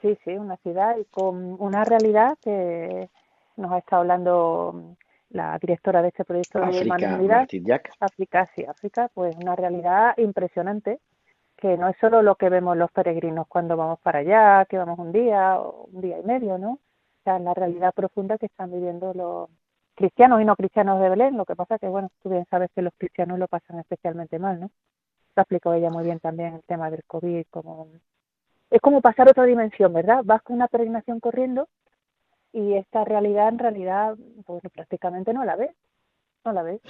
Sí, 0.00 0.18
sí, 0.24 0.32
una 0.32 0.56
ciudad 0.58 0.96
y 0.98 1.04
con 1.04 1.56
una 1.60 1.84
realidad 1.84 2.36
que 2.42 3.08
nos 3.56 3.72
ha 3.72 3.78
estado 3.78 4.02
hablando 4.02 4.96
la 5.30 5.58
directora 5.58 6.02
de 6.02 6.08
este 6.08 6.24
proyecto 6.24 6.58
de 6.58 6.66
África, 6.66 6.98
Manualidad. 6.98 7.36
Martín 7.38 7.64
Jack. 7.64 7.90
África, 8.00 8.50
sí, 8.54 8.64
África, 8.64 9.10
pues 9.14 9.34
una 9.36 9.56
realidad 9.56 10.14
impresionante, 10.18 11.00
que 11.62 11.76
no 11.78 11.88
es 11.88 11.96
solo 12.00 12.22
lo 12.22 12.34
que 12.34 12.48
vemos 12.48 12.76
los 12.76 12.90
peregrinos 12.90 13.46
cuando 13.46 13.76
vamos 13.76 14.00
para 14.00 14.18
allá, 14.18 14.64
que 14.64 14.78
vamos 14.78 14.98
un 14.98 15.12
día 15.12 15.60
o 15.60 15.84
un 15.92 16.00
día 16.00 16.18
y 16.18 16.24
medio, 16.24 16.58
¿no? 16.58 16.72
O 16.72 17.22
sea, 17.22 17.38
la 17.38 17.54
realidad 17.54 17.94
profunda 17.94 18.36
que 18.36 18.46
están 18.46 18.72
viviendo 18.72 19.14
los 19.14 19.48
cristianos 19.94 20.42
y 20.42 20.44
no 20.44 20.56
cristianos 20.56 21.00
de 21.00 21.08
Belén. 21.08 21.36
Lo 21.36 21.44
que 21.44 21.54
pasa 21.54 21.78
que, 21.78 21.86
bueno, 21.86 22.10
tú 22.20 22.30
bien 22.30 22.46
sabes 22.50 22.68
que 22.74 22.82
los 22.82 22.92
cristianos 22.98 23.38
lo 23.38 23.46
pasan 23.46 23.78
especialmente 23.78 24.40
mal, 24.40 24.58
¿no? 24.58 24.72
Lo 25.36 25.42
explicó 25.42 25.72
ella 25.72 25.88
muy 25.88 26.02
bien 26.02 26.18
también 26.18 26.54
el 26.54 26.64
tema 26.64 26.90
del 26.90 27.04
COVID, 27.04 27.46
como 27.48 27.86
es 28.68 28.80
como 28.80 29.00
pasar 29.00 29.30
otra 29.30 29.44
dimensión, 29.44 29.92
¿verdad? 29.92 30.22
Vas 30.24 30.42
con 30.42 30.56
una 30.56 30.66
peregrinación 30.66 31.20
corriendo 31.20 31.68
y 32.52 32.74
esta 32.74 33.04
realidad 33.04 33.50
en 33.50 33.60
realidad 33.60 34.16
pues 34.44 34.62
prácticamente 34.74 35.32
no 35.32 35.44
la 35.44 35.54
ves, 35.54 35.70
no 36.44 36.52
la 36.52 36.64
ves. 36.64 36.80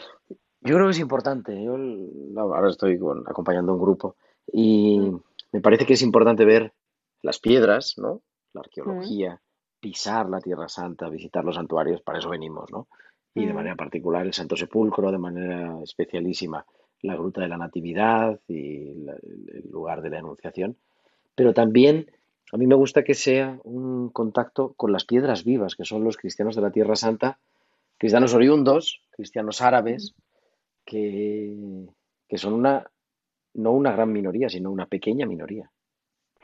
Yo 0.63 0.77
creo 0.77 0.87
que 0.87 0.93
es 0.93 1.01
importante. 1.01 1.63
Yo 1.63 1.77
ahora 2.39 2.71
estoy 2.71 2.99
acompañando 3.27 3.75
un 3.75 3.83
grupo 3.83 4.17
y 4.47 5.01
Mm. 5.01 5.21
me 5.53 5.61
parece 5.61 5.85
que 5.87 5.95
es 5.95 6.03
importante 6.03 6.45
ver 6.45 6.73
las 7.23 7.39
piedras, 7.39 7.95
¿no? 7.99 8.23
La 8.53 8.61
Mm, 8.61 8.65
arqueología, 8.65 9.41
pisar 9.81 10.29
la 10.29 10.41
Tierra 10.41 10.69
Santa, 10.69 11.09
visitar 11.09 11.45
los 11.45 11.57
santuarios, 11.57 12.03
para 12.03 12.19
eso 12.19 12.29
venimos, 12.31 12.71
¿no? 12.71 12.89
Y 13.35 13.47
de 13.47 13.53
mm, 13.53 13.57
manera 13.57 13.77
particular 13.77 14.27
el 14.27 14.33
Santo 14.33 14.57
Sepulcro, 14.57 15.11
de 15.11 15.19
manera 15.19 15.81
especialísima 15.83 16.65
la 17.03 17.15
Gruta 17.17 17.41
de 17.41 17.49
la 17.49 17.57
Natividad 17.59 18.39
y 18.49 18.95
la- 18.95 19.15
el 19.15 19.69
lugar 19.71 20.03
de 20.03 20.11
la 20.11 20.19
Anunciación. 20.19 20.77
Pero 21.35 21.53
también 21.53 22.11
a 22.53 22.57
mí 22.59 22.67
me 22.67 22.75
gusta 22.75 23.03
que 23.03 23.15
sea 23.15 23.59
un 23.65 24.11
contacto 24.11 24.75
con 24.75 24.93
las 24.93 25.05
piedras 25.05 25.43
vivas, 25.45 25.75
que 25.75 25.85
son 25.85 26.05
los 26.05 26.17
cristianos 26.17 26.55
de 26.55 26.63
la 26.63 26.71
Tierra 26.71 26.95
Santa, 26.95 27.39
cristianos 27.99 28.35
oriundos, 28.35 29.01
cristianos 29.11 29.63
árabes, 29.63 30.15
que, 30.85 31.57
que 32.29 32.39
son 32.39 32.53
una, 32.53 32.91
no 33.55 33.73
una 33.73 33.93
gran 33.93 34.13
minoría, 34.13 34.49
sino 34.49 34.71
una 34.71 34.87
pequeña 34.87 35.27
minoría. 35.27 35.71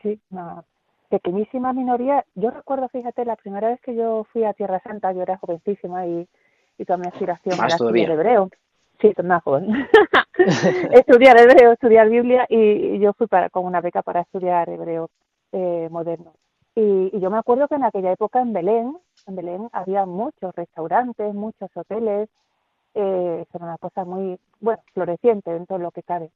Sí, 0.03 0.21
una 0.31 0.63
pequeñísima 1.09 1.73
minoría. 1.73 2.25
Yo 2.35 2.51
recuerdo, 2.51 2.89
fíjate, 2.89 3.25
la 3.25 3.37
primera 3.37 3.69
vez 3.69 3.81
que 3.81 3.95
yo 3.95 4.25
fui 4.33 4.45
a 4.45 4.53
Tierra 4.53 4.81
Santa, 4.81 5.13
yo 5.13 5.23
era 5.23 5.39
jovencísima 5.39 6.07
y, 6.07 6.29
y 6.79 6.85
toda 6.85 6.99
mi 6.99 7.07
aspiración 7.07 7.57
Más 7.57 7.67
era 7.67 7.75
estudiar 7.75 8.11
hebreo. 8.11 8.51
Sí, 9.01 9.13
más 9.23 9.43
joven. 9.43 9.69
estudiar 10.93 11.39
hebreo, 11.41 11.73
estudiar 11.73 12.09
Biblia 12.09 12.47
y, 12.49 12.57
y 12.57 12.99
yo 12.99 13.13
fui 13.13 13.27
para, 13.27 13.51
con 13.51 13.65
una 13.65 13.81
beca 13.81 14.03
para 14.03 14.21
estudiar 14.21 14.69
hebreo 14.69 15.11
eh, 15.53 15.89
moderno. 15.91 16.35
Y, 16.75 17.11
y 17.13 17.21
yo 17.21 17.31
me 17.31 17.39
acuerdo 17.39 17.67
que 17.67 17.75
en 17.75 17.85
aquella 17.85 18.13
época 18.13 18.41
en 18.41 18.53
Belén, 18.53 18.97
en 19.27 19.37
Belén 19.37 19.69
había 19.73 20.07
muchos 20.07 20.55
restaurantes, 20.55 21.35
muchos 21.35 21.71
hoteles, 21.75 22.29
eh, 22.95 23.45
era 23.53 23.65
una 23.65 23.79
cosa 23.79 24.05
muy, 24.05 24.39
bueno, 24.61 24.81
floreciente 24.93 25.53
dentro 25.53 25.77
de 25.77 25.83
lo 25.83 25.91
que 25.91 26.03
cabe. 26.03 26.31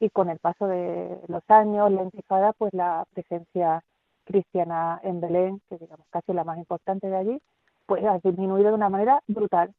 Y 0.00 0.10
con 0.10 0.28
el 0.28 0.38
paso 0.38 0.66
de 0.66 1.20
los 1.28 1.42
años, 1.48 1.90
la 1.90 2.02
intifada, 2.02 2.52
pues 2.52 2.72
la 2.74 3.06
presencia 3.14 3.82
cristiana 4.24 5.00
en 5.02 5.20
Belén, 5.20 5.60
que 5.68 5.78
digamos 5.78 6.06
casi 6.10 6.32
la 6.32 6.44
más 6.44 6.58
importante 6.58 7.08
de 7.08 7.16
allí, 7.16 7.42
pues 7.86 8.04
ha 8.04 8.18
disminuido 8.18 8.68
de 8.70 8.74
una 8.74 8.88
manera 8.88 9.22
brutal. 9.26 9.74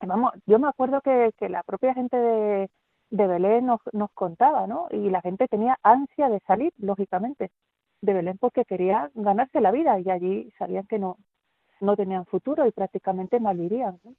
Vamos, 0.00 0.32
yo 0.46 0.58
me 0.58 0.68
acuerdo 0.68 1.00
que, 1.00 1.32
que 1.38 1.48
la 1.48 1.62
propia 1.62 1.94
gente 1.94 2.16
de, 2.16 2.70
de 3.10 3.26
Belén 3.26 3.66
nos, 3.66 3.80
nos 3.92 4.10
contaba, 4.12 4.66
¿no? 4.66 4.88
Y 4.90 5.10
la 5.10 5.20
gente 5.20 5.48
tenía 5.48 5.78
ansia 5.82 6.28
de 6.28 6.40
salir, 6.40 6.72
lógicamente, 6.78 7.50
de 8.02 8.14
Belén 8.14 8.38
porque 8.38 8.64
quería 8.64 9.10
ganarse 9.14 9.60
la 9.60 9.70
vida 9.70 9.98
y 10.00 10.10
allí 10.10 10.52
sabían 10.58 10.86
que 10.86 10.98
no, 10.98 11.18
no 11.80 11.96
tenían 11.96 12.26
futuro 12.26 12.66
y 12.66 12.72
prácticamente 12.72 13.40
malvivían. 13.40 13.98
¿no? 14.04 14.14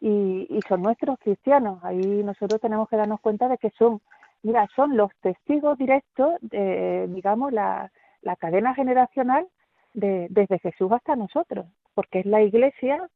Y, 0.00 0.46
y 0.50 0.60
son 0.68 0.82
nuestros 0.82 1.18
cristianos. 1.18 1.82
Ahí 1.82 2.22
nosotros 2.22 2.60
tenemos 2.60 2.88
que 2.88 2.96
darnos 2.96 3.20
cuenta 3.20 3.48
de 3.48 3.58
que 3.58 3.70
son, 3.70 4.00
mira, 4.46 4.68
son 4.76 4.96
los 4.96 5.10
testigos 5.20 5.76
directos 5.78 6.34
de, 6.40 7.06
digamos, 7.08 7.52
la, 7.52 7.90
la 8.22 8.36
cadena 8.36 8.74
generacional 8.74 9.46
de, 9.94 10.26
desde 10.30 10.58
Jesús 10.58 10.90
hasta 10.92 11.16
nosotros, 11.16 11.66
porque 11.94 12.20
es 12.20 12.26
la 12.26 12.42
iglesia 12.42 13.08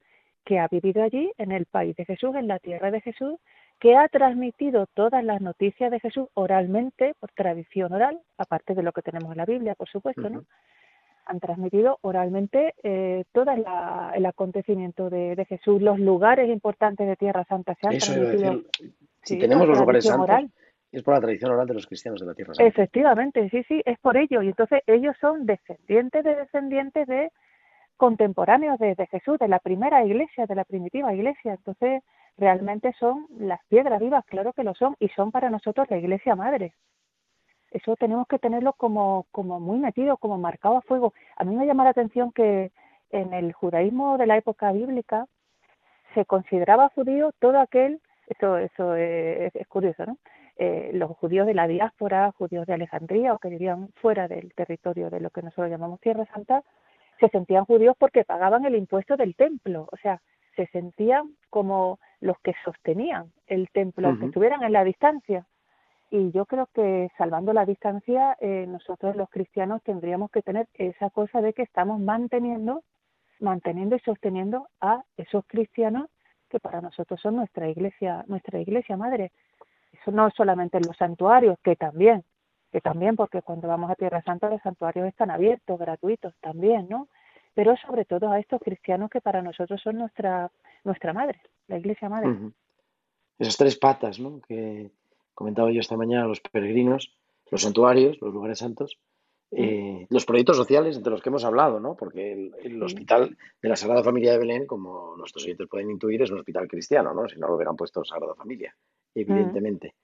que 0.45 0.59
ha 0.59 0.69
vivido 0.69 1.03
allí, 1.03 1.31
en 1.39 1.53
el 1.53 1.67
país 1.67 1.95
de 1.97 2.05
Jesús, 2.05 2.35
en 2.35 2.49
la 2.49 2.59
tierra 2.59 2.91
de 2.91 3.01
Jesús, 3.01 3.39
que 3.79 3.97
ha 3.97 4.09
transmitido 4.09 4.87
todas 4.95 5.23
las 5.25 5.41
noticias 5.41 5.91
de 5.91 6.01
Jesús 6.01 6.29
oralmente, 6.35 7.15
por 7.21 7.31
tradición 7.33 7.93
oral, 7.93 8.19
aparte 8.39 8.75
de 8.75 8.83
lo 8.83 8.93
que 8.93 9.03
tenemos 9.03 9.31
en 9.33 9.39
la 9.39 9.47
Biblia, 9.47 9.75
por 9.75 9.89
supuesto, 9.89 10.29
¿no? 10.29 10.43
Han 11.27 11.39
transmitido 11.41 11.99
oralmente 12.03 12.75
eh, 12.83 13.25
todo 13.33 13.55
la- 13.57 14.13
el 14.15 14.27
acontecimiento 14.27 15.09
de, 15.11 15.37
de 15.37 15.45
Jesús, 15.45 15.81
los 15.81 15.99
lugares 16.01 16.49
importantes 16.49 17.07
de 17.07 17.17
Tierra 17.17 17.45
Santa 17.45 17.75
se 17.81 17.87
han 17.87 17.95
Eso 17.95 18.13
transmitido. 18.13 18.53
decir. 18.55 18.71
Si 19.23 19.35
sí, 19.35 19.39
tenemos 19.39 19.69
los 19.69 19.79
lugares 19.79 20.05
santos, 20.05 20.25
oral. 20.25 20.51
Es 20.93 21.03
por 21.03 21.15
la 21.15 21.21
tradición 21.21 21.53
oral 21.53 21.67
de 21.67 21.75
los 21.75 21.87
cristianos 21.87 22.21
de 22.21 22.27
la 22.27 22.35
Tierra. 22.35 22.53
Efectivamente, 22.59 23.49
sí, 23.51 23.63
sí, 23.65 23.83
es 23.85 23.99
por 24.01 24.17
ello. 24.17 24.43
Y 24.43 24.49
entonces 24.49 24.83
ellos 24.87 25.17
son 25.21 25.47
descendientes 25.47 26.25
de 26.25 26.35
descendientes 26.35 27.07
de 27.07 27.31
contemporáneos 27.97 28.79
de, 28.79 28.95
de 28.95 29.07
Jesús, 29.07 29.39
de 29.39 29.49
la 29.49 29.59
primera 29.59 30.05
iglesia, 30.05 30.47
de 30.47 30.55
la 30.55 30.65
primitiva 30.65 31.15
iglesia. 31.15 31.53
Entonces, 31.53 32.03
realmente 32.39 32.95
son 32.99 33.27
las 33.39 33.61
piedras 33.67 34.01
vivas, 34.01 34.25
claro 34.27 34.53
que 34.53 34.65
lo 34.65 34.75
son, 34.75 34.97
y 34.99 35.09
son 35.11 35.31
para 35.31 35.51
nosotros 35.51 35.89
la 35.91 35.99
iglesia 35.99 36.35
madre. 36.35 36.75
Eso 37.71 37.95
tenemos 37.97 38.27
que 38.27 38.39
tenerlo 38.39 38.73
como, 38.73 39.27
como 39.31 39.61
muy 39.61 39.79
metido, 39.79 40.17
como 40.17 40.39
marcado 40.39 40.79
a 40.79 40.83
fuego. 40.83 41.13
A 41.37 41.45
mí 41.45 41.55
me 41.55 41.67
llama 41.67 41.85
la 41.85 41.91
atención 41.91 42.33
que 42.33 42.73
en 43.11 43.33
el 43.33 43.53
judaísmo 43.53 44.19
de 44.19 44.27
la 44.27 44.37
época 44.37 44.73
bíblica 44.73 45.27
se 46.15 46.25
consideraba 46.25 46.89
judío 46.89 47.33
todo 47.39 47.61
aquel, 47.61 48.01
eso, 48.27 48.59
eso 48.59 48.95
es, 48.97 49.55
es 49.55 49.69
curioso, 49.69 50.05
¿no? 50.07 50.19
Eh, 50.63 50.91
los 50.93 51.17
judíos 51.17 51.47
de 51.47 51.55
la 51.55 51.67
diáspora, 51.67 52.33
judíos 52.33 52.67
de 52.67 52.75
Alejandría 52.75 53.33
o 53.33 53.39
que 53.39 53.49
vivían 53.49 53.89
fuera 53.95 54.29
del 54.29 54.53
territorio 54.53 55.09
de 55.09 55.19
lo 55.19 55.31
que 55.31 55.41
nosotros 55.41 55.71
llamamos 55.71 56.01
Tierra 56.01 56.27
Santa, 56.35 56.63
se 57.19 57.31
sentían 57.31 57.65
judíos 57.65 57.97
porque 57.99 58.25
pagaban 58.25 58.67
el 58.67 58.75
impuesto 58.75 59.17
del 59.17 59.35
templo, 59.37 59.89
o 59.91 59.97
sea, 59.97 60.21
se 60.57 60.67
sentían 60.67 61.35
como 61.49 61.99
los 62.21 62.39
que 62.41 62.53
sostenían 62.63 63.33
el 63.47 63.71
templo, 63.71 64.09
aunque 64.09 64.25
Ujú. 64.25 64.31
estuvieran 64.33 64.63
en 64.63 64.75
la 64.75 64.85
distancia. 64.85 65.47
Y 66.11 66.31
yo 66.33 66.45
creo 66.45 66.69
que 66.75 67.11
salvando 67.17 67.55
la 67.55 67.65
distancia, 67.65 68.37
eh, 68.39 68.67
nosotros 68.69 69.17
los 69.17 69.31
cristianos 69.31 69.83
tendríamos 69.83 70.31
que 70.31 70.43
tener 70.43 70.69
esa 70.75 71.09
cosa 71.09 71.41
de 71.41 71.55
que 71.55 71.63
estamos 71.63 72.01
manteniendo, 72.01 72.83
manteniendo 73.39 73.97
y 73.97 74.01
sosteniendo 74.01 74.69
a 74.83 75.05
esos 75.17 75.43
cristianos 75.47 76.11
que 76.51 76.61
para 76.61 76.83
nosotros 76.83 77.19
son 77.19 77.37
nuestra 77.37 77.67
iglesia, 77.67 78.27
nuestra 78.27 78.61
iglesia 78.61 78.99
madre. 78.99 79.33
No 80.07 80.31
solamente 80.31 80.79
en 80.79 80.87
los 80.87 80.97
santuarios, 80.97 81.59
que 81.63 81.77
también, 81.77 82.25
que 82.73 82.81
también, 82.81 83.17
porque 83.17 83.43
cuando 83.43 83.69
vamos 83.69 83.91
a 83.91 83.95
Tierra 83.95 84.23
Santa 84.23 84.49
los 84.49 84.63
santuarios 84.63 85.09
están 85.09 85.31
abiertos, 85.31 85.79
gratuitos 85.79 86.35
también, 86.41 86.89
¿no? 86.89 87.09
Pero 87.55 87.77
sobre 87.77 88.05
todo 88.05 88.31
a 88.31 88.39
estos 88.39 88.61
cristianos 88.63 89.11
que 89.11 89.21
para 89.21 89.43
nosotros 89.43 89.81
son 89.83 89.99
nuestra, 89.99 90.51
nuestra 90.85 91.13
madre, 91.13 91.41
la 91.67 91.79
iglesia 91.79 92.09
madre. 92.09 92.53
Esas 93.39 93.57
tres 93.57 93.77
patas, 93.77 94.21
¿no? 94.21 94.41
Que 94.41 94.91
comentaba 95.35 95.73
yo 95.73 95.81
esta 95.81 95.97
mañana, 95.97 96.27
los 96.27 96.41
peregrinos, 96.41 97.13
los 97.51 97.63
santuarios, 97.63 98.21
los 98.21 98.33
lugares 98.33 98.59
santos, 98.59 98.99
eh, 99.53 100.07
los 100.11 100.25
proyectos 100.25 100.57
sociales 100.57 100.97
entre 100.97 101.11
los 101.11 101.21
que 101.21 101.29
hemos 101.29 101.45
hablado, 101.45 101.81
¿no? 101.81 101.97
Porque 101.97 102.33
el, 102.33 102.55
el 102.63 102.83
hospital 102.83 103.37
de 103.61 103.69
la 103.69 103.75
Sagrada 103.75 104.05
Familia 104.05 104.33
de 104.33 104.39
Belén, 104.39 104.67
como 104.67 105.17
nuestros 105.17 105.45
oyentes 105.45 105.67
pueden 105.69 105.91
intuir, 105.91 106.23
es 106.23 106.31
un 106.31 106.39
hospital 106.39 106.69
cristiano, 106.69 107.13
¿no? 107.13 107.29
Si 107.29 107.39
no 107.41 107.49
lo 107.49 107.57
hubieran 107.57 107.75
puesto 107.75 108.05
Sagrada 108.05 108.35
Familia, 108.35 108.75
evidentemente. 109.15 109.95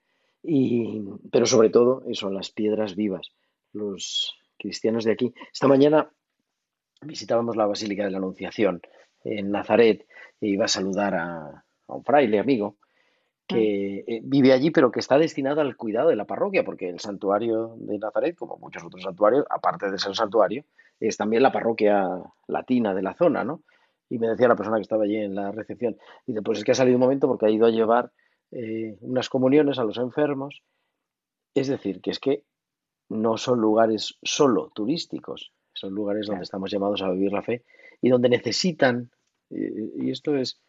Y, 0.43 1.01
pero 1.31 1.45
sobre 1.45 1.69
todo, 1.69 2.03
eso, 2.07 2.29
las 2.29 2.51
piedras 2.51 2.95
vivas, 2.95 3.31
los 3.73 4.35
cristianos 4.57 5.03
de 5.03 5.11
aquí. 5.11 5.33
Esta 5.51 5.67
mañana 5.67 6.09
visitábamos 7.01 7.55
la 7.55 7.65
Basílica 7.65 8.05
de 8.05 8.11
la 8.11 8.17
Anunciación 8.17 8.81
en 9.23 9.51
Nazaret 9.51 10.07
e 10.39 10.47
iba 10.47 10.65
a 10.65 10.69
saludar 10.69 11.15
a, 11.15 11.63
a 11.87 11.93
un 11.93 12.03
fraile 12.03 12.39
amigo 12.39 12.77
que 13.47 14.03
eh, 14.05 14.19
vive 14.23 14.51
allí, 14.51 14.71
pero 14.71 14.91
que 14.91 14.99
está 14.99 15.17
destinado 15.17 15.61
al 15.61 15.77
cuidado 15.77 16.09
de 16.09 16.17
la 16.17 16.25
parroquia, 16.25 16.65
porque 16.65 16.89
el 16.89 16.99
santuario 16.99 17.75
de 17.77 17.97
Nazaret, 17.97 18.35
como 18.35 18.57
muchos 18.57 18.83
otros 18.83 19.03
santuarios, 19.03 19.45
aparte 19.49 19.89
de 19.89 19.97
ser 19.97 20.13
santuario, 20.15 20.65
es 20.99 21.15
también 21.15 21.43
la 21.43 21.51
parroquia 21.51 22.05
latina 22.47 22.93
de 22.93 23.01
la 23.01 23.13
zona, 23.13 23.45
¿no? 23.45 23.61
Y 24.09 24.19
me 24.19 24.27
decía 24.27 24.49
la 24.49 24.55
persona 24.55 24.77
que 24.77 24.81
estaba 24.81 25.05
allí 25.05 25.17
en 25.17 25.33
la 25.33 25.51
recepción, 25.51 25.97
dice, 26.25 26.41
pues 26.41 26.59
es 26.59 26.65
que 26.65 26.71
ha 26.71 26.75
salido 26.75 26.97
un 26.97 27.01
momento 27.01 27.27
porque 27.27 27.45
ha 27.45 27.49
ido 27.49 27.65
a 27.65 27.71
llevar 27.71 28.11
eh, 28.51 28.97
unas 29.01 29.29
comuniones 29.29 29.79
a 29.79 29.83
los 29.83 29.97
enfermos. 29.97 30.63
Es 31.53 31.67
decir, 31.67 32.01
que 32.01 32.11
es 32.11 32.19
que 32.19 32.43
no 33.09 33.37
son 33.37 33.59
lugares 33.59 34.17
solo 34.21 34.71
turísticos, 34.73 35.51
son 35.73 35.93
lugares 35.93 36.27
donde 36.27 36.43
estamos 36.43 36.71
llamados 36.71 37.01
a 37.01 37.09
vivir 37.11 37.31
la 37.31 37.41
fe 37.41 37.63
y 38.01 38.09
donde 38.09 38.29
necesitan, 38.29 39.11
y, 39.49 40.05
y 40.07 40.11
esto 40.11 40.35
es, 40.35 40.61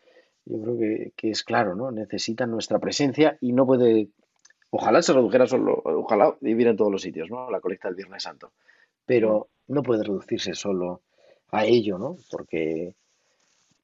yo 0.45 0.63
creo 0.63 0.79
que, 0.79 1.13
que 1.17 1.31
es 1.31 1.43
claro, 1.43 1.75
¿no? 1.75 1.91
Necesitan 1.91 2.51
nuestra 2.51 2.79
presencia 2.79 3.37
y 3.41 3.53
no 3.53 3.67
puede 3.67 4.11
Ojalá 4.71 5.01
se 5.01 5.15
redujera 5.15 5.47
solo, 5.47 5.81
ojalá 5.85 6.37
viviera 6.41 6.71
en 6.71 6.77
todos 6.77 6.93
los 6.93 7.03
sitios, 7.03 7.31
¿no? 7.31 7.51
La 7.51 7.61
colecta 7.61 7.89
del 7.89 7.97
Viernes 7.97 8.23
Santo. 8.23 8.53
Pero 9.07 9.49
no 9.69 9.83
puede 9.83 10.05
reducirse 10.05 10.55
solo 10.55 11.03
a 11.51 11.65
ello, 11.65 11.99
¿no? 11.99 12.17
Porque 12.31 12.95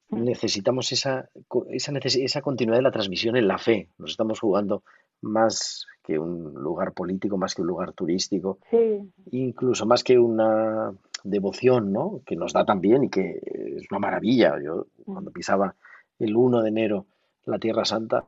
necesitamos 0.09 0.91
esa, 0.91 1.29
esa, 1.69 1.91
neces- 1.91 2.23
esa 2.23 2.41
continuidad 2.41 2.77
de 2.77 2.83
la 2.83 2.91
transmisión 2.91 3.35
en 3.35 3.47
la 3.47 3.57
fe. 3.57 3.89
Nos 3.97 4.11
estamos 4.11 4.39
jugando 4.39 4.83
más 5.21 5.85
que 6.03 6.19
un 6.19 6.53
lugar 6.53 6.93
político, 6.93 7.37
más 7.37 7.55
que 7.55 7.61
un 7.61 7.67
lugar 7.67 7.93
turístico, 7.93 8.59
Sí, 8.69 9.11
incluso 9.31 9.85
más 9.85 10.03
que 10.03 10.19
una 10.19 10.93
devoción, 11.23 11.91
¿no? 11.91 12.21
Que 12.25 12.35
nos 12.35 12.53
da 12.53 12.63
también 12.65 13.05
y 13.05 13.09
que 13.09 13.39
es 13.77 13.87
una 13.89 13.99
maravilla. 13.99 14.55
Yo 14.63 14.85
cuando 15.03 15.31
pisaba 15.31 15.75
el 16.19 16.35
1 16.35 16.61
de 16.61 16.69
enero 16.69 17.05
la 17.45 17.57
Tierra 17.57 17.85
Santa, 17.85 18.27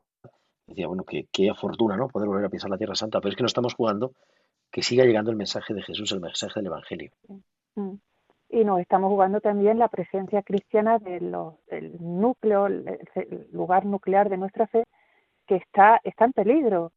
decía, 0.65 0.87
bueno, 0.87 1.03
qué, 1.03 1.27
qué 1.31 1.53
fortuna, 1.53 1.95
¿no? 1.95 2.07
Poder 2.07 2.27
volver 2.27 2.45
a 2.45 2.49
pisar 2.49 2.69
la 2.69 2.77
Tierra 2.77 2.95
Santa, 2.95 3.19
pero 3.19 3.29
es 3.29 3.35
que 3.35 3.43
nos 3.43 3.51
estamos 3.51 3.75
jugando 3.75 4.13
que 4.71 4.81
siga 4.81 5.05
llegando 5.05 5.31
el 5.31 5.37
mensaje 5.37 5.73
de 5.73 5.81
Jesús, 5.83 6.11
el 6.11 6.19
mensaje 6.19 6.59
del 6.59 6.67
Evangelio. 6.67 7.11
Mm. 7.75 7.93
Y 8.49 8.63
nos 8.63 8.79
estamos 8.79 9.09
jugando 9.09 9.41
también 9.41 9.77
la 9.77 9.89
presencia 9.89 10.41
cristiana 10.41 10.99
de 10.99 11.19
los, 11.19 11.55
del 11.67 11.97
núcleo, 11.99 12.67
el, 12.67 12.99
lugar 13.51 13.85
nuclear 13.85 14.29
de 14.29 14.37
nuestra 14.37 14.67
fe, 14.67 14.83
que 15.47 15.55
está, 15.55 15.99
está 16.03 16.25
en 16.25 16.33
peligro. 16.33 16.91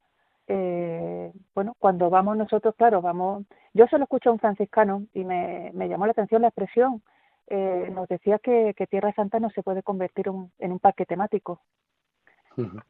Eh, 0.46 1.32
bueno, 1.54 1.74
cuando 1.78 2.08
vamos 2.10 2.36
nosotros, 2.36 2.74
claro, 2.76 3.02
vamos. 3.02 3.44
Yo 3.74 3.86
solo 3.88 4.04
escucho 4.04 4.30
a 4.30 4.32
un 4.32 4.38
franciscano 4.38 5.04
y 5.12 5.24
me, 5.24 5.70
me 5.74 5.88
llamó 5.88 6.06
la 6.06 6.12
atención 6.12 6.42
la 6.42 6.48
expresión. 6.48 7.02
Eh, 7.48 7.90
nos 7.92 8.06
decía 8.08 8.38
que, 8.38 8.74
que 8.76 8.86
Tierra 8.86 9.12
Santa 9.14 9.40
no 9.40 9.50
se 9.50 9.62
puede 9.64 9.82
convertir 9.82 10.28
un- 10.30 10.52
en 10.58 10.70
un 10.72 10.78
parque 10.78 11.04
temático. 11.04 11.60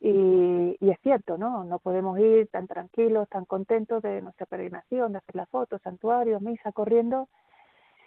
Y, 0.00 0.76
y 0.80 0.90
es 0.90 0.98
cierto, 1.02 1.38
¿no? 1.38 1.64
No 1.64 1.78
podemos 1.78 2.18
ir 2.18 2.48
tan 2.48 2.66
tranquilos, 2.66 3.28
tan 3.28 3.44
contentos 3.44 4.02
de 4.02 4.20
nuestra 4.20 4.46
peregrinación, 4.46 5.12
de 5.12 5.18
hacer 5.18 5.36
las 5.36 5.48
fotos, 5.48 5.80
santuarios, 5.82 6.42
misa, 6.42 6.72
corriendo, 6.72 7.28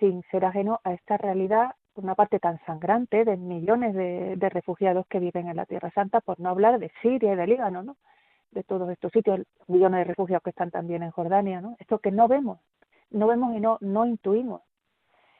sin 0.03 0.21
ser 0.23 0.43
ajeno 0.43 0.81
a 0.83 0.91
esta 0.91 1.15
realidad, 1.15 1.75
una 1.95 2.13
parte 2.13 2.37
tan 2.37 2.59
sangrante 2.65 3.23
de 3.23 3.37
millones 3.37 3.93
de, 3.93 4.35
de 4.35 4.49
refugiados 4.49 5.07
que 5.07 5.19
viven 5.19 5.47
en 5.47 5.55
la 5.55 5.65
Tierra 5.65 5.91
Santa, 5.91 6.19
por 6.19 6.41
no 6.41 6.49
hablar 6.49 6.77
de 6.77 6.91
Siria 7.01 7.31
y 7.31 7.35
de 7.37 7.47
Líbano, 7.47 7.83
¿no? 7.83 7.95
De 8.51 8.63
todos 8.63 8.89
estos 8.89 9.13
sitios, 9.13 9.39
millones 9.67 9.99
de 9.99 10.03
refugiados 10.03 10.43
que 10.43 10.49
están 10.49 10.71
también 10.71 11.03
en 11.03 11.11
Jordania, 11.11 11.61
¿no? 11.61 11.77
Esto 11.79 11.99
que 11.99 12.11
no 12.11 12.27
vemos, 12.27 12.59
no 13.11 13.27
vemos 13.27 13.55
y 13.55 13.61
no, 13.61 13.77
no 13.79 14.05
intuimos. 14.05 14.61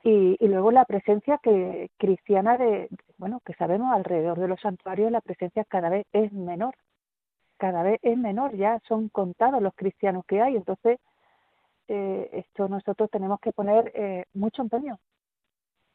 Y, 0.02 0.38
y 0.40 0.48
luego 0.48 0.72
la 0.72 0.86
presencia 0.86 1.40
que 1.44 1.90
cristiana 1.98 2.58
de, 2.58 2.88
bueno, 3.18 3.42
que 3.46 3.56
sabemos 3.56 3.92
alrededor 3.92 4.40
de 4.40 4.48
los 4.48 4.62
santuarios, 4.62 5.12
la 5.12 5.20
presencia 5.20 5.66
cada 5.66 5.90
vez 5.90 6.06
es 6.14 6.32
menor, 6.32 6.76
cada 7.58 7.84
vez 7.84 8.00
es 8.02 8.18
menor, 8.18 8.56
ya 8.56 8.80
son 8.88 9.10
contados 9.10 9.62
los 9.62 9.74
cristianos 9.76 10.24
que 10.26 10.42
hay, 10.42 10.56
entonces 10.56 11.02
eh, 11.88 12.30
esto 12.34 12.68
nosotros 12.68 13.10
tenemos 13.10 13.40
que 13.40 13.52
poner 13.52 13.92
eh, 13.96 14.26
mucho 14.34 14.62
empeño, 14.62 15.00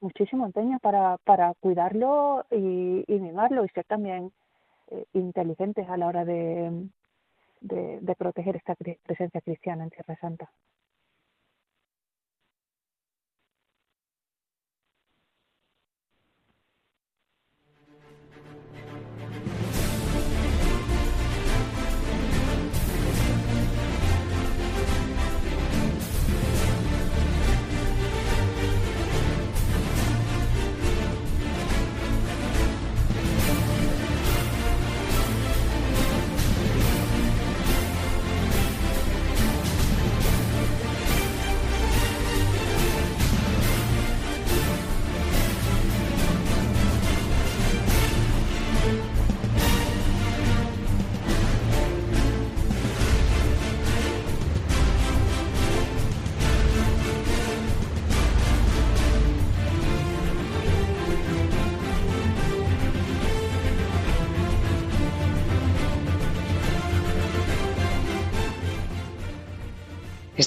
muchísimo 0.00 0.46
empeño 0.46 0.78
para, 0.80 1.18
para 1.18 1.54
cuidarlo 1.54 2.44
y, 2.50 3.04
mimarlo 3.08 3.64
y 3.64 3.68
ser 3.68 3.84
también 3.84 4.32
eh, 4.90 5.04
inteligentes 5.14 5.88
a 5.88 5.96
la 5.96 6.06
hora 6.06 6.24
de, 6.24 6.88
de, 7.60 7.98
de 8.00 8.14
proteger 8.14 8.56
esta 8.56 8.74
presencia 8.74 9.40
cristiana 9.40 9.84
en 9.84 9.90
Tierra 9.90 10.16
Santa. 10.20 10.50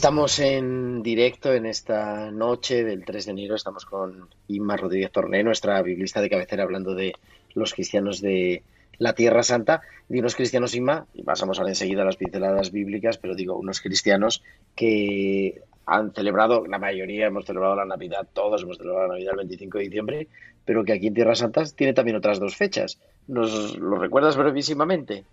Estamos 0.02 0.40
en 0.40 1.04
directo 1.04 1.54
en 1.54 1.68
esta 1.68 2.32
noche 2.32 2.84
del 2.84 3.06
3 3.06 3.24
de 3.24 3.32
enero. 3.34 3.54
Estamos 3.54 3.86
con 3.86 4.30
Inma 4.48 4.76
Rodríguez 4.76 5.12
Torné, 5.12 5.44
nuestra 5.44 5.80
biblista 5.84 6.22
de 6.22 6.30
cabecera, 6.32 6.64
hablando 6.64 6.96
de 6.96 7.14
los 7.54 7.76
cristianos 7.76 8.20
de 8.20 8.64
la 8.98 9.14
Tierra 9.14 9.44
Santa. 9.44 9.82
De 10.10 10.18
unos 10.18 10.36
cristianos, 10.36 10.74
Inma, 10.74 11.06
y 11.14 11.22
pasamos 11.22 11.60
ahora 11.60 11.70
enseguida 11.70 12.02
a 12.02 12.06
las 12.06 12.16
pinceladas 12.16 12.72
bíblicas, 12.72 13.20
pero 13.20 13.36
digo, 13.36 13.56
unos 13.56 13.80
cristianos 13.80 14.42
que 14.76 15.62
han 15.86 16.12
celebrado, 16.16 16.66
la 16.66 16.80
mayoría 16.80 17.28
hemos 17.28 17.46
celebrado 17.46 17.76
la 17.76 17.86
Navidad, 17.86 18.28
todos 18.34 18.64
hemos 18.64 18.80
celebrado 18.80 19.06
la 19.06 19.14
Navidad 19.14 19.34
el 19.34 19.48
25 19.48 19.78
de 19.78 19.84
diciembre, 19.84 20.28
pero 20.66 20.84
que 20.84 20.94
aquí 20.94 21.06
en 21.06 21.14
Tierra 21.14 21.36
Santa 21.36 21.64
tiene 21.76 21.94
también 21.94 22.18
otras 22.18 22.40
dos 22.40 22.56
fechas. 22.56 22.98
¿Nos 23.28 23.78
lo 23.78 24.00
recuerdas 24.00 24.36
brevísimamente? 24.36 25.26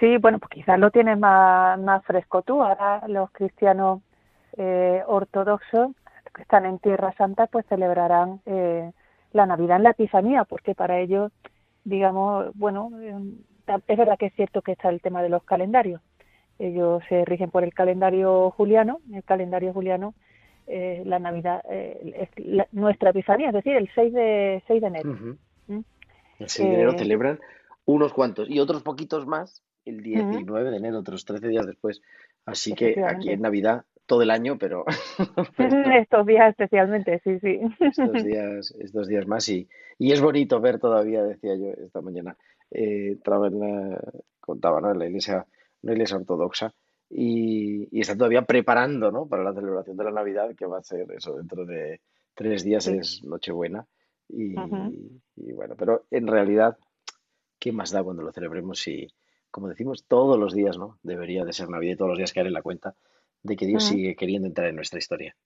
Sí, 0.00 0.16
bueno, 0.18 0.38
pues 0.38 0.50
quizás 0.50 0.78
lo 0.78 0.90
tienes 0.90 1.18
más, 1.18 1.78
más 1.80 2.04
fresco 2.04 2.42
tú. 2.42 2.62
Ahora 2.62 3.06
los 3.08 3.30
cristianos 3.30 4.02
eh, 4.56 5.02
ortodoxos 5.06 5.92
que 6.34 6.42
están 6.42 6.64
en 6.66 6.78
Tierra 6.78 7.12
Santa 7.16 7.46
pues 7.46 7.64
celebrarán 7.66 8.40
eh, 8.46 8.90
la 9.32 9.46
Navidad 9.46 9.76
en 9.76 9.84
la 9.84 9.90
Epifanía, 9.90 10.44
porque 10.44 10.74
para 10.74 10.98
ellos, 10.98 11.32
digamos, 11.84 12.46
bueno, 12.54 12.90
eh, 13.00 13.14
es 13.86 13.98
verdad 13.98 14.18
que 14.18 14.26
es 14.26 14.34
cierto 14.34 14.62
que 14.62 14.72
está 14.72 14.88
el 14.90 15.00
tema 15.00 15.22
de 15.22 15.28
los 15.28 15.42
calendarios. 15.44 16.00
Ellos 16.58 17.02
se 17.08 17.24
rigen 17.24 17.50
por 17.50 17.64
el 17.64 17.74
calendario 17.74 18.50
juliano, 18.52 19.00
el 19.12 19.24
calendario 19.24 19.72
juliano, 19.72 20.14
eh, 20.66 21.02
la 21.04 21.18
Navidad 21.18 21.62
eh, 21.68 22.28
es 22.36 22.44
la- 22.46 22.68
nuestra 22.72 23.10
Epifanía, 23.10 23.48
es 23.48 23.54
decir, 23.54 23.76
el 23.76 23.90
6 23.94 24.12
de, 24.12 24.62
6 24.66 24.80
de 24.80 24.86
enero. 24.86 25.10
¿Mm? 25.68 25.80
El 26.38 26.48
6 26.48 26.68
de 26.68 26.74
enero 26.74 26.92
celebran 26.98 27.40
unos 27.86 28.12
cuantos 28.12 28.48
y 28.48 28.60
otros 28.60 28.82
poquitos 28.82 29.26
más 29.26 29.62
el 29.84 30.02
Ujú. 30.14 30.44
19 30.44 30.70
de 30.70 30.76
enero, 30.78 30.98
otros 31.00 31.24
13 31.24 31.48
días 31.48 31.66
después. 31.66 32.02
Así 32.46 32.74
que 32.74 33.00
aquí 33.04 33.30
es 33.32 33.40
Navidad 33.40 33.84
todo 34.06 34.22
el 34.22 34.30
año, 34.30 34.58
pero, 34.58 34.84
Estos 35.58 36.26
días 36.26 36.50
especialmente, 36.50 37.20
sí, 37.24 37.38
sí. 37.40 37.60
estos 37.86 38.22
días, 38.22 38.74
estos 38.78 39.06
días 39.08 39.26
más 39.26 39.48
y, 39.48 39.68
y 39.98 40.12
es 40.12 40.20
bonito 40.20 40.60
ver 40.60 40.78
todavía, 40.78 41.22
decía 41.22 41.54
yo 41.56 41.70
esta 41.84 42.00
mañana, 42.00 42.36
eh, 42.70 43.16
en 43.24 43.60
la- 43.60 44.12
contaba, 44.40 44.80
¿no? 44.80 44.90
En 44.92 44.98
la 44.98 45.06
iglesia, 45.06 45.46
una 45.82 45.92
iglesia 45.92 46.16
ortodoxa 46.16 46.72
y, 47.08 47.88
y 47.96 48.00
está 48.00 48.16
todavía 48.16 48.42
preparando, 48.42 49.10
¿no? 49.10 49.26
Para 49.26 49.44
la 49.44 49.54
celebración 49.54 49.96
de 49.96 50.04
la 50.04 50.10
Navidad, 50.10 50.54
que 50.56 50.66
va 50.66 50.78
a 50.78 50.82
ser 50.82 51.10
eso, 51.12 51.36
dentro 51.36 51.64
de 51.64 52.00
tres 52.34 52.64
días 52.64 52.86
Sí. 52.86 52.92
es 52.92 53.22
Nochebuena 53.24 53.86
y, 54.28 55.12
y 55.36 55.52
bueno, 55.52 55.74
pero 55.76 56.04
en 56.10 56.26
realidad, 56.26 56.76
¿qué 57.58 57.72
más 57.72 57.90
da 57.92 58.02
cuando 58.04 58.22
lo 58.22 58.32
celebremos 58.32 58.78
si, 58.80 59.06
como 59.54 59.68
decimos, 59.68 60.04
todos 60.08 60.36
los 60.36 60.52
días, 60.52 60.76
¿no? 60.76 60.98
Debería 61.04 61.44
de 61.44 61.52
ser 61.52 61.68
Navidad 61.68 61.92
y 61.92 61.96
todos 61.96 62.08
los 62.08 62.18
días 62.18 62.32
caer 62.32 62.48
en 62.48 62.54
la 62.54 62.62
cuenta 62.62 62.94
de 63.44 63.54
que 63.54 63.66
Dios 63.66 63.84
sigue 63.84 64.16
queriendo 64.16 64.48
entrar 64.48 64.66
en 64.66 64.74
nuestra 64.74 64.98
historia. 64.98 65.36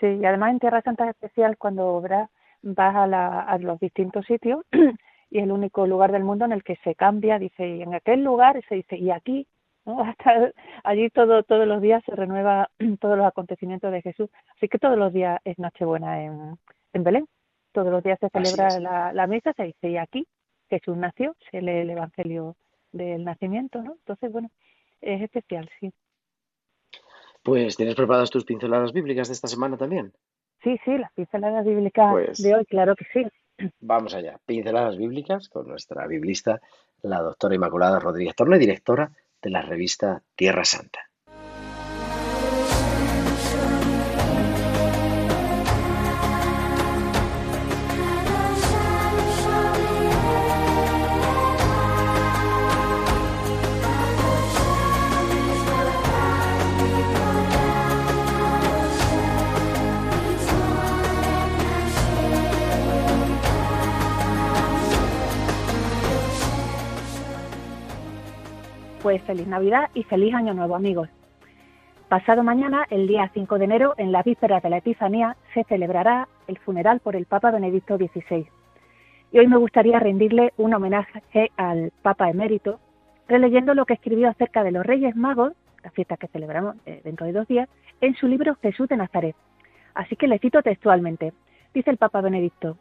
Sí, 0.00 0.06
y 0.06 0.24
además 0.24 0.50
en 0.50 0.58
Tierra 0.58 0.82
Santa 0.82 1.04
es 1.04 1.10
especial 1.10 1.56
cuando 1.56 2.00
¿verdad? 2.00 2.30
vas 2.62 2.96
a, 2.96 3.06
la, 3.06 3.42
a 3.42 3.56
los 3.58 3.78
distintos 3.78 4.26
sitios 4.26 4.64
y 5.30 5.38
el 5.38 5.52
único 5.52 5.86
lugar 5.86 6.10
del 6.10 6.24
mundo 6.24 6.46
en 6.46 6.50
el 6.50 6.64
que 6.64 6.80
se 6.82 6.96
cambia, 6.96 7.38
dice, 7.38 7.64
y 7.64 7.82
en 7.82 7.94
aquel 7.94 8.24
lugar 8.24 8.60
se 8.68 8.74
dice, 8.74 8.96
y 8.96 9.12
aquí, 9.12 9.46
¿no? 9.84 10.00
Hasta 10.02 10.50
allí 10.82 11.08
todo, 11.10 11.44
todos 11.44 11.68
los 11.68 11.80
días 11.80 12.02
se 12.06 12.16
renueva 12.16 12.68
todos 13.00 13.16
los 13.16 13.26
acontecimientos 13.28 13.92
de 13.92 14.02
Jesús. 14.02 14.28
Así 14.56 14.66
que 14.66 14.80
todos 14.80 14.98
los 14.98 15.12
días 15.12 15.40
es 15.44 15.60
Nochebuena 15.60 16.24
en, 16.24 16.58
en 16.92 17.04
Belén. 17.04 17.28
Todos 17.70 17.92
los 17.92 18.02
días 18.02 18.18
se 18.18 18.30
celebra 18.30 18.80
la, 18.80 19.12
la 19.12 19.28
misa, 19.28 19.52
se 19.52 19.62
dice, 19.62 19.90
y 19.90 19.96
aquí 19.96 20.26
Jesús 20.68 20.96
nació, 20.96 21.36
se 21.52 21.62
lee 21.62 21.82
el 21.82 21.90
Evangelio 21.90 22.56
del 22.92 23.24
nacimiento, 23.24 23.82
¿no? 23.82 23.92
Entonces, 23.92 24.32
bueno, 24.32 24.50
es 25.00 25.22
especial, 25.22 25.68
sí. 25.80 25.92
Pues, 27.42 27.76
¿tienes 27.76 27.94
preparadas 27.94 28.30
tus 28.30 28.44
pinceladas 28.44 28.92
bíblicas 28.92 29.28
de 29.28 29.34
esta 29.34 29.48
semana 29.48 29.76
también? 29.76 30.12
Sí, 30.62 30.78
sí, 30.84 30.98
las 30.98 31.12
pinceladas 31.12 31.64
bíblicas 31.64 32.12
Pues 32.12 32.42
de 32.42 32.54
hoy, 32.54 32.64
claro 32.66 32.96
que 32.96 33.06
sí. 33.12 33.26
vamos 33.80 34.14
allá. 34.14 34.38
Pinceladas 34.44 34.96
bíblicas 34.96 35.48
con 35.48 35.68
nuestra 35.68 36.06
biblista, 36.06 36.60
la 37.02 37.20
doctora 37.20 37.54
Inmaculada 37.54 38.00
Rodríguez 38.00 38.34
Torne, 38.34 38.58
directora 38.58 39.10
de 39.40 39.50
la 39.50 39.62
revista 39.62 40.22
Tierra 40.34 40.64
Santa. 40.64 41.07
Pues 69.08 69.22
feliz 69.22 69.46
Navidad 69.46 69.88
y 69.94 70.02
feliz 70.02 70.34
Año 70.34 70.52
Nuevo, 70.52 70.76
amigos. 70.76 71.08
Pasado 72.10 72.42
mañana, 72.42 72.84
el 72.90 73.06
día 73.08 73.30
5 73.32 73.58
de 73.58 73.64
enero, 73.64 73.94
en 73.96 74.12
la 74.12 74.22
víspera 74.22 74.60
de 74.60 74.68
la 74.68 74.76
Epifanía, 74.76 75.34
se 75.54 75.64
celebrará 75.64 76.28
el 76.46 76.58
funeral 76.58 77.00
por 77.00 77.16
el 77.16 77.24
Papa 77.24 77.50
Benedicto 77.50 77.96
XVI. 77.96 78.46
Y 79.32 79.38
hoy 79.38 79.46
me 79.46 79.56
gustaría 79.56 79.98
rendirle 79.98 80.52
un 80.58 80.74
homenaje 80.74 81.50
al 81.56 81.90
Papa 82.02 82.28
emérito, 82.28 82.80
releyendo 83.28 83.72
lo 83.72 83.86
que 83.86 83.94
escribió 83.94 84.28
acerca 84.28 84.62
de 84.62 84.72
los 84.72 84.84
Reyes 84.84 85.16
Magos, 85.16 85.54
la 85.82 85.90
fiesta 85.90 86.18
que 86.18 86.28
celebramos 86.28 86.76
eh, 86.84 87.00
dentro 87.02 87.24
de 87.24 87.32
dos 87.32 87.48
días, 87.48 87.66
en 88.02 88.14
su 88.14 88.28
libro 88.28 88.56
Jesús 88.60 88.90
de 88.90 88.98
Nazaret. 88.98 89.36
Así 89.94 90.16
que 90.16 90.28
le 90.28 90.38
cito 90.38 90.60
textualmente. 90.60 91.32
Dice 91.72 91.88
el 91.88 91.96
Papa 91.96 92.20
Benedicto, 92.20 92.76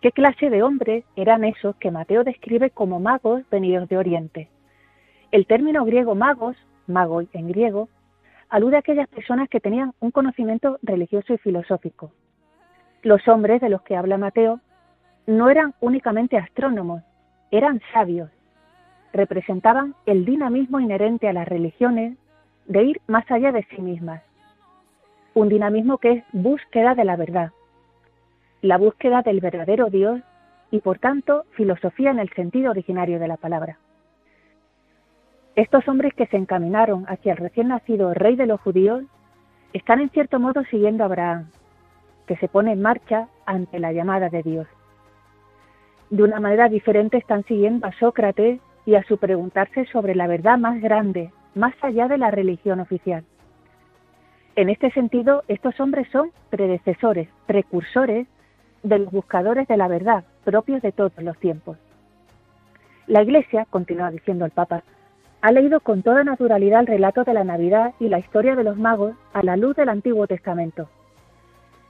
¿qué 0.00 0.10
clase 0.10 0.50
de 0.50 0.64
hombres 0.64 1.04
eran 1.14 1.44
esos 1.44 1.76
que 1.76 1.92
Mateo 1.92 2.24
describe 2.24 2.70
como 2.70 2.98
magos 2.98 3.48
venidos 3.48 3.88
de 3.88 3.96
Oriente? 3.96 4.48
El 5.36 5.46
término 5.46 5.84
griego 5.84 6.14
magos, 6.14 6.56
mago 6.86 7.20
en 7.20 7.48
griego, 7.48 7.90
alude 8.48 8.76
a 8.76 8.78
aquellas 8.78 9.06
personas 9.06 9.50
que 9.50 9.60
tenían 9.60 9.92
un 10.00 10.10
conocimiento 10.10 10.78
religioso 10.80 11.34
y 11.34 11.36
filosófico. 11.36 12.10
Los 13.02 13.28
hombres 13.28 13.60
de 13.60 13.68
los 13.68 13.82
que 13.82 13.96
habla 13.96 14.16
Mateo 14.16 14.60
no 15.26 15.50
eran 15.50 15.74
únicamente 15.80 16.38
astrónomos, 16.38 17.02
eran 17.50 17.82
sabios. 17.92 18.30
Representaban 19.12 19.94
el 20.06 20.24
dinamismo 20.24 20.80
inherente 20.80 21.28
a 21.28 21.34
las 21.34 21.46
religiones 21.46 22.16
de 22.64 22.84
ir 22.84 23.02
más 23.06 23.30
allá 23.30 23.52
de 23.52 23.64
sí 23.64 23.82
mismas. 23.82 24.22
Un 25.34 25.50
dinamismo 25.50 25.98
que 25.98 26.12
es 26.12 26.24
búsqueda 26.32 26.94
de 26.94 27.04
la 27.04 27.16
verdad, 27.16 27.50
la 28.62 28.78
búsqueda 28.78 29.20
del 29.20 29.40
verdadero 29.40 29.90
Dios 29.90 30.22
y 30.70 30.80
por 30.80 30.98
tanto 30.98 31.44
filosofía 31.50 32.10
en 32.10 32.20
el 32.20 32.30
sentido 32.30 32.70
originario 32.70 33.18
de 33.18 33.28
la 33.28 33.36
palabra. 33.36 33.76
Estos 35.56 35.88
hombres 35.88 36.12
que 36.12 36.26
se 36.26 36.36
encaminaron 36.36 37.06
hacia 37.08 37.32
el 37.32 37.38
recién 37.38 37.68
nacido 37.68 38.12
rey 38.12 38.36
de 38.36 38.44
los 38.44 38.60
judíos 38.60 39.04
están 39.72 40.00
en 40.00 40.10
cierto 40.10 40.38
modo 40.38 40.62
siguiendo 40.64 41.02
a 41.02 41.06
Abraham, 41.06 41.48
que 42.26 42.36
se 42.36 42.46
pone 42.46 42.72
en 42.72 42.82
marcha 42.82 43.28
ante 43.46 43.78
la 43.78 43.92
llamada 43.92 44.28
de 44.28 44.42
Dios. 44.42 44.66
De 46.10 46.22
una 46.22 46.40
manera 46.40 46.68
diferente 46.68 47.16
están 47.16 47.42
siguiendo 47.44 47.86
a 47.86 47.92
Sócrates 47.92 48.60
y 48.84 48.96
a 48.96 49.02
su 49.04 49.16
preguntarse 49.16 49.86
sobre 49.86 50.14
la 50.14 50.26
verdad 50.26 50.58
más 50.58 50.78
grande, 50.82 51.32
más 51.54 51.74
allá 51.80 52.06
de 52.06 52.18
la 52.18 52.30
religión 52.30 52.78
oficial. 52.78 53.24
En 54.56 54.68
este 54.68 54.90
sentido, 54.90 55.42
estos 55.48 55.80
hombres 55.80 56.06
son 56.12 56.32
predecesores, 56.50 57.30
precursores 57.46 58.26
de 58.82 58.98
los 58.98 59.10
buscadores 59.10 59.66
de 59.68 59.78
la 59.78 59.88
verdad, 59.88 60.24
propios 60.44 60.82
de 60.82 60.92
todos 60.92 61.16
los 61.16 61.38
tiempos. 61.38 61.78
La 63.06 63.22
Iglesia, 63.22 63.66
continúa 63.70 64.10
diciendo 64.10 64.44
el 64.44 64.50
Papa, 64.50 64.82
ha 65.46 65.52
leído 65.52 65.78
con 65.78 66.02
toda 66.02 66.24
naturalidad 66.24 66.80
el 66.80 66.88
relato 66.88 67.22
de 67.22 67.32
la 67.32 67.44
Navidad 67.44 67.94
y 68.00 68.08
la 68.08 68.18
historia 68.18 68.56
de 68.56 68.64
los 68.64 68.76
magos 68.76 69.14
a 69.32 69.44
la 69.44 69.56
luz 69.56 69.76
del 69.76 69.90
Antiguo 69.90 70.26
Testamento. 70.26 70.88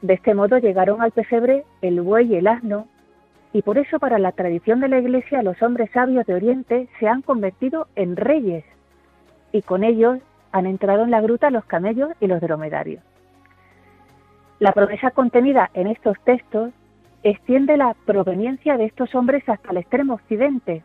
De 0.02 0.12
este 0.12 0.34
modo 0.34 0.58
llegaron 0.58 1.00
al 1.00 1.12
pesebre 1.12 1.64
el 1.80 2.02
buey 2.02 2.34
y 2.34 2.36
el 2.36 2.48
asno, 2.48 2.86
y 3.54 3.62
por 3.62 3.78
eso 3.78 3.98
para 3.98 4.18
la 4.18 4.32
tradición 4.32 4.80
de 4.80 4.88
la 4.88 4.98
Iglesia 4.98 5.42
los 5.42 5.62
hombres 5.62 5.90
sabios 5.92 6.26
de 6.26 6.34
Oriente 6.34 6.88
se 7.00 7.08
han 7.08 7.22
convertido 7.22 7.88
en 7.96 8.16
reyes, 8.16 8.62
y 9.52 9.62
con 9.62 9.84
ellos 9.84 10.18
han 10.52 10.66
entrado 10.66 11.04
en 11.04 11.10
la 11.10 11.22
gruta 11.22 11.48
los 11.48 11.64
camellos 11.64 12.10
y 12.20 12.26
los 12.26 12.42
dromedarios. 12.42 13.02
La 14.58 14.72
promesa 14.72 15.12
contenida 15.12 15.70
en 15.72 15.86
estos 15.86 16.20
textos 16.24 16.74
extiende 17.22 17.78
la 17.78 17.96
proveniencia 18.04 18.76
de 18.76 18.84
estos 18.84 19.14
hombres 19.14 19.48
hasta 19.48 19.70
el 19.70 19.78
extremo 19.78 20.12
occidente, 20.12 20.82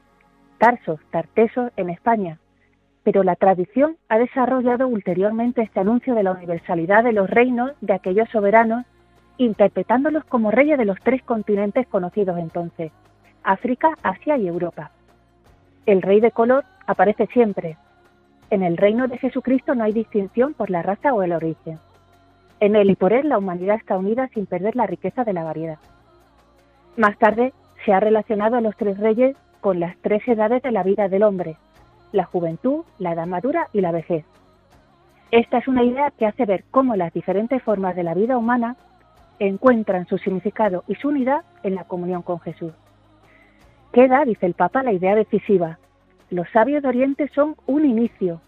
Tarsos, 0.58 1.02
Tartesos 1.12 1.70
en 1.76 1.90
España, 1.90 2.38
pero 3.04 3.24
la 3.24 3.36
tradición 3.36 3.98
ha 4.10 4.20
desarrollado 4.20 4.88
ulteriormente 4.88 5.62
este 5.62 5.80
anuncio 5.80 6.14
de 6.14 6.24
la 6.24 6.32
universalidad 6.32 7.04
de 7.04 7.14
los 7.14 7.30
reinos 7.30 7.72
de 7.82 7.94
aquellos 7.94 8.30
soberanos, 8.30 8.86
interpretándolos 9.38 10.24
como 10.26 10.52
reyes 10.52 10.78
de 10.78 10.86
los 10.86 11.00
tres 11.02 11.24
continentes 11.24 11.88
conocidos 11.88 12.38
entonces, 12.38 12.92
África, 13.44 13.98
Asia 14.04 14.38
y 14.38 14.48
Europa. 14.48 14.92
El 15.88 16.04
rey 16.04 16.20
de 16.20 16.32
color 16.32 16.64
aparece 16.86 17.26
siempre. 17.28 17.78
En 18.52 18.62
el 18.62 18.78
reino 18.78 19.08
de 19.08 19.18
Jesucristo 19.18 19.74
no 19.74 19.84
hay 19.84 19.94
distinción 19.94 20.54
por 20.54 20.70
la 20.70 20.84
raza 20.84 21.14
o 21.14 21.24
el 21.24 21.32
origen. 21.32 21.80
En 22.60 22.76
él 22.76 22.92
y 22.92 22.96
por 22.96 23.14
él 23.14 23.30
la 23.30 23.40
humanidad 23.40 23.78
está 23.78 23.98
unida 23.98 24.28
sin 24.34 24.46
perder 24.46 24.76
la 24.76 24.86
riqueza 24.86 25.24
de 25.24 25.34
la 25.34 25.44
variedad. 25.44 25.80
Más 26.98 27.18
tarde 27.18 27.54
se 27.84 27.94
ha 27.94 28.00
relacionado 28.00 28.58
a 28.58 28.62
los 28.62 28.76
tres 28.78 29.00
reyes 29.00 29.36
con 29.60 29.80
las 29.80 29.98
tres 30.02 30.28
edades 30.28 30.62
de 30.62 30.72
la 30.72 30.84
vida 30.84 31.08
del 31.08 31.24
hombre, 31.24 31.58
la 32.12 32.26
juventud, 32.26 32.84
la 33.00 33.14
edad 33.14 33.28
madura 33.28 33.68
y 33.74 33.82
la 33.82 33.92
vejez. 33.92 34.26
Esta 35.32 35.60
es 35.60 35.68
una 35.68 35.84
idea 35.84 36.12
que 36.12 36.26
hace 36.26 36.46
ver 36.46 36.66
cómo 36.72 36.96
las 36.96 37.14
diferentes 37.14 37.64
formas 37.64 37.96
de 37.96 38.04
la 38.04 38.14
vida 38.14 38.38
humana 38.38 38.76
encuentran 39.40 40.06
su 40.08 40.18
significado 40.18 40.84
y 40.88 40.96
su 40.96 41.08
unidad 41.08 41.44
en 41.64 41.76
la 41.76 41.86
comunión 41.86 42.22
con 42.22 42.40
Jesús. 42.42 42.74
Queda, 43.92 44.24
dice 44.26 44.46
el 44.46 44.54
Papa, 44.54 44.84
la 44.84 44.94
idea 44.94 45.16
decisiva. 45.16 45.80
Los 46.30 46.50
sabios 46.50 46.82
de 46.82 46.90
Oriente 46.90 47.30
son 47.34 47.56
un 47.66 47.86
inicio, 47.86 48.42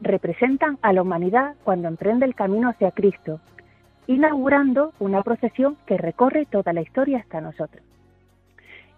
representan 0.00 0.78
a 0.82 0.92
la 0.92 1.02
humanidad 1.02 1.54
cuando 1.64 1.88
emprende 1.88 2.24
el 2.24 2.34
camino 2.34 2.68
hacia 2.68 2.90
Cristo, 2.90 3.40
inaugurando 4.06 4.92
una 4.98 5.22
procesión 5.22 5.76
que 5.86 5.98
recorre 5.98 6.46
toda 6.46 6.72
la 6.72 6.82
historia 6.82 7.18
hasta 7.18 7.40
nosotros. 7.40 7.82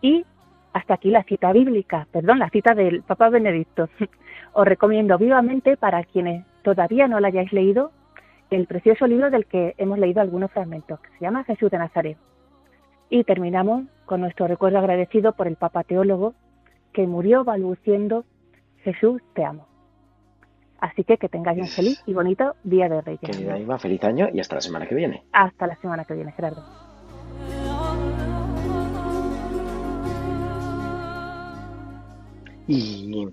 Y 0.03 0.25
hasta 0.73 0.95
aquí 0.95 1.11
la 1.11 1.25
cita 1.25 1.53
bíblica, 1.53 2.07
perdón, 2.13 2.39
la 2.39 2.51
cita 2.51 2.75
del 2.75 3.03
Papa 3.03 3.29
Benedicto. 3.29 3.89
Os 4.53 4.67
recomiendo 4.67 5.19
vivamente 5.19 5.77
para 5.77 6.03
quienes 6.05 6.45
todavía 6.63 7.09
no 7.09 7.21
la 7.21 7.29
hayáis 7.29 7.53
leído 7.53 7.93
el 8.51 8.67
precioso 8.67 9.07
libro 9.07 9.31
del 9.31 9.47
que 9.47 9.75
hemos 9.79 9.99
leído 9.99 10.21
algunos 10.21 10.51
fragmentos, 10.51 11.01
que 11.01 11.09
se 11.11 11.21
llama 11.21 11.45
Jesús 11.45 11.71
de 11.71 11.79
Nazaret. 11.79 12.19
Y 13.09 13.25
terminamos 13.25 13.85
con 14.07 14.21
nuestro 14.21 14.47
recuerdo 14.47 14.79
agradecido 14.79 15.33
por 15.33 15.47
el 15.47 15.57
Papa 15.57 15.85
Teólogo 15.85 16.35
que 16.93 17.07
murió 17.07 17.45
balbuciendo 17.45 18.25
Jesús 18.83 19.23
te 19.35 19.45
amo. 19.45 19.67
Así 20.81 21.05
que 21.05 21.19
que 21.19 21.29
tengáis 21.29 21.61
un 21.61 21.69
feliz 21.69 22.03
y 22.07 22.15
bonito 22.15 22.55
Día 22.65 22.89
de 22.89 23.01
Reyes. 23.03 23.21
Querida 23.21 23.59
Ima, 23.59 23.79
feliz 23.79 24.03
año 24.03 24.29
y 24.33 24.41
hasta 24.41 24.57
la 24.57 24.61
semana 24.63 24.87
que 24.87 24.95
viene. 24.95 25.23
Hasta 25.33 25.67
la 25.67 25.77
semana 25.77 26.05
que 26.05 26.15
viene, 26.15 26.33
Gerardo. 26.33 26.90
Y 32.71 33.27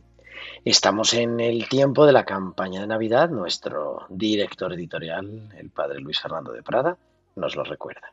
estamos 0.66 1.14
en 1.14 1.40
el 1.40 1.70
tiempo 1.70 2.08
de 2.08 2.12
la 2.12 2.26
campaña 2.26 2.82
de 2.82 2.88
Navidad. 2.88 3.30
Nuestro 3.30 4.08
director 4.10 4.74
editorial, 4.74 5.50
el 5.56 5.70
padre 5.70 6.00
Luis 6.00 6.20
Fernando 6.20 6.52
de 6.52 6.64
Prada, 6.64 6.98
nos 7.36 7.56
lo 7.56 7.64
recuerda. 7.64 8.12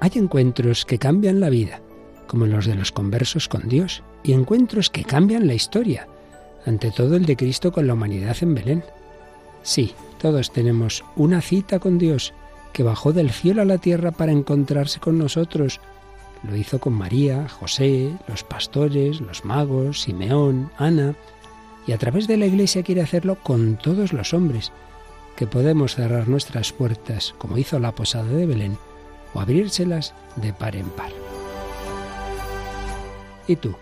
Hay 0.00 0.10
encuentros 0.16 0.84
que 0.84 0.98
cambian 0.98 1.38
la 1.38 1.48
vida, 1.48 1.80
como 2.26 2.44
los 2.44 2.66
de 2.66 2.74
los 2.74 2.90
conversos 2.90 3.46
con 3.46 3.68
Dios, 3.68 4.02
y 4.24 4.32
encuentros 4.32 4.90
que 4.90 5.04
cambian 5.04 5.46
la 5.46 5.54
historia, 5.54 6.08
ante 6.66 6.90
todo 6.90 7.14
el 7.14 7.24
de 7.24 7.36
Cristo 7.36 7.70
con 7.70 7.86
la 7.86 7.94
humanidad 7.94 8.36
en 8.40 8.54
Belén. 8.56 8.84
Sí, 9.62 9.94
todos 10.20 10.50
tenemos 10.50 11.04
una 11.14 11.40
cita 11.40 11.78
con 11.78 11.98
Dios, 11.98 12.34
que 12.72 12.82
bajó 12.82 13.12
del 13.12 13.30
cielo 13.30 13.62
a 13.62 13.64
la 13.64 13.78
tierra 13.78 14.10
para 14.10 14.32
encontrarse 14.32 14.98
con 14.98 15.18
nosotros, 15.18 15.80
lo 16.42 16.56
hizo 16.56 16.78
con 16.78 16.92
María, 16.94 17.48
José, 17.48 18.12
los 18.26 18.44
pastores, 18.44 19.20
los 19.20 19.44
magos, 19.44 20.02
Simeón, 20.02 20.70
Ana, 20.78 21.14
y 21.86 21.92
a 21.92 21.98
través 21.98 22.26
de 22.26 22.36
la 22.36 22.46
Iglesia 22.46 22.82
quiere 22.82 23.02
hacerlo 23.02 23.36
con 23.42 23.76
todos 23.76 24.12
los 24.12 24.34
hombres, 24.34 24.72
que 25.36 25.46
podemos 25.46 25.94
cerrar 25.94 26.28
nuestras 26.28 26.72
puertas, 26.72 27.34
como 27.38 27.58
hizo 27.58 27.78
la 27.78 27.94
posada 27.94 28.28
de 28.28 28.46
Belén, 28.46 28.78
o 29.34 29.40
abrírselas 29.40 30.14
de 30.36 30.52
par 30.52 30.76
en 30.76 30.88
par. 30.90 31.10
¿Y 33.46 33.56
tú? 33.56 33.74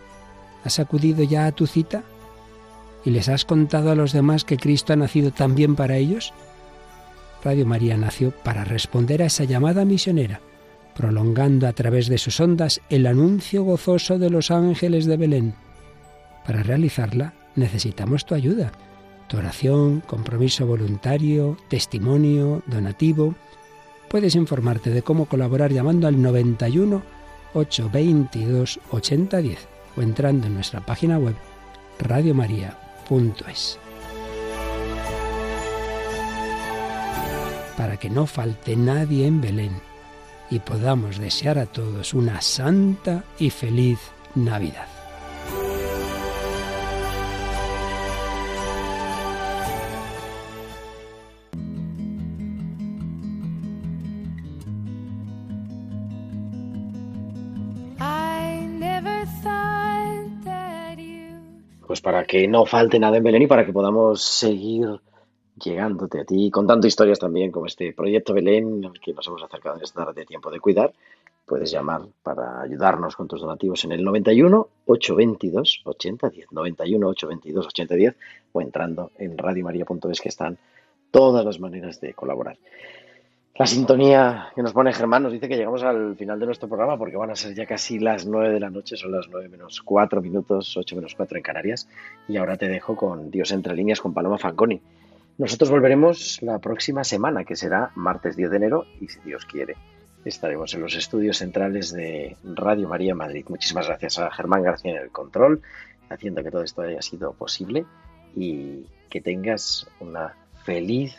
¿Has 0.64 0.78
acudido 0.78 1.22
ya 1.24 1.46
a 1.46 1.52
tu 1.52 1.66
cita? 1.66 2.04
¿Y 3.04 3.10
les 3.10 3.28
has 3.28 3.44
contado 3.44 3.90
a 3.90 3.94
los 3.94 4.12
demás 4.12 4.44
que 4.44 4.56
Cristo 4.56 4.92
ha 4.92 4.96
nacido 4.96 5.30
también 5.30 5.76
para 5.76 5.96
ellos? 5.96 6.32
Radio 7.44 7.66
María 7.66 7.96
nació 7.96 8.30
para 8.30 8.64
responder 8.64 9.22
a 9.22 9.26
esa 9.26 9.44
llamada 9.44 9.84
misionera 9.84 10.40
prolongando 10.96 11.68
a 11.68 11.72
través 11.72 12.08
de 12.08 12.18
sus 12.18 12.40
ondas 12.40 12.80
el 12.88 13.06
anuncio 13.06 13.62
gozoso 13.62 14.18
de 14.18 14.30
los 14.30 14.50
ángeles 14.50 15.04
de 15.04 15.16
Belén. 15.16 15.54
Para 16.44 16.62
realizarla 16.62 17.34
necesitamos 17.54 18.24
tu 18.24 18.34
ayuda, 18.34 18.72
tu 19.28 19.36
oración, 19.36 20.00
compromiso 20.00 20.66
voluntario, 20.66 21.56
testimonio, 21.68 22.62
donativo. 22.66 23.34
Puedes 24.08 24.34
informarte 24.34 24.90
de 24.90 25.02
cómo 25.02 25.26
colaborar 25.26 25.72
llamando 25.72 26.08
al 26.08 26.20
91 26.20 27.02
822 27.54 28.80
8010 28.90 29.68
o 29.96 30.02
entrando 30.02 30.46
en 30.46 30.54
nuestra 30.54 30.84
página 30.84 31.18
web 31.18 31.34
radiomaria.es. 31.98 33.78
Para 37.76 37.98
que 37.98 38.08
no 38.08 38.26
falte 38.26 38.76
nadie 38.76 39.26
en 39.26 39.40
Belén 39.42 39.95
y 40.50 40.60
podamos 40.60 41.18
desear 41.18 41.58
a 41.58 41.66
todos 41.66 42.14
una 42.14 42.40
santa 42.40 43.24
y 43.38 43.50
feliz 43.50 43.98
Navidad. 44.34 44.86
Pues 61.86 62.00
para 62.00 62.24
que 62.24 62.46
no 62.48 62.66
falte 62.66 62.98
nada 62.98 63.16
en 63.16 63.22
Belén 63.22 63.42
y 63.42 63.46
para 63.46 63.64
que 63.64 63.72
podamos 63.72 64.20
seguir 64.20 65.00
llegándote 65.62 66.20
a 66.20 66.24
ti, 66.24 66.50
contando 66.50 66.86
historias 66.86 67.18
también 67.18 67.50
como 67.50 67.66
este 67.66 67.92
proyecto 67.92 68.34
Belén, 68.34 68.84
al 68.84 69.00
que 69.00 69.12
nos 69.12 69.26
hemos 69.26 69.42
acercado 69.42 69.76
en 69.76 69.82
esta 69.82 70.04
tarde 70.04 70.20
de 70.20 70.26
tiempo 70.26 70.50
de 70.50 70.60
cuidar, 70.60 70.92
puedes 71.46 71.70
llamar 71.70 72.02
para 72.22 72.60
ayudarnos 72.60 73.16
con 73.16 73.28
tus 73.28 73.40
donativos 73.40 73.84
en 73.84 73.92
el 73.92 74.04
91 74.04 74.68
822 74.86 75.82
8010, 75.84 76.52
91 76.52 77.08
822 77.08 77.66
8010 77.66 78.16
o 78.52 78.60
entrando 78.60 79.12
en 79.18 79.38
radiomaria.es 79.38 80.20
que 80.20 80.28
están 80.28 80.58
todas 81.10 81.44
las 81.44 81.60
maneras 81.60 82.00
de 82.00 82.12
colaborar. 82.14 82.58
La 83.58 83.66
sintonía 83.66 84.48
que 84.54 84.62
nos 84.62 84.74
pone 84.74 84.92
Germán 84.92 85.22
nos 85.22 85.32
dice 85.32 85.48
que 85.48 85.56
llegamos 85.56 85.82
al 85.82 86.14
final 86.16 86.38
de 86.38 86.44
nuestro 86.44 86.68
programa 86.68 86.98
porque 86.98 87.16
van 87.16 87.30
a 87.30 87.36
ser 87.36 87.54
ya 87.54 87.64
casi 87.64 87.98
las 87.98 88.26
9 88.26 88.52
de 88.52 88.60
la 88.60 88.68
noche, 88.68 88.96
son 88.96 89.12
las 89.12 89.28
9 89.30 89.48
menos 89.48 89.80
4 89.80 90.20
minutos, 90.20 90.76
8 90.76 90.94
menos 90.94 91.14
4 91.14 91.38
en 91.38 91.42
Canarias. 91.42 91.88
Y 92.28 92.36
ahora 92.36 92.58
te 92.58 92.68
dejo 92.68 92.96
con 92.96 93.30
Dios 93.30 93.52
entre 93.52 93.74
líneas 93.74 94.02
con 94.02 94.12
Paloma 94.12 94.36
Fanconi. 94.36 94.82
Nosotros 95.38 95.70
volveremos 95.70 96.40
la 96.42 96.58
próxima 96.58 97.04
semana, 97.04 97.44
que 97.44 97.56
será 97.56 97.90
martes 97.94 98.36
10 98.36 98.50
de 98.50 98.56
enero, 98.56 98.86
y 99.00 99.08
si 99.08 99.20
Dios 99.20 99.44
quiere, 99.44 99.76
estaremos 100.24 100.72
en 100.74 100.80
los 100.80 100.94
estudios 100.94 101.38
centrales 101.38 101.92
de 101.92 102.36
Radio 102.42 102.88
María 102.88 103.14
Madrid. 103.14 103.44
Muchísimas 103.48 103.86
gracias 103.86 104.18
a 104.18 104.30
Germán 104.30 104.62
García 104.62 104.92
en 104.92 105.02
el 105.02 105.10
control, 105.10 105.60
haciendo 106.08 106.42
que 106.42 106.50
todo 106.50 106.62
esto 106.62 106.82
haya 106.82 107.02
sido 107.02 107.32
posible 107.32 107.84
y 108.34 108.86
que 109.10 109.20
tengas 109.20 109.86
una 110.00 110.34
feliz 110.64 111.14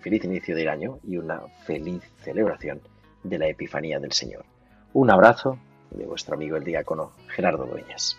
feliz 0.00 0.24
inicio 0.24 0.54
del 0.54 0.68
año 0.68 0.98
y 1.06 1.16
una 1.16 1.40
feliz 1.64 2.02
celebración 2.22 2.80
de 3.22 3.38
la 3.38 3.48
Epifanía 3.48 3.98
del 3.98 4.12
Señor. 4.12 4.44
Un 4.92 5.10
abrazo 5.10 5.58
de 5.90 6.04
vuestro 6.04 6.34
amigo 6.34 6.56
el 6.56 6.64
diácono 6.64 7.12
Gerardo 7.28 7.66
Dueñas. 7.66 8.18